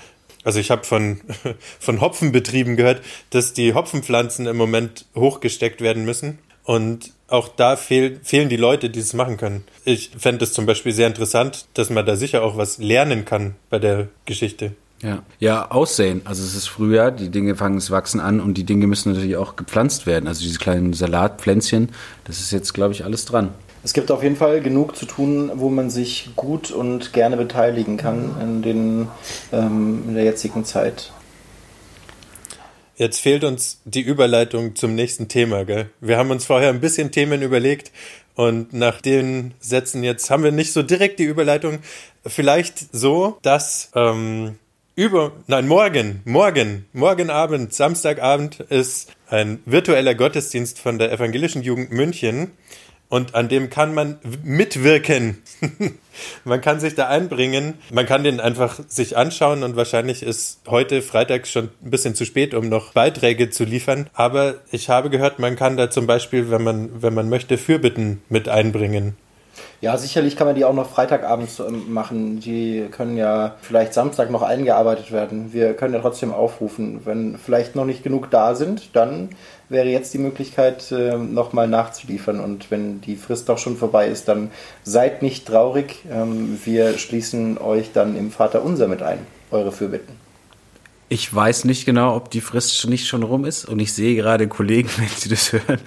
also 0.44 0.60
ich 0.60 0.72
habe 0.72 0.84
von, 0.84 1.22
von 1.80 2.02
Hopfenbetrieben 2.02 2.76
gehört, 2.76 3.02
dass 3.30 3.54
die 3.54 3.74
Hopfenpflanzen 3.74 4.46
im 4.48 4.58
Moment 4.58 5.06
hochgesteckt 5.16 5.82
werden 5.82 6.06
müssen. 6.06 6.40
Und 6.64 7.12
auch 7.28 7.48
da 7.48 7.76
fehl, 7.76 8.20
fehlen 8.24 8.50
die 8.50 8.58
Leute, 8.58 8.90
die 8.90 9.00
es 9.00 9.14
machen 9.14 9.38
können. 9.38 9.64
Ich 9.84 10.12
fände 10.18 10.46
es 10.46 10.54
zum 10.54 10.66
Beispiel 10.66 10.92
sehr 10.92 11.08
interessant, 11.08 11.66
dass 11.74 11.90
man 11.90 12.06
da 12.06 12.16
sicher 12.16 12.44
auch 12.44 12.56
was 12.56 12.78
lernen 12.78 13.26
kann 13.26 13.56
bei 13.70 13.80
der 13.80 14.10
Geschichte. 14.26 14.74
Ja. 15.02 15.24
ja, 15.40 15.72
aussehen. 15.72 16.22
Also 16.26 16.44
es 16.44 16.54
ist 16.54 16.68
Frühjahr, 16.68 17.10
die 17.10 17.30
Dinge 17.30 17.56
fangen 17.56 17.78
es 17.78 17.90
wachsen 17.90 18.20
an 18.20 18.40
und 18.40 18.56
die 18.56 18.66
Dinge 18.66 18.86
müssen 18.86 19.14
natürlich 19.14 19.36
auch 19.36 19.56
gepflanzt 19.56 20.06
werden. 20.06 20.28
Also 20.28 20.44
diese 20.44 20.60
kleinen 20.60 20.94
Salatpflänzchen, 20.94 21.90
das 22.26 22.40
ist 22.40 22.52
jetzt, 22.52 22.74
glaube 22.74 22.94
ich, 22.94 23.04
alles 23.04 23.26
dran. 23.26 23.50
Es 23.84 23.94
gibt 23.94 24.12
auf 24.12 24.22
jeden 24.22 24.36
Fall 24.36 24.62
genug 24.62 24.96
zu 24.96 25.06
tun, 25.06 25.52
wo 25.56 25.70
man 25.70 25.89
sich 25.89 26.30
gut 26.36 26.72
und 26.72 27.13
gerne 27.13 27.36
beteiligen 27.36 27.98
kann 27.98 28.36
in, 28.39 28.62
den, 28.62 29.08
ähm, 29.52 30.04
in 30.08 30.13
der 30.15 30.24
jetzigen 30.24 30.65
Zeit. 30.65 31.12
Jetzt 32.96 33.20
fehlt 33.20 33.44
uns 33.44 33.80
die 33.86 34.02
Überleitung 34.02 34.76
zum 34.76 34.94
nächsten 34.94 35.28
Thema. 35.28 35.65
Gell? 35.65 35.89
Wir 36.00 36.17
haben 36.17 36.30
uns 36.30 36.46
vorher 36.46 36.70
ein 36.70 36.82
bisschen 36.82 37.12
Themen 37.12 37.41
überlegt 37.41 37.91
und 38.36 38.74
nach 38.74 39.02
den 39.02 39.56
Sätzen 39.60 40.04
jetzt 40.04 40.30
haben 40.30 40.44
wir 40.44 40.52
nicht 40.52 40.74
so 40.74 40.84
direkt 40.84 41.17
die 41.17 41.24
Überleitung. 41.24 41.80
Vielleicht 42.24 42.94
so, 42.94 43.39
dass 43.41 43.89
ähm, 43.96 44.60
über, 44.96 45.32
nein, 45.48 45.67
morgen, 45.67 46.22
morgen, 46.26 46.86
morgen 46.94 47.32
Abend, 47.32 47.74
Samstagabend 47.74 48.60
ist 48.60 49.12
ein 49.30 49.63
virtueller 49.65 50.13
Gottesdienst 50.13 50.78
von 50.78 51.00
der 51.00 51.12
Evangelischen 51.12 51.63
Jugend 51.63 51.91
München 51.91 52.52
und 53.12 53.36
an 53.36 53.50
dem 53.50 53.69
kann 53.69 53.93
man 53.93 54.19
mitwirken. 54.41 55.43
man 56.45 56.62
kann 56.62 56.80
sich 56.80 56.95
da 56.95 57.10
einbringen. 57.10 57.74
Man 57.91 58.06
kann 58.06 58.24
den 58.24 58.39
einfach 58.39 58.80
sich 58.88 59.17
anschauen 59.17 59.63
und 59.63 59.76
wahrscheinlich 59.76 60.24
ist 60.24 60.62
heute 60.65 61.02
Freitag 61.02 61.45
schon 61.45 61.69
ein 61.84 61.91
bisschen 61.91 62.15
zu 62.15 62.26
spät, 62.26 62.54
um 62.54 62.69
noch 62.69 62.93
Beiträge 62.93 63.50
zu 63.50 63.65
liefern. 63.65 64.10
Aber 64.13 64.56
ich 64.71 64.89
habe 64.89 65.10
gehört, 65.10 65.39
man 65.39 65.58
kann 65.58 65.76
da 65.76 65.89
zum 65.89 66.08
Beispiel, 66.08 66.50
wenn 66.52 66.63
man, 66.63 67.02
wenn 67.02 67.13
man 67.13 67.28
möchte, 67.28 67.58
Fürbitten 67.58 68.21
mit 68.30 68.47
einbringen. 68.47 69.17
Ja, 69.82 69.97
sicherlich 69.97 70.38
kann 70.38 70.47
man 70.47 70.56
die 70.56 70.63
auch 70.63 70.74
noch 70.74 70.89
Freitagabends 70.89 71.60
ähm, 71.60 71.91
machen. 71.91 72.39
Die 72.39 72.88
können 72.91 73.17
ja 73.17 73.56
vielleicht 73.62 73.93
Samstag 73.93 74.30
noch 74.30 74.41
eingearbeitet 74.41 75.12
werden. 75.12 75.54
Wir 75.54 75.74
können 75.74 75.93
ja 75.93 76.00
trotzdem 76.00 76.32
aufrufen. 76.34 77.02
Wenn 77.04 77.38
vielleicht 77.38 77.76
noch 77.76 77.86
nicht 77.86 78.04
genug 78.04 78.30
da 78.32 78.56
sind, 78.56 78.95
dann 78.95 79.30
wäre 79.72 79.88
jetzt 79.88 80.14
die 80.14 80.18
Möglichkeit, 80.18 80.92
äh, 80.92 81.18
nochmal 81.18 81.68
nachzuliefern. 81.68 82.40
Und 82.40 82.70
wenn 82.70 83.02
die 83.02 83.16
Frist 83.16 83.50
doch 83.50 83.58
schon 83.58 83.78
vorbei 83.78 84.08
ist, 84.08 84.28
dann 84.28 84.52
seid 84.84 85.22
nicht 85.22 85.48
traurig. 85.48 86.04
Ähm, 86.12 86.60
wir 86.64 86.98
schließen 86.98 87.58
euch 87.58 87.92
dann 87.94 88.18
im 88.18 88.32
Vater 88.32 88.64
unser 88.64 88.88
mit 88.88 89.02
ein, 89.02 89.20
eure 89.50 89.72
Fürbitten. 89.72 90.16
Ich 91.10 91.34
weiß 91.34 91.66
nicht 91.66 91.86
genau, 91.86 92.16
ob 92.16 92.32
die 92.32 92.40
Frist 92.40 92.78
schon 92.78 92.90
nicht 92.90 93.06
schon 93.06 93.24
rum 93.24 93.44
ist. 93.44 93.66
Und 93.66 93.80
ich 93.80 93.94
sehe 93.94 94.16
gerade 94.16 94.48
Kollegen, 94.48 94.90
wenn 94.98 95.08
sie 95.08 95.30
das 95.30 95.52
hören, 95.52 95.80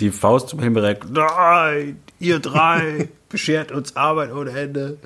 die 0.00 0.10
Faust 0.10 0.48
zum 0.48 0.60
Himmel 0.60 0.84
recken. 0.84 1.12
Nein, 1.12 2.00
ihr 2.18 2.38
drei, 2.38 3.08
beschert 3.28 3.72
uns 3.72 3.96
Arbeit 3.96 4.32
ohne 4.32 4.50
Ende. 4.50 4.98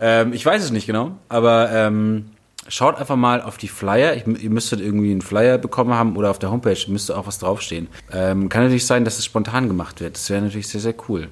Ähm, 0.00 0.32
ich 0.32 0.44
weiß 0.44 0.64
es 0.64 0.70
nicht 0.70 0.86
genau, 0.86 1.18
aber 1.28 1.70
ähm, 1.72 2.30
schaut 2.68 2.96
einfach 2.96 3.16
mal 3.16 3.42
auf 3.42 3.58
die 3.58 3.68
Flyer. 3.68 4.14
Ich, 4.16 4.26
ihr 4.26 4.50
müsstet 4.50 4.80
irgendwie 4.80 5.10
einen 5.10 5.22
Flyer 5.22 5.58
bekommen 5.58 5.94
haben 5.94 6.16
oder 6.16 6.30
auf 6.30 6.38
der 6.38 6.50
Homepage 6.50 6.78
müsste 6.88 7.16
auch 7.16 7.26
was 7.26 7.38
draufstehen. 7.38 7.88
Ähm, 8.12 8.48
kann 8.48 8.64
natürlich 8.64 8.86
sein, 8.86 9.04
dass 9.04 9.18
es 9.18 9.24
spontan 9.24 9.68
gemacht 9.68 10.00
wird. 10.00 10.16
Das 10.16 10.30
wäre 10.30 10.42
natürlich 10.42 10.68
sehr, 10.68 10.80
sehr 10.80 10.94
cool. 11.08 11.28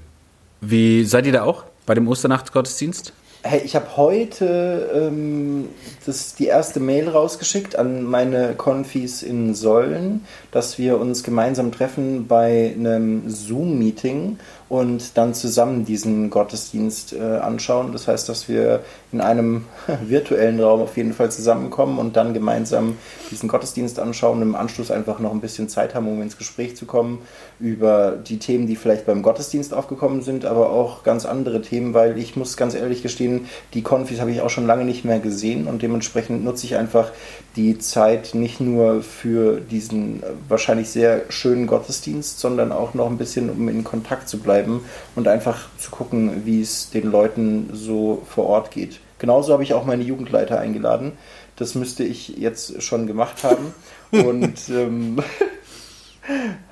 Wie 0.60 1.04
seid 1.04 1.26
ihr 1.26 1.32
da 1.32 1.42
auch 1.42 1.64
bei 1.86 1.94
dem 1.94 2.08
Osternachtsgottesdienst? 2.08 3.12
Hey, 3.42 3.62
ich 3.64 3.74
habe 3.74 3.96
heute 3.96 4.90
ähm, 4.94 5.70
das, 6.04 6.34
die 6.34 6.44
erste 6.44 6.78
Mail 6.78 7.08
rausgeschickt 7.08 7.74
an 7.74 8.02
meine 8.02 8.52
Konfis 8.54 9.22
in 9.22 9.54
Sollen, 9.54 10.26
dass 10.50 10.78
wir 10.78 11.00
uns 11.00 11.22
gemeinsam 11.22 11.72
treffen 11.72 12.26
bei 12.26 12.74
einem 12.76 13.30
Zoom-Meeting 13.30 14.38
und 14.70 15.18
dann 15.18 15.34
zusammen 15.34 15.84
diesen 15.84 16.30
Gottesdienst 16.30 17.12
äh, 17.12 17.18
anschauen. 17.18 17.90
Das 17.90 18.06
heißt, 18.06 18.28
dass 18.28 18.48
wir 18.48 18.84
in 19.10 19.20
einem 19.20 19.64
virtuellen 20.06 20.60
Raum 20.60 20.80
auf 20.80 20.96
jeden 20.96 21.12
Fall 21.12 21.30
zusammenkommen 21.30 21.98
und 21.98 22.16
dann 22.16 22.32
gemeinsam 22.34 22.96
diesen 23.32 23.48
Gottesdienst 23.48 23.98
anschauen 23.98 24.36
und 24.36 24.42
im 24.42 24.54
Anschluss 24.54 24.92
einfach 24.92 25.18
noch 25.18 25.32
ein 25.32 25.40
bisschen 25.40 25.68
Zeit 25.68 25.96
haben, 25.96 26.06
um 26.06 26.22
ins 26.22 26.38
Gespräch 26.38 26.76
zu 26.76 26.86
kommen 26.86 27.18
über 27.58 28.12
die 28.12 28.38
Themen, 28.38 28.68
die 28.68 28.76
vielleicht 28.76 29.06
beim 29.06 29.22
Gottesdienst 29.22 29.74
aufgekommen 29.74 30.22
sind, 30.22 30.44
aber 30.44 30.70
auch 30.70 31.02
ganz 31.02 31.26
andere 31.26 31.62
Themen, 31.62 31.92
weil 31.92 32.16
ich 32.16 32.36
muss 32.36 32.56
ganz 32.56 32.76
ehrlich 32.76 33.02
gestehen, 33.02 33.46
die 33.74 33.82
Konfis 33.82 34.20
habe 34.20 34.30
ich 34.30 34.40
auch 34.40 34.50
schon 34.50 34.68
lange 34.68 34.84
nicht 34.84 35.04
mehr 35.04 35.18
gesehen 35.18 35.66
und 35.66 35.82
dementsprechend 35.82 36.44
nutze 36.44 36.66
ich 36.66 36.76
einfach 36.76 37.10
die 37.56 37.78
Zeit 37.78 38.34
nicht 38.34 38.60
nur 38.60 39.02
für 39.02 39.60
diesen 39.60 40.22
wahrscheinlich 40.48 40.90
sehr 40.90 41.22
schönen 41.30 41.66
Gottesdienst, 41.66 42.38
sondern 42.38 42.70
auch 42.70 42.94
noch 42.94 43.06
ein 43.06 43.18
bisschen, 43.18 43.50
um 43.50 43.68
in 43.68 43.82
Kontakt 43.84 44.28
zu 44.28 44.38
bleiben 44.38 44.84
und 45.16 45.26
einfach 45.26 45.68
zu 45.78 45.90
gucken, 45.90 46.42
wie 46.44 46.60
es 46.60 46.90
den 46.90 47.10
Leuten 47.10 47.70
so 47.72 48.22
vor 48.28 48.46
Ort 48.46 48.70
geht. 48.70 49.00
Genauso 49.18 49.52
habe 49.52 49.62
ich 49.62 49.74
auch 49.74 49.84
meine 49.84 50.02
Jugendleiter 50.02 50.58
eingeladen. 50.58 51.12
Das 51.56 51.74
müsste 51.74 52.04
ich 52.04 52.28
jetzt 52.38 52.82
schon 52.82 53.06
gemacht 53.06 53.44
haben. 53.44 53.74
Und 54.12 54.68
ähm, 54.70 55.18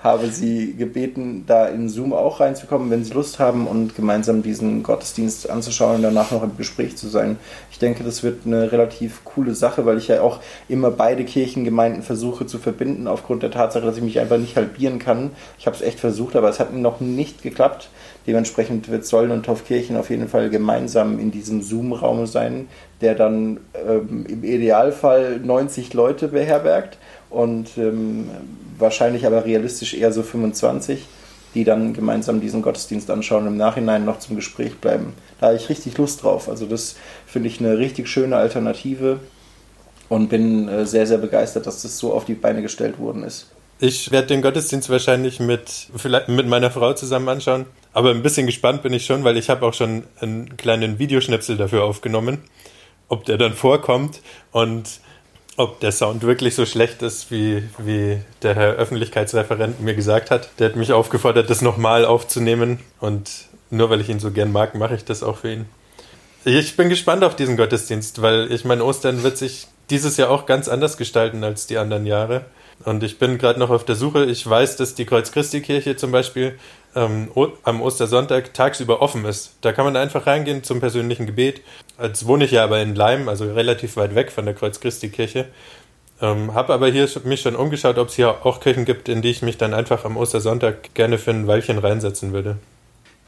habe 0.02 0.28
sie 0.28 0.74
gebeten, 0.74 1.44
da 1.46 1.66
in 1.66 1.88
Zoom 1.88 2.12
auch 2.12 2.40
reinzukommen, 2.40 2.90
wenn 2.90 3.04
sie 3.04 3.14
Lust 3.14 3.38
haben 3.38 3.66
und 3.66 3.96
gemeinsam 3.96 4.42
diesen 4.42 4.82
Gottesdienst 4.82 5.48
anzuschauen 5.50 5.96
und 5.96 6.02
danach 6.02 6.30
noch 6.30 6.42
im 6.42 6.56
Gespräch 6.56 6.96
zu 6.96 7.08
sein. 7.08 7.38
Ich 7.70 7.78
denke, 7.78 8.04
das 8.04 8.22
wird 8.22 8.46
eine 8.46 8.70
relativ 8.70 9.24
coole 9.24 9.54
Sache, 9.54 9.86
weil 9.86 9.98
ich 9.98 10.08
ja 10.08 10.20
auch 10.22 10.40
immer 10.68 10.90
beide 10.90 11.24
Kirchengemeinden 11.24 12.02
versuche 12.02 12.46
zu 12.46 12.58
verbinden, 12.58 13.08
aufgrund 13.08 13.42
der 13.42 13.50
Tatsache, 13.50 13.84
dass 13.84 13.96
ich 13.96 14.02
mich 14.02 14.20
einfach 14.20 14.38
nicht 14.38 14.56
halbieren 14.56 14.98
kann. 14.98 15.30
Ich 15.58 15.66
habe 15.66 15.76
es 15.76 15.82
echt 15.82 15.98
versucht, 15.98 16.36
aber 16.36 16.48
es 16.48 16.60
hat 16.60 16.74
noch 16.74 17.00
nicht 17.00 17.42
geklappt. 17.42 17.90
Dementsprechend 18.26 18.90
wird 18.90 19.06
Sollen 19.06 19.30
und 19.30 19.46
Taufkirchen 19.46 19.96
auf 19.96 20.10
jeden 20.10 20.28
Fall 20.28 20.50
gemeinsam 20.50 21.18
in 21.18 21.30
diesem 21.30 21.62
Zoom-Raum 21.62 22.26
sein, 22.26 22.68
der 23.00 23.14
dann 23.14 23.60
ähm, 23.74 24.26
im 24.28 24.44
Idealfall 24.44 25.40
90 25.40 25.94
Leute 25.94 26.28
beherbergt 26.28 26.98
und 27.30 27.76
ähm, 27.76 28.28
wahrscheinlich 28.78 29.26
aber 29.26 29.44
realistisch 29.44 29.94
eher 29.94 30.12
so 30.12 30.22
25, 30.22 31.00
die 31.54 31.64
dann 31.64 31.92
gemeinsam 31.92 32.40
diesen 32.40 32.62
Gottesdienst 32.62 33.10
anschauen 33.10 33.42
und 33.42 33.52
im 33.52 33.56
Nachhinein 33.56 34.04
noch 34.04 34.18
zum 34.18 34.36
Gespräch 34.36 34.76
bleiben. 34.76 35.14
Da 35.40 35.48
habe 35.48 35.56
ich 35.56 35.68
richtig 35.68 35.96
Lust 35.98 36.22
drauf. 36.22 36.48
Also 36.48 36.66
das 36.66 36.96
finde 37.26 37.48
ich 37.48 37.60
eine 37.60 37.78
richtig 37.78 38.08
schöne 38.08 38.36
Alternative 38.36 39.20
und 40.08 40.28
bin 40.28 40.68
äh, 40.68 40.86
sehr, 40.86 41.06
sehr 41.06 41.18
begeistert, 41.18 41.66
dass 41.66 41.82
das 41.82 41.98
so 41.98 42.12
auf 42.12 42.24
die 42.24 42.34
Beine 42.34 42.62
gestellt 42.62 42.98
worden 42.98 43.22
ist. 43.22 43.48
Ich 43.80 44.10
werde 44.10 44.28
den 44.28 44.42
Gottesdienst 44.42 44.90
wahrscheinlich 44.90 45.38
mit, 45.38 45.88
vielleicht 45.94 46.28
mit 46.28 46.48
meiner 46.48 46.70
Frau 46.70 46.94
zusammen 46.94 47.28
anschauen. 47.28 47.66
Aber 47.92 48.10
ein 48.10 48.22
bisschen 48.22 48.46
gespannt 48.46 48.82
bin 48.82 48.92
ich 48.92 49.06
schon, 49.06 49.22
weil 49.22 49.36
ich 49.36 49.50
habe 49.50 49.64
auch 49.64 49.74
schon 49.74 50.02
einen 50.20 50.56
kleinen 50.56 50.98
Videoschnipsel 50.98 51.56
dafür 51.56 51.84
aufgenommen, 51.84 52.38
ob 53.08 53.24
der 53.24 53.38
dann 53.38 53.52
vorkommt 53.52 54.20
und 54.50 55.00
ob 55.58 55.80
der 55.80 55.90
Sound 55.90 56.22
wirklich 56.22 56.54
so 56.54 56.64
schlecht 56.64 57.02
ist, 57.02 57.32
wie, 57.32 57.64
wie 57.78 58.18
der 58.42 58.54
Herr 58.54 58.74
Öffentlichkeitsreferent 58.74 59.80
mir 59.80 59.94
gesagt 59.94 60.30
hat. 60.30 60.50
Der 60.60 60.68
hat 60.68 60.76
mich 60.76 60.92
aufgefordert, 60.92 61.50
das 61.50 61.62
nochmal 61.62 62.04
aufzunehmen 62.04 62.78
und 63.00 63.28
nur 63.68 63.90
weil 63.90 64.00
ich 64.00 64.08
ihn 64.08 64.20
so 64.20 64.30
gern 64.30 64.52
mag, 64.52 64.76
mache 64.76 64.94
ich 64.94 65.04
das 65.04 65.24
auch 65.24 65.38
für 65.38 65.52
ihn. 65.52 65.66
Ich 66.44 66.76
bin 66.76 66.88
gespannt 66.88 67.24
auf 67.24 67.34
diesen 67.34 67.56
Gottesdienst, 67.56 68.22
weil 68.22 68.52
ich 68.52 68.64
meine, 68.64 68.84
Ostern 68.84 69.24
wird 69.24 69.36
sich 69.36 69.66
dieses 69.90 70.16
Jahr 70.16 70.30
auch 70.30 70.46
ganz 70.46 70.68
anders 70.68 70.96
gestalten 70.96 71.42
als 71.42 71.66
die 71.66 71.76
anderen 71.76 72.06
Jahre. 72.06 72.44
Und 72.84 73.02
ich 73.02 73.18
bin 73.18 73.38
gerade 73.38 73.58
noch 73.58 73.70
auf 73.70 73.84
der 73.84 73.96
Suche. 73.96 74.24
Ich 74.24 74.48
weiß, 74.48 74.76
dass 74.76 74.94
die 74.94 75.04
Kreuz-Christi-Kirche 75.04 75.96
zum 75.96 76.12
Beispiel 76.12 76.58
ähm, 76.94 77.28
am 77.64 77.82
Ostersonntag 77.82 78.54
tagsüber 78.54 79.02
offen 79.02 79.24
ist. 79.24 79.56
Da 79.60 79.72
kann 79.72 79.84
man 79.84 79.96
einfach 79.96 80.26
reingehen 80.26 80.62
zum 80.62 80.80
persönlichen 80.80 81.26
Gebet. 81.26 81.62
Jetzt 82.00 82.26
wohne 82.26 82.44
ich 82.44 82.52
ja 82.52 82.64
aber 82.64 82.80
in 82.80 82.94
Leim, 82.94 83.28
also 83.28 83.52
relativ 83.52 83.96
weit 83.96 84.14
weg 84.14 84.30
von 84.30 84.44
der 84.44 84.54
Kreuz-Christi-Kirche. 84.54 85.46
Ähm, 86.20 86.54
habe 86.54 86.72
aber 86.74 86.88
hier 86.88 87.08
mich 87.24 87.40
schon 87.42 87.56
umgeschaut, 87.56 87.98
ob 87.98 88.08
es 88.08 88.14
hier 88.14 88.44
auch 88.44 88.60
Kirchen 88.60 88.84
gibt, 88.84 89.08
in 89.08 89.22
die 89.22 89.30
ich 89.30 89.42
mich 89.42 89.56
dann 89.56 89.74
einfach 89.74 90.04
am 90.04 90.16
Ostersonntag 90.16 90.94
gerne 90.94 91.18
für 91.18 91.30
ein 91.30 91.46
Weilchen 91.46 91.78
reinsetzen 91.78 92.32
würde. 92.32 92.58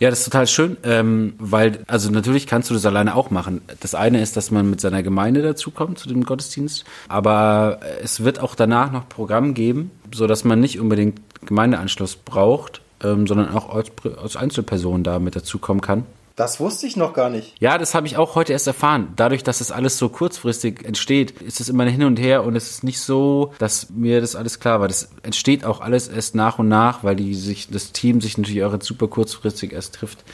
Ja, 0.00 0.08
das 0.08 0.20
ist 0.20 0.24
total 0.24 0.46
schön, 0.46 0.78
ähm, 0.82 1.34
weil, 1.38 1.84
also 1.86 2.10
natürlich 2.10 2.46
kannst 2.46 2.70
du 2.70 2.74
das 2.74 2.86
alleine 2.86 3.14
auch 3.14 3.28
machen. 3.28 3.60
Das 3.80 3.94
eine 3.94 4.22
ist, 4.22 4.34
dass 4.34 4.50
man 4.50 4.70
mit 4.70 4.80
seiner 4.80 5.02
Gemeinde 5.02 5.42
dazukommt 5.42 5.98
zu 5.98 6.08
dem 6.08 6.24
Gottesdienst, 6.24 6.86
aber 7.08 7.80
es 8.02 8.24
wird 8.24 8.40
auch 8.40 8.54
danach 8.54 8.92
noch 8.92 9.10
Programm 9.10 9.52
geben, 9.52 9.90
so 10.10 10.26
dass 10.26 10.42
man 10.42 10.58
nicht 10.58 10.80
unbedingt 10.80 11.20
Gemeindeanschluss 11.44 12.16
braucht, 12.16 12.80
ähm, 13.04 13.26
sondern 13.26 13.54
auch 13.54 13.74
als, 13.74 13.90
als 14.22 14.36
Einzelperson 14.36 15.04
da 15.04 15.18
mit 15.18 15.36
dazukommen 15.36 15.82
kann. 15.82 16.06
Das 16.36 16.60
wusste 16.60 16.86
ich 16.86 16.96
noch 16.96 17.12
gar 17.12 17.28
nicht. 17.28 17.54
Ja, 17.60 17.76
das 17.76 17.94
habe 17.94 18.06
ich 18.06 18.16
auch 18.16 18.34
heute 18.34 18.52
erst 18.52 18.66
erfahren. 18.66 19.12
Dadurch, 19.16 19.42
dass 19.42 19.60
es 19.60 19.70
alles 19.70 19.98
so 19.98 20.08
kurzfristig 20.08 20.84
entsteht, 20.84 21.42
ist 21.42 21.60
es 21.60 21.68
immer 21.68 21.84
hin 21.84 22.04
und 22.04 22.18
her 22.18 22.44
und 22.44 22.56
es 22.56 22.70
ist 22.70 22.84
nicht 22.84 23.00
so, 23.00 23.52
dass 23.58 23.90
mir 23.90 24.20
das 24.20 24.36
alles 24.36 24.60
klar 24.60 24.80
war. 24.80 24.88
Das 24.88 25.10
entsteht 25.22 25.64
auch 25.64 25.80
alles 25.80 26.08
erst 26.08 26.34
nach 26.34 26.58
und 26.58 26.68
nach, 26.68 27.04
weil 27.04 27.16
die 27.16 27.34
sich, 27.34 27.68
das 27.68 27.92
Team 27.92 28.20
sich 28.20 28.38
natürlich 28.38 28.64
auch 28.64 28.72
jetzt 28.72 28.86
super 28.86 29.08
kurzfristig 29.08 29.72
erst 29.72 29.94
trifft 29.96 30.24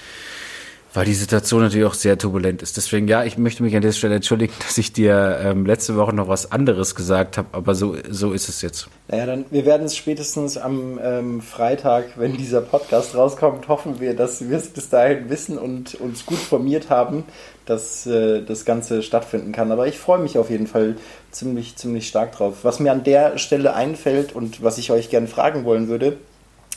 weil 0.96 1.04
die 1.04 1.14
Situation 1.14 1.60
natürlich 1.60 1.86
auch 1.86 1.94
sehr 1.94 2.16
turbulent 2.16 2.62
ist. 2.62 2.78
Deswegen, 2.78 3.06
ja, 3.06 3.22
ich 3.22 3.36
möchte 3.36 3.62
mich 3.62 3.76
an 3.76 3.82
dieser 3.82 3.92
Stelle 3.92 4.14
entschuldigen, 4.16 4.54
dass 4.60 4.78
ich 4.78 4.92
dir 4.94 5.38
ähm, 5.44 5.66
letzte 5.66 5.96
Woche 5.96 6.14
noch 6.14 6.26
was 6.26 6.50
anderes 6.50 6.94
gesagt 6.94 7.36
habe, 7.36 7.48
aber 7.52 7.74
so, 7.74 7.96
so 8.08 8.32
ist 8.32 8.48
es 8.48 8.62
jetzt. 8.62 8.88
Naja, 9.08 9.26
dann, 9.26 9.44
wir 9.50 9.66
werden 9.66 9.84
es 9.84 9.94
spätestens 9.94 10.56
am 10.56 10.98
ähm, 11.02 11.42
Freitag, 11.42 12.16
wenn 12.16 12.36
dieser 12.36 12.62
Podcast 12.62 13.14
rauskommt, 13.14 13.68
hoffen 13.68 14.00
wir, 14.00 14.16
dass 14.16 14.48
wir 14.48 14.56
es 14.56 14.68
bis 14.70 14.88
dahin 14.88 15.28
wissen 15.28 15.58
und 15.58 15.94
uns 15.96 16.24
gut 16.24 16.38
formiert 16.38 16.88
haben, 16.88 17.24
dass 17.66 18.06
äh, 18.06 18.42
das 18.42 18.64
Ganze 18.64 19.02
stattfinden 19.02 19.52
kann. 19.52 19.70
Aber 19.70 19.86
ich 19.86 19.98
freue 19.98 20.18
mich 20.18 20.38
auf 20.38 20.48
jeden 20.48 20.66
Fall 20.66 20.96
ziemlich, 21.30 21.76
ziemlich 21.76 22.08
stark 22.08 22.32
drauf. 22.32 22.58
Was 22.62 22.80
mir 22.80 22.92
an 22.92 23.04
der 23.04 23.36
Stelle 23.36 23.74
einfällt 23.74 24.34
und 24.34 24.62
was 24.62 24.78
ich 24.78 24.90
euch 24.90 25.10
gerne 25.10 25.26
fragen 25.26 25.64
wollen 25.64 25.88
würde, 25.88 26.16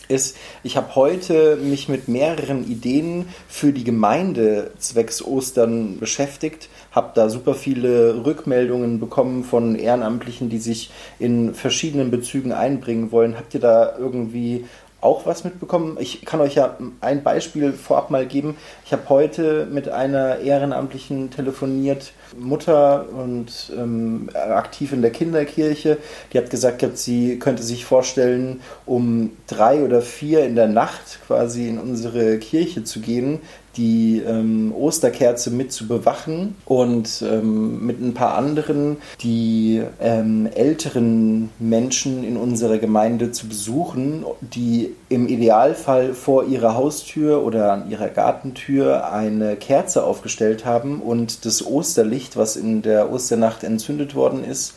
ist, 0.09 0.35
ich 0.63 0.75
habe 0.75 0.95
heute 0.95 1.55
mich 1.57 1.87
mit 1.87 2.07
mehreren 2.07 2.69
Ideen 2.69 3.27
für 3.47 3.71
die 3.71 3.83
Gemeinde 3.83 4.71
zwecks 4.79 5.23
Ostern 5.23 5.99
beschäftigt, 5.99 6.67
habe 6.91 7.11
da 7.13 7.29
super 7.29 7.53
viele 7.53 8.25
Rückmeldungen 8.25 8.99
bekommen 8.99 9.43
von 9.43 9.75
Ehrenamtlichen, 9.75 10.49
die 10.49 10.57
sich 10.57 10.91
in 11.19 11.53
verschiedenen 11.53 12.09
Bezügen 12.09 12.51
einbringen 12.51 13.11
wollen. 13.11 13.37
Habt 13.37 13.53
ihr 13.53 13.59
da 13.59 13.97
irgendwie 13.97 14.65
auch 15.01 15.25
was 15.25 15.43
mitbekommen. 15.43 15.97
Ich 15.99 16.25
kann 16.25 16.41
euch 16.41 16.55
ja 16.55 16.77
ein 17.01 17.23
Beispiel 17.23 17.73
vorab 17.73 18.09
mal 18.09 18.25
geben. 18.25 18.57
Ich 18.85 18.91
habe 18.91 19.07
heute 19.09 19.65
mit 19.65 19.89
einer 19.89 20.39
Ehrenamtlichen 20.39 21.31
telefoniert, 21.31 22.11
Mutter 22.37 23.07
und 23.09 23.71
ähm, 23.75 24.29
aktiv 24.33 24.91
in 24.91 25.01
der 25.01 25.11
Kinderkirche. 25.11 25.97
Die 26.33 26.37
hat 26.37 26.49
gesagt, 26.49 26.85
sie 26.97 27.39
könnte 27.39 27.63
sich 27.63 27.85
vorstellen, 27.85 28.61
um 28.85 29.31
drei 29.47 29.83
oder 29.83 30.01
vier 30.01 30.45
in 30.45 30.55
der 30.55 30.67
Nacht 30.67 31.19
quasi 31.27 31.67
in 31.67 31.77
unsere 31.77 32.37
Kirche 32.39 32.83
zu 32.83 32.99
gehen, 32.99 33.39
die 33.77 34.21
ähm, 34.25 34.73
Osterkerze 34.75 35.51
mit 35.51 35.71
zu 35.71 35.87
bewachen 35.87 36.55
und 36.65 37.21
ähm, 37.21 37.85
mit 37.85 38.01
ein 38.01 38.13
paar 38.13 38.35
anderen 38.35 38.97
die 39.21 39.81
ähm, 40.01 40.47
älteren 40.53 41.49
Menschen 41.59 42.23
in 42.23 42.37
unserer 42.37 42.77
Gemeinde 42.77 43.31
zu 43.31 43.47
besuchen, 43.47 44.25
die 44.41 44.95
im 45.09 45.27
Idealfall 45.27 46.13
vor 46.13 46.45
ihrer 46.45 46.75
Haustür 46.75 47.43
oder 47.43 47.73
an 47.73 47.89
ihrer 47.89 48.09
Gartentür 48.09 49.11
eine 49.11 49.55
Kerze 49.55 50.03
aufgestellt 50.03 50.65
haben 50.65 51.01
und 51.01 51.45
das 51.45 51.65
Osterlicht, 51.65 52.37
was 52.37 52.55
in 52.55 52.81
der 52.81 53.11
Osternacht 53.11 53.63
entzündet 53.63 54.15
worden 54.15 54.43
ist, 54.43 54.75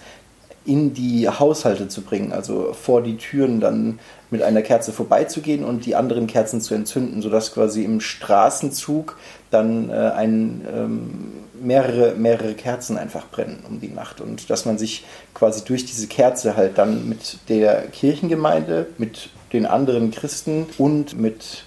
in 0.65 0.95
die 0.95 1.29
Haushalte 1.29 1.89
zu 1.89 2.03
bringen, 2.03 2.33
also 2.33 2.73
vor 2.73 3.03
die 3.03 3.17
Türen 3.17 3.61
dann 3.61 3.99
mit 4.31 4.43
einer 4.43 4.63
Kerze 4.63 4.93
vorbeizugehen 4.93 5.65
und 5.65 5.85
die 5.87 5.95
anderen 5.97 6.27
Kerzen 6.27 6.61
zu 6.61 6.75
entzünden, 6.75 7.21
sodass 7.21 7.53
quasi 7.53 7.85
im 7.85 8.01
Straßenzug 8.01 9.17
dann 9.51 9.91
äh, 9.91 9.93
ein, 9.93 10.67
ähm, 10.73 11.33
mehrere, 11.61 12.15
mehrere 12.15 12.55
Kerzen 12.55 12.97
einfach 12.97 13.29
brennen 13.29 13.63
um 13.69 13.81
die 13.81 13.89
Nacht 13.89 14.21
und 14.21 14.51
dass 14.51 14.65
man 14.65 14.79
sich 14.79 15.05
quasi 15.35 15.65
durch 15.65 15.85
diese 15.85 16.07
Kerze 16.07 16.57
halt 16.57 16.79
dann 16.79 17.09
mit 17.09 17.39
der 17.49 17.83
Kirchengemeinde, 17.89 18.87
mit 18.99 19.29
den 19.53 19.67
anderen 19.67 20.11
Christen 20.11 20.67
und 20.79 21.19
mit 21.19 21.65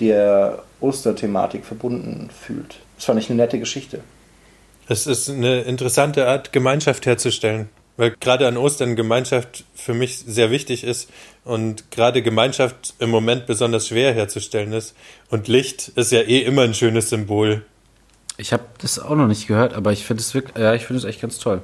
der 0.00 0.62
Osterthematik 0.80 1.64
verbunden 1.64 2.30
fühlt. 2.30 2.76
Das 2.96 3.04
fand 3.04 3.20
ich 3.20 3.30
eine 3.30 3.36
nette 3.36 3.58
Geschichte. 3.58 4.00
Es 4.88 5.06
ist 5.06 5.28
eine 5.28 5.62
interessante 5.62 6.26
Art, 6.26 6.52
Gemeinschaft 6.52 7.04
herzustellen. 7.06 7.68
Weil 7.98 8.14
gerade 8.20 8.46
an 8.46 8.56
Ostern 8.56 8.94
Gemeinschaft 8.94 9.64
für 9.74 9.92
mich 9.92 10.18
sehr 10.20 10.52
wichtig 10.52 10.84
ist 10.84 11.10
und 11.44 11.90
gerade 11.90 12.22
Gemeinschaft 12.22 12.94
im 13.00 13.10
Moment 13.10 13.46
besonders 13.46 13.88
schwer 13.88 14.14
herzustellen 14.14 14.72
ist. 14.72 14.94
Und 15.30 15.48
Licht 15.48 15.88
ist 15.88 16.12
ja 16.12 16.20
eh 16.20 16.42
immer 16.42 16.62
ein 16.62 16.74
schönes 16.74 17.10
Symbol. 17.10 17.64
Ich 18.36 18.52
habe 18.52 18.62
das 18.80 19.00
auch 19.00 19.16
noch 19.16 19.26
nicht 19.26 19.48
gehört, 19.48 19.74
aber 19.74 19.90
ich 19.90 20.04
finde 20.04 20.20
es 20.20 20.32
wirklich, 20.32 20.56
ja, 20.56 20.74
ich 20.74 20.86
finde 20.86 21.00
es 21.00 21.04
echt 21.04 21.20
ganz 21.20 21.40
toll. 21.40 21.60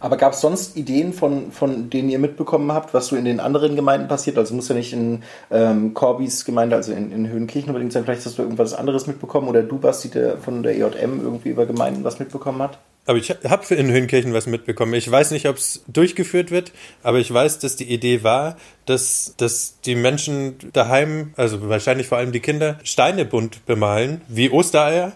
Aber 0.00 0.16
gab 0.16 0.32
es 0.32 0.40
sonst 0.40 0.74
Ideen, 0.74 1.12
von, 1.12 1.52
von 1.52 1.90
denen 1.90 2.08
ihr 2.08 2.18
mitbekommen 2.18 2.72
habt, 2.72 2.94
was 2.94 3.08
so 3.08 3.16
in 3.16 3.26
den 3.26 3.38
anderen 3.38 3.76
Gemeinden 3.76 4.08
passiert? 4.08 4.38
Also 4.38 4.54
muss 4.54 4.68
ja 4.68 4.74
nicht 4.74 4.94
in 4.94 5.22
ähm, 5.50 5.92
Corbys 5.92 6.46
Gemeinde, 6.46 6.76
also 6.76 6.92
in, 6.92 7.12
in 7.12 7.28
Höhenkirchen 7.28 7.68
unbedingt 7.68 7.92
sein. 7.92 8.04
Vielleicht 8.04 8.24
hast 8.24 8.38
du 8.38 8.42
irgendwas 8.42 8.72
anderes 8.72 9.06
mitbekommen 9.06 9.48
oder 9.48 9.62
du, 9.62 9.78
Basti, 9.78 10.08
der 10.08 10.38
von 10.38 10.62
der 10.62 10.76
EJM 10.76 11.20
irgendwie 11.20 11.50
über 11.50 11.66
Gemeinden 11.66 12.04
was 12.04 12.18
mitbekommen 12.18 12.62
hat? 12.62 12.78
Aber 13.06 13.18
ich 13.18 13.30
habe 13.30 13.74
in 13.74 13.90
Höhenkirchen 13.90 14.32
was 14.32 14.46
mitbekommen. 14.46 14.94
Ich 14.94 15.10
weiß 15.10 15.30
nicht, 15.32 15.46
ob 15.46 15.56
es 15.56 15.84
durchgeführt 15.88 16.50
wird, 16.50 16.72
aber 17.02 17.18
ich 17.18 17.32
weiß, 17.32 17.58
dass 17.58 17.76
die 17.76 17.92
Idee 17.92 18.22
war, 18.22 18.56
dass, 18.86 19.34
dass 19.36 19.80
die 19.84 19.94
Menschen 19.94 20.56
daheim, 20.72 21.34
also 21.36 21.68
wahrscheinlich 21.68 22.06
vor 22.06 22.18
allem 22.18 22.32
die 22.32 22.40
Kinder, 22.40 22.78
Steine 22.82 23.26
bunt 23.26 23.66
bemalen, 23.66 24.22
wie 24.28 24.50
Ostereier. 24.50 25.12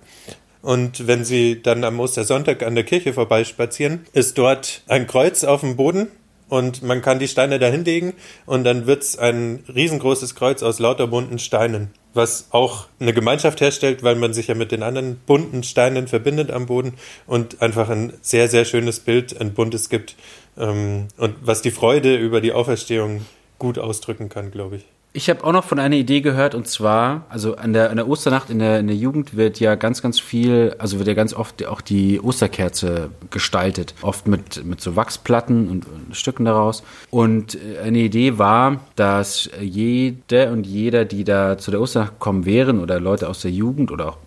Und 0.60 1.06
wenn 1.06 1.24
sie 1.24 1.62
dann 1.62 1.84
am 1.84 1.98
Ostersonntag 2.00 2.62
an 2.62 2.74
der 2.74 2.84
Kirche 2.84 3.14
vorbeispazieren, 3.14 4.06
ist 4.12 4.36
dort 4.36 4.82
ein 4.86 5.06
Kreuz 5.06 5.44
auf 5.44 5.60
dem 5.60 5.76
Boden 5.76 6.08
und 6.48 6.82
man 6.82 7.02
kann 7.02 7.18
die 7.18 7.28
Steine 7.28 7.58
da 7.58 7.66
hinlegen 7.66 8.14
und 8.46 8.64
dann 8.64 8.86
wird's 8.86 9.18
ein 9.18 9.64
riesengroßes 9.72 10.34
Kreuz 10.34 10.62
aus 10.62 10.78
lauter 10.78 11.06
bunten 11.06 11.38
Steinen, 11.38 11.90
was 12.14 12.48
auch 12.50 12.86
eine 13.00 13.12
Gemeinschaft 13.12 13.60
herstellt, 13.60 14.02
weil 14.02 14.16
man 14.16 14.32
sich 14.32 14.48
ja 14.48 14.54
mit 14.54 14.72
den 14.72 14.82
anderen 14.82 15.16
bunten 15.26 15.62
Steinen 15.62 16.08
verbindet 16.08 16.50
am 16.50 16.66
Boden 16.66 16.94
und 17.26 17.62
einfach 17.62 17.88
ein 17.88 18.12
sehr, 18.22 18.48
sehr 18.48 18.64
schönes 18.64 19.00
Bild, 19.00 19.40
ein 19.40 19.54
buntes 19.54 19.88
gibt 19.88 20.16
ähm, 20.56 21.08
und 21.16 21.36
was 21.42 21.62
die 21.62 21.70
Freude 21.70 22.16
über 22.16 22.40
die 22.40 22.52
Auferstehung 22.52 23.24
gut 23.58 23.78
ausdrücken 23.78 24.28
kann, 24.28 24.50
glaube 24.50 24.76
ich. 24.76 24.84
Ich 25.18 25.28
habe 25.28 25.42
auch 25.42 25.50
noch 25.50 25.64
von 25.64 25.80
einer 25.80 25.96
Idee 25.96 26.20
gehört 26.20 26.54
und 26.54 26.68
zwar, 26.68 27.22
also 27.28 27.56
an 27.56 27.72
der, 27.72 27.90
an 27.90 27.96
der 27.96 28.06
Osternacht 28.06 28.50
in 28.50 28.60
der, 28.60 28.78
in 28.78 28.86
der 28.86 28.94
Jugend 28.94 29.36
wird 29.36 29.58
ja 29.58 29.74
ganz, 29.74 30.00
ganz 30.00 30.20
viel, 30.20 30.76
also 30.78 30.98
wird 30.98 31.08
ja 31.08 31.14
ganz 31.14 31.34
oft 31.34 31.66
auch 31.66 31.80
die 31.80 32.20
Osterkerze 32.20 33.10
gestaltet. 33.28 33.96
Oft 34.02 34.28
mit, 34.28 34.64
mit 34.64 34.80
so 34.80 34.94
Wachsplatten 34.94 35.70
und, 35.70 35.86
und 35.88 36.16
Stücken 36.16 36.44
daraus. 36.44 36.84
Und 37.10 37.56
äh, 37.56 37.80
eine 37.80 37.98
Idee 37.98 38.38
war, 38.38 38.78
dass 38.94 39.50
jede 39.60 40.52
und 40.52 40.68
jeder, 40.68 41.04
die 41.04 41.24
da 41.24 41.58
zu 41.58 41.72
der 41.72 41.80
Osternacht 41.80 42.20
kommen 42.20 42.46
wären 42.46 42.78
oder 42.78 43.00
Leute 43.00 43.28
aus 43.28 43.40
der 43.40 43.50
Jugend 43.50 43.90
oder 43.90 44.10
auch 44.10 44.18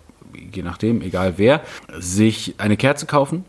je 0.52 0.62
nachdem, 0.62 1.00
egal 1.00 1.38
wer, 1.38 1.62
sich 1.98 2.56
eine 2.58 2.76
Kerze 2.76 3.06
kaufen. 3.06 3.46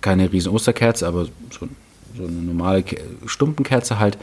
Keine 0.00 0.32
riesen 0.32 0.50
Osterkerze, 0.50 1.06
aber 1.06 1.26
so, 1.50 1.68
so 2.16 2.22
eine 2.22 2.32
normale 2.32 2.84
Stumpenkerze 3.26 3.98
halt 3.98 4.16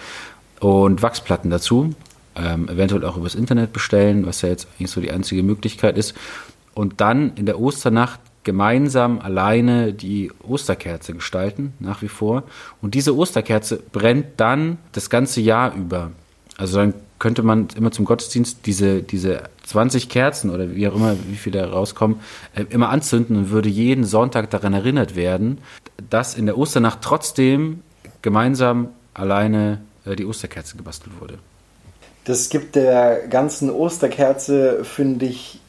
und 0.59 1.03
Wachsplatten 1.03 1.51
dazu 1.51 1.93
ähm, 2.38 2.69
eventuell 2.69 3.03
auch 3.05 3.17
übers 3.17 3.35
Internet 3.35 3.73
bestellen, 3.73 4.25
was 4.25 4.41
ja 4.41 4.49
jetzt 4.49 4.67
eigentlich 4.77 4.91
so 4.91 5.01
die 5.01 5.11
einzige 5.11 5.43
Möglichkeit 5.43 5.97
ist. 5.97 6.15
Und 6.73 7.01
dann 7.01 7.33
in 7.35 7.45
der 7.45 7.59
Osternacht 7.59 8.19
gemeinsam 8.43 9.19
alleine 9.19 9.91
die 9.91 10.31
Osterkerze 10.47 11.13
gestalten, 11.13 11.73
nach 11.79 12.01
wie 12.01 12.07
vor. 12.07 12.43
Und 12.81 12.93
diese 12.93 13.15
Osterkerze 13.15 13.81
brennt 13.91 14.25
dann 14.38 14.77
das 14.93 15.09
ganze 15.09 15.41
Jahr 15.41 15.75
über. 15.75 16.11
Also 16.57 16.77
dann 16.77 16.93
könnte 17.19 17.43
man 17.43 17.67
immer 17.75 17.91
zum 17.91 18.05
Gottesdienst 18.05 18.65
diese, 18.65 19.01
diese 19.01 19.43
20 19.65 20.07
Kerzen 20.07 20.49
oder 20.49 20.75
wie 20.75 20.88
auch 20.88 20.95
immer, 20.95 21.15
wie 21.27 21.35
viele 21.35 21.59
da 21.59 21.67
rauskommen, 21.67 22.19
äh, 22.55 22.63
immer 22.69 22.89
anzünden 22.89 23.35
und 23.35 23.49
würde 23.49 23.69
jeden 23.69 24.05
Sonntag 24.05 24.49
daran 24.49 24.73
erinnert 24.73 25.15
werden, 25.15 25.57
dass 26.09 26.35
in 26.35 26.45
der 26.45 26.57
Osternacht 26.57 27.01
trotzdem 27.01 27.81
gemeinsam 28.21 28.89
alleine 29.13 29.81
äh, 30.05 30.15
die 30.15 30.25
Osterkerze 30.25 30.77
gebastelt 30.77 31.19
wurde. 31.19 31.39
Das 32.28 32.49
gibt 32.49 32.75
der 32.75 33.25
ganzen 33.30 33.69
Osterkerze, 33.69 34.84
finde 34.84 35.28
ich, 35.28 35.61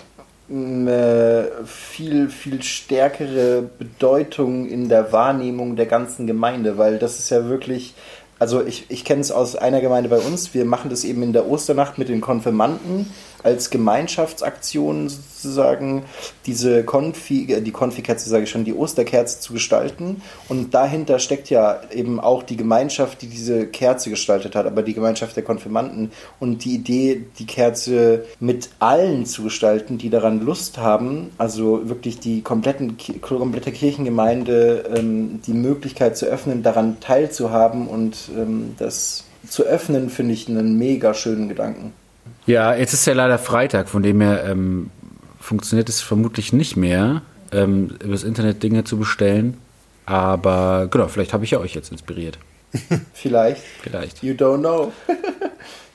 eine 0.50 1.52
viel, 1.64 2.28
viel 2.30 2.64
stärkere 2.64 3.62
Bedeutung 3.62 4.66
in 4.66 4.88
der 4.88 5.12
Wahrnehmung 5.12 5.76
der 5.76 5.86
ganzen 5.86 6.26
Gemeinde, 6.26 6.76
weil 6.76 6.98
das 6.98 7.20
ist 7.20 7.30
ja 7.30 7.48
wirklich, 7.48 7.94
also 8.40 8.66
ich, 8.66 8.86
ich 8.88 9.04
kenne 9.04 9.20
es 9.20 9.30
aus 9.30 9.54
einer 9.54 9.80
Gemeinde 9.80 10.08
bei 10.08 10.18
uns, 10.18 10.52
wir 10.52 10.64
machen 10.64 10.90
das 10.90 11.04
eben 11.04 11.22
in 11.22 11.32
der 11.32 11.48
Osternacht 11.48 11.96
mit 11.96 12.08
den 12.08 12.20
Konfirmanden 12.20 13.08
als 13.42 13.70
Gemeinschaftsaktion 13.70 15.08
sozusagen 15.08 16.04
diese 16.46 16.84
Konfi, 16.84 17.52
äh, 17.52 17.60
die 17.60 17.70
Konfikerze 17.70 18.28
sage 18.28 18.44
ich 18.44 18.50
schon, 18.50 18.64
die 18.64 18.74
Osterkerze 18.74 19.40
zu 19.40 19.52
gestalten. 19.52 20.22
Und 20.48 20.74
dahinter 20.74 21.18
steckt 21.18 21.50
ja 21.50 21.80
eben 21.92 22.20
auch 22.20 22.42
die 22.42 22.56
Gemeinschaft, 22.56 23.22
die 23.22 23.28
diese 23.28 23.66
Kerze 23.66 24.10
gestaltet 24.10 24.54
hat, 24.56 24.66
aber 24.66 24.82
die 24.82 24.94
Gemeinschaft 24.94 25.36
der 25.36 25.44
Konfirmanden. 25.44 26.10
Und 26.40 26.64
die 26.64 26.74
Idee, 26.74 27.24
die 27.38 27.46
Kerze 27.46 28.24
mit 28.40 28.70
allen 28.78 29.26
zu 29.26 29.44
gestalten, 29.44 29.98
die 29.98 30.10
daran 30.10 30.40
Lust 30.40 30.78
haben, 30.78 31.30
also 31.38 31.88
wirklich 31.88 32.18
die 32.18 32.42
kompletten, 32.42 32.96
komplette 33.20 33.72
Kirchengemeinde 33.72 34.84
ähm, 34.94 35.40
die 35.46 35.52
Möglichkeit 35.52 36.16
zu 36.16 36.26
öffnen, 36.26 36.62
daran 36.62 37.00
teilzuhaben 37.00 37.86
und 37.86 38.30
ähm, 38.36 38.74
das 38.78 39.24
zu 39.48 39.64
öffnen, 39.64 40.10
finde 40.10 40.34
ich 40.34 40.48
einen 40.48 40.76
mega 40.78 41.14
schönen 41.14 41.48
Gedanken. 41.48 41.92
Ja, 42.48 42.74
jetzt 42.74 42.94
ist 42.94 43.06
ja 43.06 43.12
leider 43.12 43.38
Freitag, 43.38 43.90
von 43.90 44.02
dem 44.02 44.22
her 44.22 44.44
ähm, 44.44 44.90
funktioniert 45.38 45.90
es 45.90 46.00
vermutlich 46.00 46.54
nicht 46.54 46.78
mehr, 46.78 47.20
ähm, 47.52 47.90
übers 48.02 48.24
Internet 48.24 48.62
Dinge 48.62 48.84
zu 48.84 48.98
bestellen. 48.98 49.58
Aber 50.06 50.88
genau, 50.90 51.08
vielleicht 51.08 51.34
habe 51.34 51.44
ich 51.44 51.50
ja 51.50 51.58
euch 51.58 51.74
jetzt 51.74 51.92
inspiriert. 51.92 52.38
Vielleicht. 53.12 53.62
Vielleicht. 53.82 54.22
You 54.22 54.32
don't 54.32 54.60
know. 54.60 54.92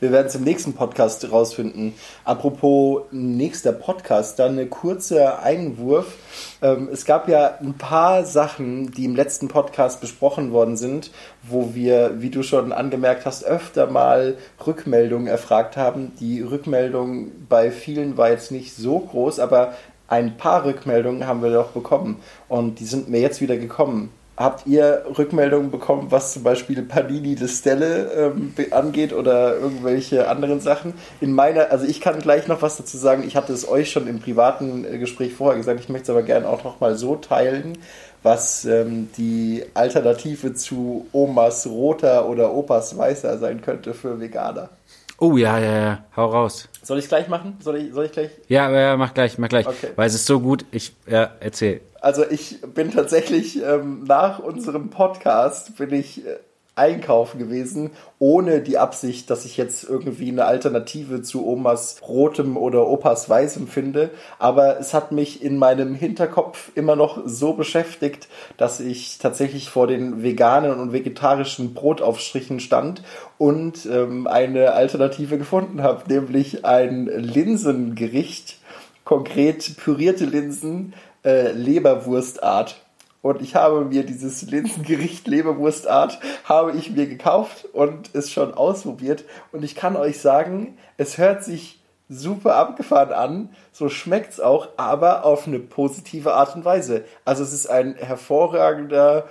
Wir 0.04 0.12
werden 0.12 0.28
es 0.28 0.36
im 0.36 0.44
nächsten 0.44 0.74
Podcast 0.74 1.32
rausfinden. 1.32 1.94
Apropos 2.26 3.04
nächster 3.12 3.72
Podcast, 3.72 4.38
dann 4.38 4.52
eine 4.52 4.66
kurze 4.66 5.40
Einwurf. 5.40 6.18
Ähm, 6.62 6.90
es 6.92 7.06
gab 7.06 7.30
ja 7.30 7.58
ein 7.62 7.76
paar 7.76 8.26
Sachen, 8.26 8.92
die 8.92 9.06
im 9.06 9.16
letzten 9.16 9.48
Podcast 9.48 10.02
besprochen 10.02 10.52
worden 10.52 10.76
sind, 10.76 11.12
wo 11.42 11.74
wir, 11.74 12.22
wie 12.22 12.30
du 12.30 12.44
schon 12.44 12.74
angemerkt 12.74 13.26
hast, 13.26 13.46
öfter 13.46 13.88
mal 13.88 14.36
Rückmeldungen 14.68 15.28
erfragt 15.28 15.78
haben. 15.78 16.12
Die 16.20 16.42
Rückmeldung 16.42 17.32
bei 17.48 17.72
vielen 17.72 18.18
war 18.18 18.30
jetzt 18.30 18.52
nicht 18.52 18.76
so 18.76 19.00
groß, 19.00 19.40
aber 19.40 19.74
ein 20.10 20.36
paar 20.36 20.66
Rückmeldungen 20.66 21.28
haben 21.28 21.42
wir 21.42 21.54
doch 21.54 21.70
bekommen 21.70 22.20
und 22.50 22.82
die 22.82 22.86
sind 22.86 23.08
mir 23.08 23.22
jetzt 23.22 23.40
wieder 23.40 23.56
gekommen. 23.56 24.12
Habt 24.44 24.68
ihr 24.68 25.06
Rückmeldungen 25.18 25.72
bekommen, 25.72 26.08
was 26.10 26.34
zum 26.34 26.44
Beispiel 26.44 26.82
Panini 26.82 27.36
de 27.36 27.48
Stelle 27.48 28.34
ähm, 28.36 28.54
angeht 28.72 29.14
oder 29.14 29.56
irgendwelche 29.56 30.28
anderen 30.28 30.60
Sachen? 30.60 30.96
In 31.22 31.32
meiner, 31.32 31.72
also 31.72 31.86
ich 31.86 32.02
kann 32.02 32.20
gleich 32.20 32.50
noch 32.50 32.62
was 32.62 32.76
dazu 32.76 32.98
sagen. 32.98 33.24
Ich 33.26 33.38
hatte 33.38 33.54
es 33.54 33.66
euch 33.66 33.90
schon 33.90 34.06
im 34.06 34.20
privaten 34.20 34.84
äh, 34.84 34.98
Gespräch 34.98 35.34
vorher 35.34 35.56
gesagt. 35.56 35.80
Ich 35.80 35.88
möchte 35.88 36.04
es 36.04 36.10
aber 36.10 36.24
gerne 36.24 36.50
auch 36.50 36.66
noch 36.66 36.82
mal 36.82 36.98
so 36.98 37.16
teilen, 37.16 37.78
was 38.22 38.66
ähm, 38.66 39.08
die 39.18 39.64
Alternative 39.76 40.54
zu 40.54 41.08
Omas 41.14 41.66
roter 41.66 42.28
oder 42.28 42.54
Opas 42.54 42.98
weißer 42.98 43.38
sein 43.38 43.62
könnte 43.62 43.94
für 43.94 44.20
Veganer. 44.20 44.72
Oh 45.20 45.38
ja, 45.38 45.58
ja, 45.58 45.78
ja, 45.78 46.04
hau 46.18 46.26
raus. 46.26 46.68
Soll 46.84 46.98
ich 46.98 47.06
es 47.06 47.10
gleich 47.10 47.30
machen? 47.30 47.58
Soll 47.62 47.78
ich, 47.78 47.94
soll 47.94 48.06
ich 48.06 48.12
gleich? 48.12 48.30
Ja, 48.50 48.70
ja, 48.70 48.98
mach 48.98 49.14
gleich, 49.14 49.38
mach 49.38 49.48
gleich. 49.48 49.66
Okay. 49.66 49.92
Weil 49.96 50.08
es 50.08 50.16
ist 50.16 50.26
so 50.26 50.40
gut. 50.42 50.66
Ich, 50.72 50.94
ja, 51.08 51.32
erzähl. 51.40 51.82
Also 52.02 52.30
ich 52.30 52.60
bin 52.62 52.92
tatsächlich 52.92 53.64
ähm, 53.64 54.04
nach 54.04 54.40
unserem 54.40 54.90
Podcast 54.90 55.78
bin 55.78 55.94
ich 55.94 56.26
äh, 56.26 56.40
einkaufen 56.76 57.38
gewesen, 57.38 57.92
ohne 58.18 58.62
die 58.62 58.80
Absicht, 58.80 59.30
dass 59.30 59.46
ich 59.46 59.58
jetzt 59.58 59.84
irgendwie 59.84 60.30
eine 60.30 60.46
Alternative 60.46 61.22
zu 61.22 61.46
Omas 61.46 61.98
rotem 62.08 62.58
oder 62.58 62.88
Opas 62.88 63.30
weißem 63.30 63.68
finde. 63.68 64.10
Aber 64.40 64.80
es 64.80 64.94
hat 64.94 65.12
mich 65.12 65.44
in 65.44 65.58
meinem 65.58 65.94
Hinterkopf 65.94 66.72
immer 66.74 66.96
noch 66.96 67.22
so 67.26 67.54
beschäftigt, 67.54 68.28
dass 68.58 68.80
ich 68.80 69.20
tatsächlich 69.20 69.70
vor 69.70 69.86
den 69.86 70.24
veganen 70.24 70.80
und 70.80 70.94
vegetarischen 70.94 71.76
Brotaufstrichen 71.76 72.60
stand 72.60 73.04
und 73.38 73.86
ähm, 73.86 74.26
eine 74.26 74.74
Alternative 74.74 75.38
gefunden 75.38 75.84
habe, 75.84 76.12
nämlich 76.12 76.66
ein 76.66 77.06
Linsengericht, 77.06 78.58
konkret 79.04 79.78
pürierte 79.78 80.26
Linsen, 80.26 80.94
äh, 81.24 81.52
Leberwurstart. 81.52 82.83
Und 83.24 83.42
ich 83.42 83.56
habe 83.56 83.86
mir 83.86 84.06
dieses 84.06 84.42
Linsengericht 84.44 85.28
Leberwurstart 85.28 86.20
habe 86.44 86.74
ich 86.74 86.92
mir 86.92 87.08
gekauft 87.08 87.66
und 87.72 88.14
es 88.14 88.30
schon 88.30 88.54
ausprobiert. 88.54 89.24
Und 89.54 89.64
ich 89.64 89.76
kann 89.76 89.96
euch 89.96 90.20
sagen, 90.20 90.78
es 90.98 91.18
hört 91.18 91.42
sich 91.42 91.82
super 92.10 92.56
abgefahren 92.56 93.14
an. 93.14 93.50
So 93.72 93.88
schmeckt's 93.88 94.42
auch, 94.42 94.68
aber 94.76 95.24
auf 95.26 95.48
eine 95.48 95.60
positive 95.60 96.34
Art 96.34 96.54
und 96.54 96.66
Weise. 96.66 97.06
Also 97.24 97.44
es 97.44 97.54
ist 97.54 97.68
ein 97.68 97.96
hervorragender 97.96 99.30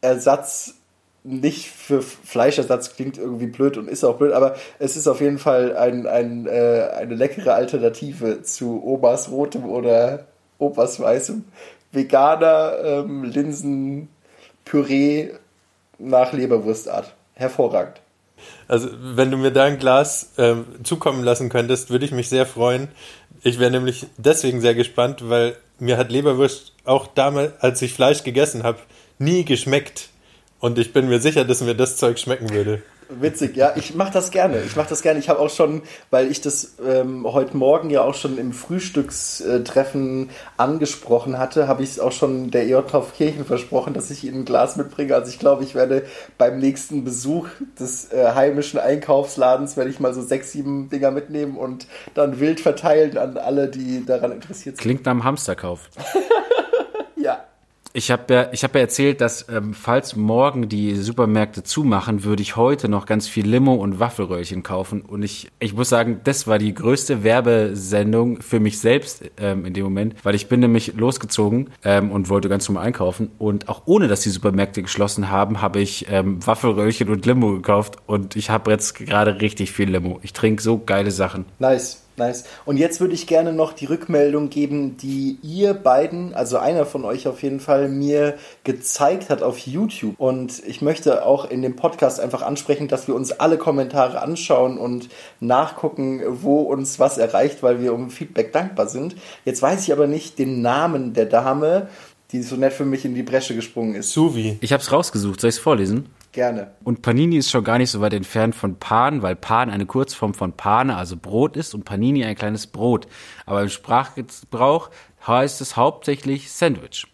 Ersatz 0.00 0.76
nicht 1.24 1.68
für 1.68 2.02
Fleischersatz 2.02 2.96
klingt 2.96 3.16
irgendwie 3.16 3.46
blöd 3.46 3.76
und 3.76 3.88
ist 3.88 4.02
auch 4.02 4.16
blöd, 4.16 4.32
aber 4.32 4.56
es 4.80 4.96
ist 4.96 5.06
auf 5.06 5.20
jeden 5.20 5.38
Fall 5.38 5.76
ein, 5.76 6.08
ein, 6.08 6.46
äh, 6.46 6.88
eine 6.96 7.14
leckere 7.14 7.54
Alternative 7.54 8.42
zu 8.42 8.82
Omas 8.84 9.30
Rotem 9.30 9.64
oder 9.64 10.26
Opas 10.58 10.98
Weißem. 10.98 11.44
Veganer 11.92 12.78
ähm, 12.82 13.24
Linsenpüree 13.24 15.30
nach 15.98 16.32
Leberwurstart. 16.32 17.14
Hervorragend. 17.34 18.00
Also, 18.66 18.88
wenn 19.00 19.30
du 19.30 19.36
mir 19.36 19.52
da 19.52 19.64
ein 19.64 19.78
Glas 19.78 20.32
ähm, 20.36 20.64
zukommen 20.82 21.22
lassen 21.22 21.48
könntest, 21.48 21.90
würde 21.90 22.04
ich 22.04 22.12
mich 22.12 22.28
sehr 22.28 22.46
freuen. 22.46 22.88
Ich 23.42 23.58
wäre 23.58 23.70
nämlich 23.70 24.06
deswegen 24.16 24.60
sehr 24.60 24.74
gespannt, 24.74 25.28
weil 25.28 25.56
mir 25.78 25.96
hat 25.96 26.10
Leberwurst 26.10 26.72
auch 26.84 27.06
damals, 27.06 27.52
als 27.60 27.82
ich 27.82 27.94
Fleisch 27.94 28.24
gegessen 28.24 28.62
habe, 28.62 28.78
nie 29.18 29.44
geschmeckt 29.44 30.08
Und 30.60 30.78
ich 30.78 30.92
bin 30.92 31.08
mir 31.08 31.20
sicher, 31.20 31.44
dass 31.44 31.60
mir 31.60 31.74
das 31.74 31.96
Zeug 31.96 32.20
schmecken 32.20 32.50
würde. 32.50 32.82
Witzig, 33.20 33.56
ja, 33.56 33.72
ich 33.76 33.94
mache 33.94 34.12
das 34.12 34.30
gerne. 34.30 34.62
Ich 34.62 34.76
mache 34.76 34.88
das 34.88 35.02
gerne. 35.02 35.18
Ich 35.18 35.28
habe 35.28 35.40
auch 35.40 35.50
schon, 35.50 35.82
weil 36.10 36.30
ich 36.30 36.40
das 36.40 36.76
ähm, 36.86 37.24
heute 37.24 37.56
Morgen 37.56 37.90
ja 37.90 38.02
auch 38.02 38.14
schon 38.14 38.38
im 38.38 38.52
Frühstückstreffen 38.52 40.30
angesprochen 40.56 41.38
hatte, 41.38 41.68
habe 41.68 41.82
ich 41.82 41.90
es 41.90 42.00
auch 42.00 42.12
schon 42.12 42.50
der 42.50 42.64
EJ 42.66 42.82
Kirchen 43.16 43.44
versprochen, 43.44 43.94
dass 43.94 44.10
ich 44.10 44.24
ihnen 44.24 44.40
ein 44.40 44.44
Glas 44.44 44.76
mitbringe. 44.76 45.14
Also 45.14 45.30
ich 45.30 45.38
glaube, 45.38 45.64
ich 45.64 45.74
werde 45.74 46.04
beim 46.38 46.58
nächsten 46.58 47.04
Besuch 47.04 47.48
des 47.78 48.12
äh, 48.12 48.32
heimischen 48.34 48.78
Einkaufsladens, 48.78 49.76
werde 49.76 49.90
ich 49.90 50.00
mal 50.00 50.14
so 50.14 50.22
sechs, 50.22 50.52
sieben 50.52 50.88
Dinger 50.88 51.10
mitnehmen 51.10 51.56
und 51.56 51.86
dann 52.14 52.40
wild 52.40 52.60
verteilen 52.60 53.18
an 53.18 53.36
alle, 53.36 53.68
die 53.68 54.04
daran 54.04 54.32
interessiert 54.32 54.76
sind. 54.76 54.82
Klingt 54.82 55.06
nach 55.06 55.12
einem 55.12 55.24
Hamsterkauf. 55.24 55.90
Ich 57.94 58.10
habe 58.10 58.32
ja, 58.32 58.48
ich 58.52 58.64
hab 58.64 58.74
ja 58.74 58.80
erzählt, 58.80 59.20
dass 59.20 59.48
ähm, 59.48 59.74
falls 59.74 60.16
morgen 60.16 60.68
die 60.68 60.94
Supermärkte 60.94 61.62
zumachen, 61.62 62.24
würde 62.24 62.42
ich 62.42 62.56
heute 62.56 62.88
noch 62.88 63.04
ganz 63.04 63.28
viel 63.28 63.46
Limo 63.46 63.74
und 63.74 64.00
Waffelröllchen 64.00 64.62
kaufen. 64.62 65.02
Und 65.02 65.22
ich, 65.22 65.50
ich 65.58 65.74
muss 65.74 65.90
sagen, 65.90 66.20
das 66.24 66.46
war 66.46 66.58
die 66.58 66.72
größte 66.74 67.22
Werbesendung 67.22 68.40
für 68.40 68.60
mich 68.60 68.78
selbst 68.78 69.24
ähm, 69.36 69.66
in 69.66 69.74
dem 69.74 69.84
Moment, 69.84 70.14
weil 70.22 70.34
ich 70.34 70.48
bin 70.48 70.60
nämlich 70.60 70.94
losgezogen 70.94 71.70
ähm, 71.84 72.10
und 72.10 72.30
wollte 72.30 72.48
ganz 72.48 72.68
normal 72.68 72.86
einkaufen. 72.86 73.30
Und 73.38 73.68
auch 73.68 73.82
ohne, 73.84 74.08
dass 74.08 74.20
die 74.20 74.30
Supermärkte 74.30 74.82
geschlossen 74.82 75.30
haben, 75.30 75.60
habe 75.60 75.80
ich 75.80 76.06
ähm, 76.08 76.44
Waffelröllchen 76.46 77.10
und 77.10 77.26
Limo 77.26 77.52
gekauft. 77.52 77.96
Und 78.06 78.36
ich 78.36 78.48
habe 78.48 78.70
jetzt 78.70 78.94
gerade 78.94 79.40
richtig 79.40 79.72
viel 79.72 79.90
Limo. 79.90 80.18
Ich 80.22 80.32
trinke 80.32 80.62
so 80.62 80.78
geile 80.78 81.10
Sachen. 81.10 81.44
Nice. 81.58 82.01
Nice. 82.16 82.44
Und 82.66 82.76
jetzt 82.76 83.00
würde 83.00 83.14
ich 83.14 83.26
gerne 83.26 83.54
noch 83.54 83.72
die 83.72 83.86
Rückmeldung 83.86 84.50
geben, 84.50 84.98
die 84.98 85.38
ihr 85.42 85.72
beiden, 85.72 86.34
also 86.34 86.58
einer 86.58 86.84
von 86.84 87.06
euch 87.06 87.26
auf 87.26 87.42
jeden 87.42 87.58
Fall, 87.58 87.88
mir 87.88 88.36
gezeigt 88.64 89.30
hat 89.30 89.42
auf 89.42 89.58
YouTube. 89.58 90.14
Und 90.18 90.62
ich 90.66 90.82
möchte 90.82 91.24
auch 91.24 91.50
in 91.50 91.62
dem 91.62 91.74
Podcast 91.74 92.20
einfach 92.20 92.42
ansprechen, 92.42 92.88
dass 92.88 93.08
wir 93.08 93.14
uns 93.14 93.32
alle 93.32 93.56
Kommentare 93.56 94.20
anschauen 94.20 94.76
und 94.76 95.08
nachgucken, 95.40 96.22
wo 96.26 96.60
uns 96.60 96.98
was 96.98 97.16
erreicht, 97.16 97.62
weil 97.62 97.80
wir 97.80 97.94
um 97.94 98.10
Feedback 98.10 98.52
dankbar 98.52 98.88
sind. 98.88 99.16
Jetzt 99.46 99.62
weiß 99.62 99.82
ich 99.82 99.92
aber 99.92 100.06
nicht 100.06 100.38
den 100.38 100.60
Namen 100.60 101.14
der 101.14 101.26
Dame, 101.26 101.88
die 102.32 102.42
so 102.42 102.56
nett 102.56 102.74
für 102.74 102.84
mich 102.84 103.04
in 103.04 103.14
die 103.14 103.22
Bresche 103.22 103.54
gesprungen 103.54 103.94
ist. 103.94 104.12
Suvi. 104.12 104.58
Ich 104.60 104.72
habe 104.72 104.82
es 104.82 104.92
rausgesucht. 104.92 105.40
Soll 105.40 105.48
ich 105.48 105.56
es 105.56 105.62
vorlesen? 105.62 106.06
Gerne. 106.32 106.70
Und 106.82 107.02
Panini 107.02 107.36
ist 107.36 107.50
schon 107.50 107.62
gar 107.62 107.76
nicht 107.76 107.90
so 107.90 108.00
weit 108.00 108.14
entfernt 108.14 108.54
von 108.54 108.76
Pan, 108.76 109.20
weil 109.20 109.36
Pan 109.36 109.68
eine 109.68 109.84
Kurzform 109.84 110.32
von 110.32 110.54
Pane, 110.54 110.96
also 110.96 111.16
Brot 111.16 111.58
ist, 111.58 111.74
und 111.74 111.84
Panini 111.84 112.24
ein 112.24 112.34
kleines 112.34 112.66
Brot. 112.66 113.06
Aber 113.44 113.62
im 113.62 113.68
Sprachgebrauch 113.68 114.90
heißt 115.26 115.60
es 115.60 115.76
hauptsächlich 115.76 116.50
Sandwich. 116.50 117.06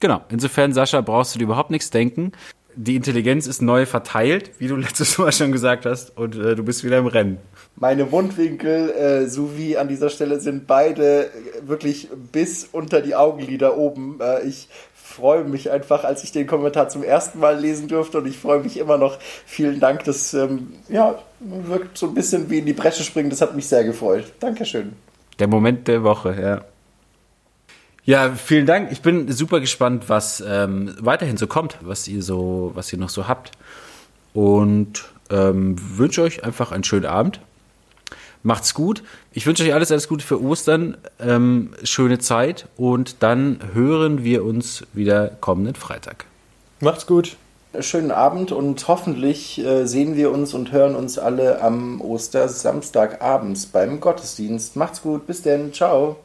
Genau. 0.00 0.22
Insofern, 0.28 0.72
Sascha, 0.72 1.00
brauchst 1.02 1.34
du 1.34 1.38
dir 1.38 1.44
überhaupt 1.44 1.70
nichts 1.70 1.90
denken. 1.90 2.32
Die 2.76 2.96
Intelligenz 2.96 3.46
ist 3.46 3.62
neu 3.62 3.86
verteilt, 3.86 4.50
wie 4.58 4.66
du 4.66 4.74
letztes 4.76 5.18
Mal 5.18 5.30
schon 5.30 5.52
gesagt 5.52 5.86
hast, 5.86 6.16
und 6.16 6.34
äh, 6.34 6.56
du 6.56 6.64
bist 6.64 6.82
wieder 6.82 6.98
im 6.98 7.06
Rennen. 7.06 7.38
Meine 7.76 8.04
Mundwinkel 8.04 8.90
äh, 8.90 9.28
sowie 9.28 9.76
an 9.76 9.86
dieser 9.86 10.10
Stelle 10.10 10.40
sind 10.40 10.66
beide 10.66 11.30
wirklich 11.64 12.08
bis 12.32 12.64
unter 12.64 13.00
die 13.00 13.14
Augenlider 13.14 13.76
oben. 13.76 14.18
Äh, 14.20 14.48
ich 14.48 14.68
freue 15.04 15.44
mich 15.44 15.70
einfach, 15.70 16.02
als 16.02 16.24
ich 16.24 16.32
den 16.32 16.46
Kommentar 16.46 16.88
zum 16.88 17.02
ersten 17.02 17.38
Mal 17.38 17.60
lesen 17.60 17.88
durfte 17.88 18.18
und 18.18 18.26
ich 18.26 18.38
freue 18.38 18.60
mich 18.60 18.78
immer 18.78 18.96
noch. 18.96 19.18
Vielen 19.44 19.78
Dank, 19.78 20.02
das 20.04 20.32
ähm, 20.32 20.72
ja, 20.88 21.18
wirkt 21.40 21.98
so 21.98 22.06
ein 22.06 22.14
bisschen 22.14 22.48
wie 22.48 22.58
in 22.58 22.66
die 22.66 22.72
Bresche 22.72 23.04
springen. 23.04 23.28
Das 23.28 23.42
hat 23.42 23.54
mich 23.54 23.68
sehr 23.68 23.84
gefreut. 23.84 24.32
Dankeschön. 24.40 24.94
Der 25.38 25.46
Moment 25.46 25.86
der 25.88 26.02
Woche, 26.02 26.34
ja. 26.40 26.64
Ja, 28.06 28.32
vielen 28.34 28.64
Dank. 28.64 28.90
Ich 28.92 29.02
bin 29.02 29.30
super 29.30 29.60
gespannt, 29.60 30.08
was 30.08 30.42
ähm, 30.46 30.94
weiterhin 30.98 31.36
so 31.36 31.46
kommt, 31.46 31.76
was 31.82 32.08
ihr 32.08 32.22
so, 32.22 32.72
was 32.74 32.90
ihr 32.92 32.98
noch 32.98 33.10
so 33.10 33.28
habt. 33.28 33.50
Und 34.32 35.04
ähm, 35.30 35.76
wünsche 35.78 36.22
euch 36.22 36.44
einfach 36.44 36.72
einen 36.72 36.84
schönen 36.84 37.06
Abend. 37.06 37.40
Macht's 38.44 38.74
gut. 38.74 39.02
Ich 39.32 39.46
wünsche 39.46 39.64
euch 39.64 39.72
alles, 39.72 39.90
alles 39.90 40.06
Gute 40.06 40.24
für 40.24 40.40
Ostern. 40.40 40.98
Ähm, 41.18 41.70
schöne 41.82 42.18
Zeit. 42.18 42.68
Und 42.76 43.16
dann 43.22 43.58
hören 43.72 44.22
wir 44.22 44.44
uns 44.44 44.84
wieder 44.92 45.28
kommenden 45.40 45.74
Freitag. 45.74 46.26
Macht's 46.80 47.06
gut. 47.06 47.36
Schönen 47.80 48.10
Abend 48.10 48.52
und 48.52 48.86
hoffentlich 48.86 49.58
äh, 49.64 49.86
sehen 49.86 50.14
wir 50.14 50.30
uns 50.30 50.52
und 50.52 50.72
hören 50.72 50.94
uns 50.94 51.18
alle 51.18 51.62
am 51.62 52.02
Ostersamstagabends 52.02 53.66
beim 53.66 53.98
Gottesdienst. 54.00 54.76
Macht's 54.76 55.00
gut. 55.00 55.26
Bis 55.26 55.40
denn. 55.40 55.72
Ciao. 55.72 56.16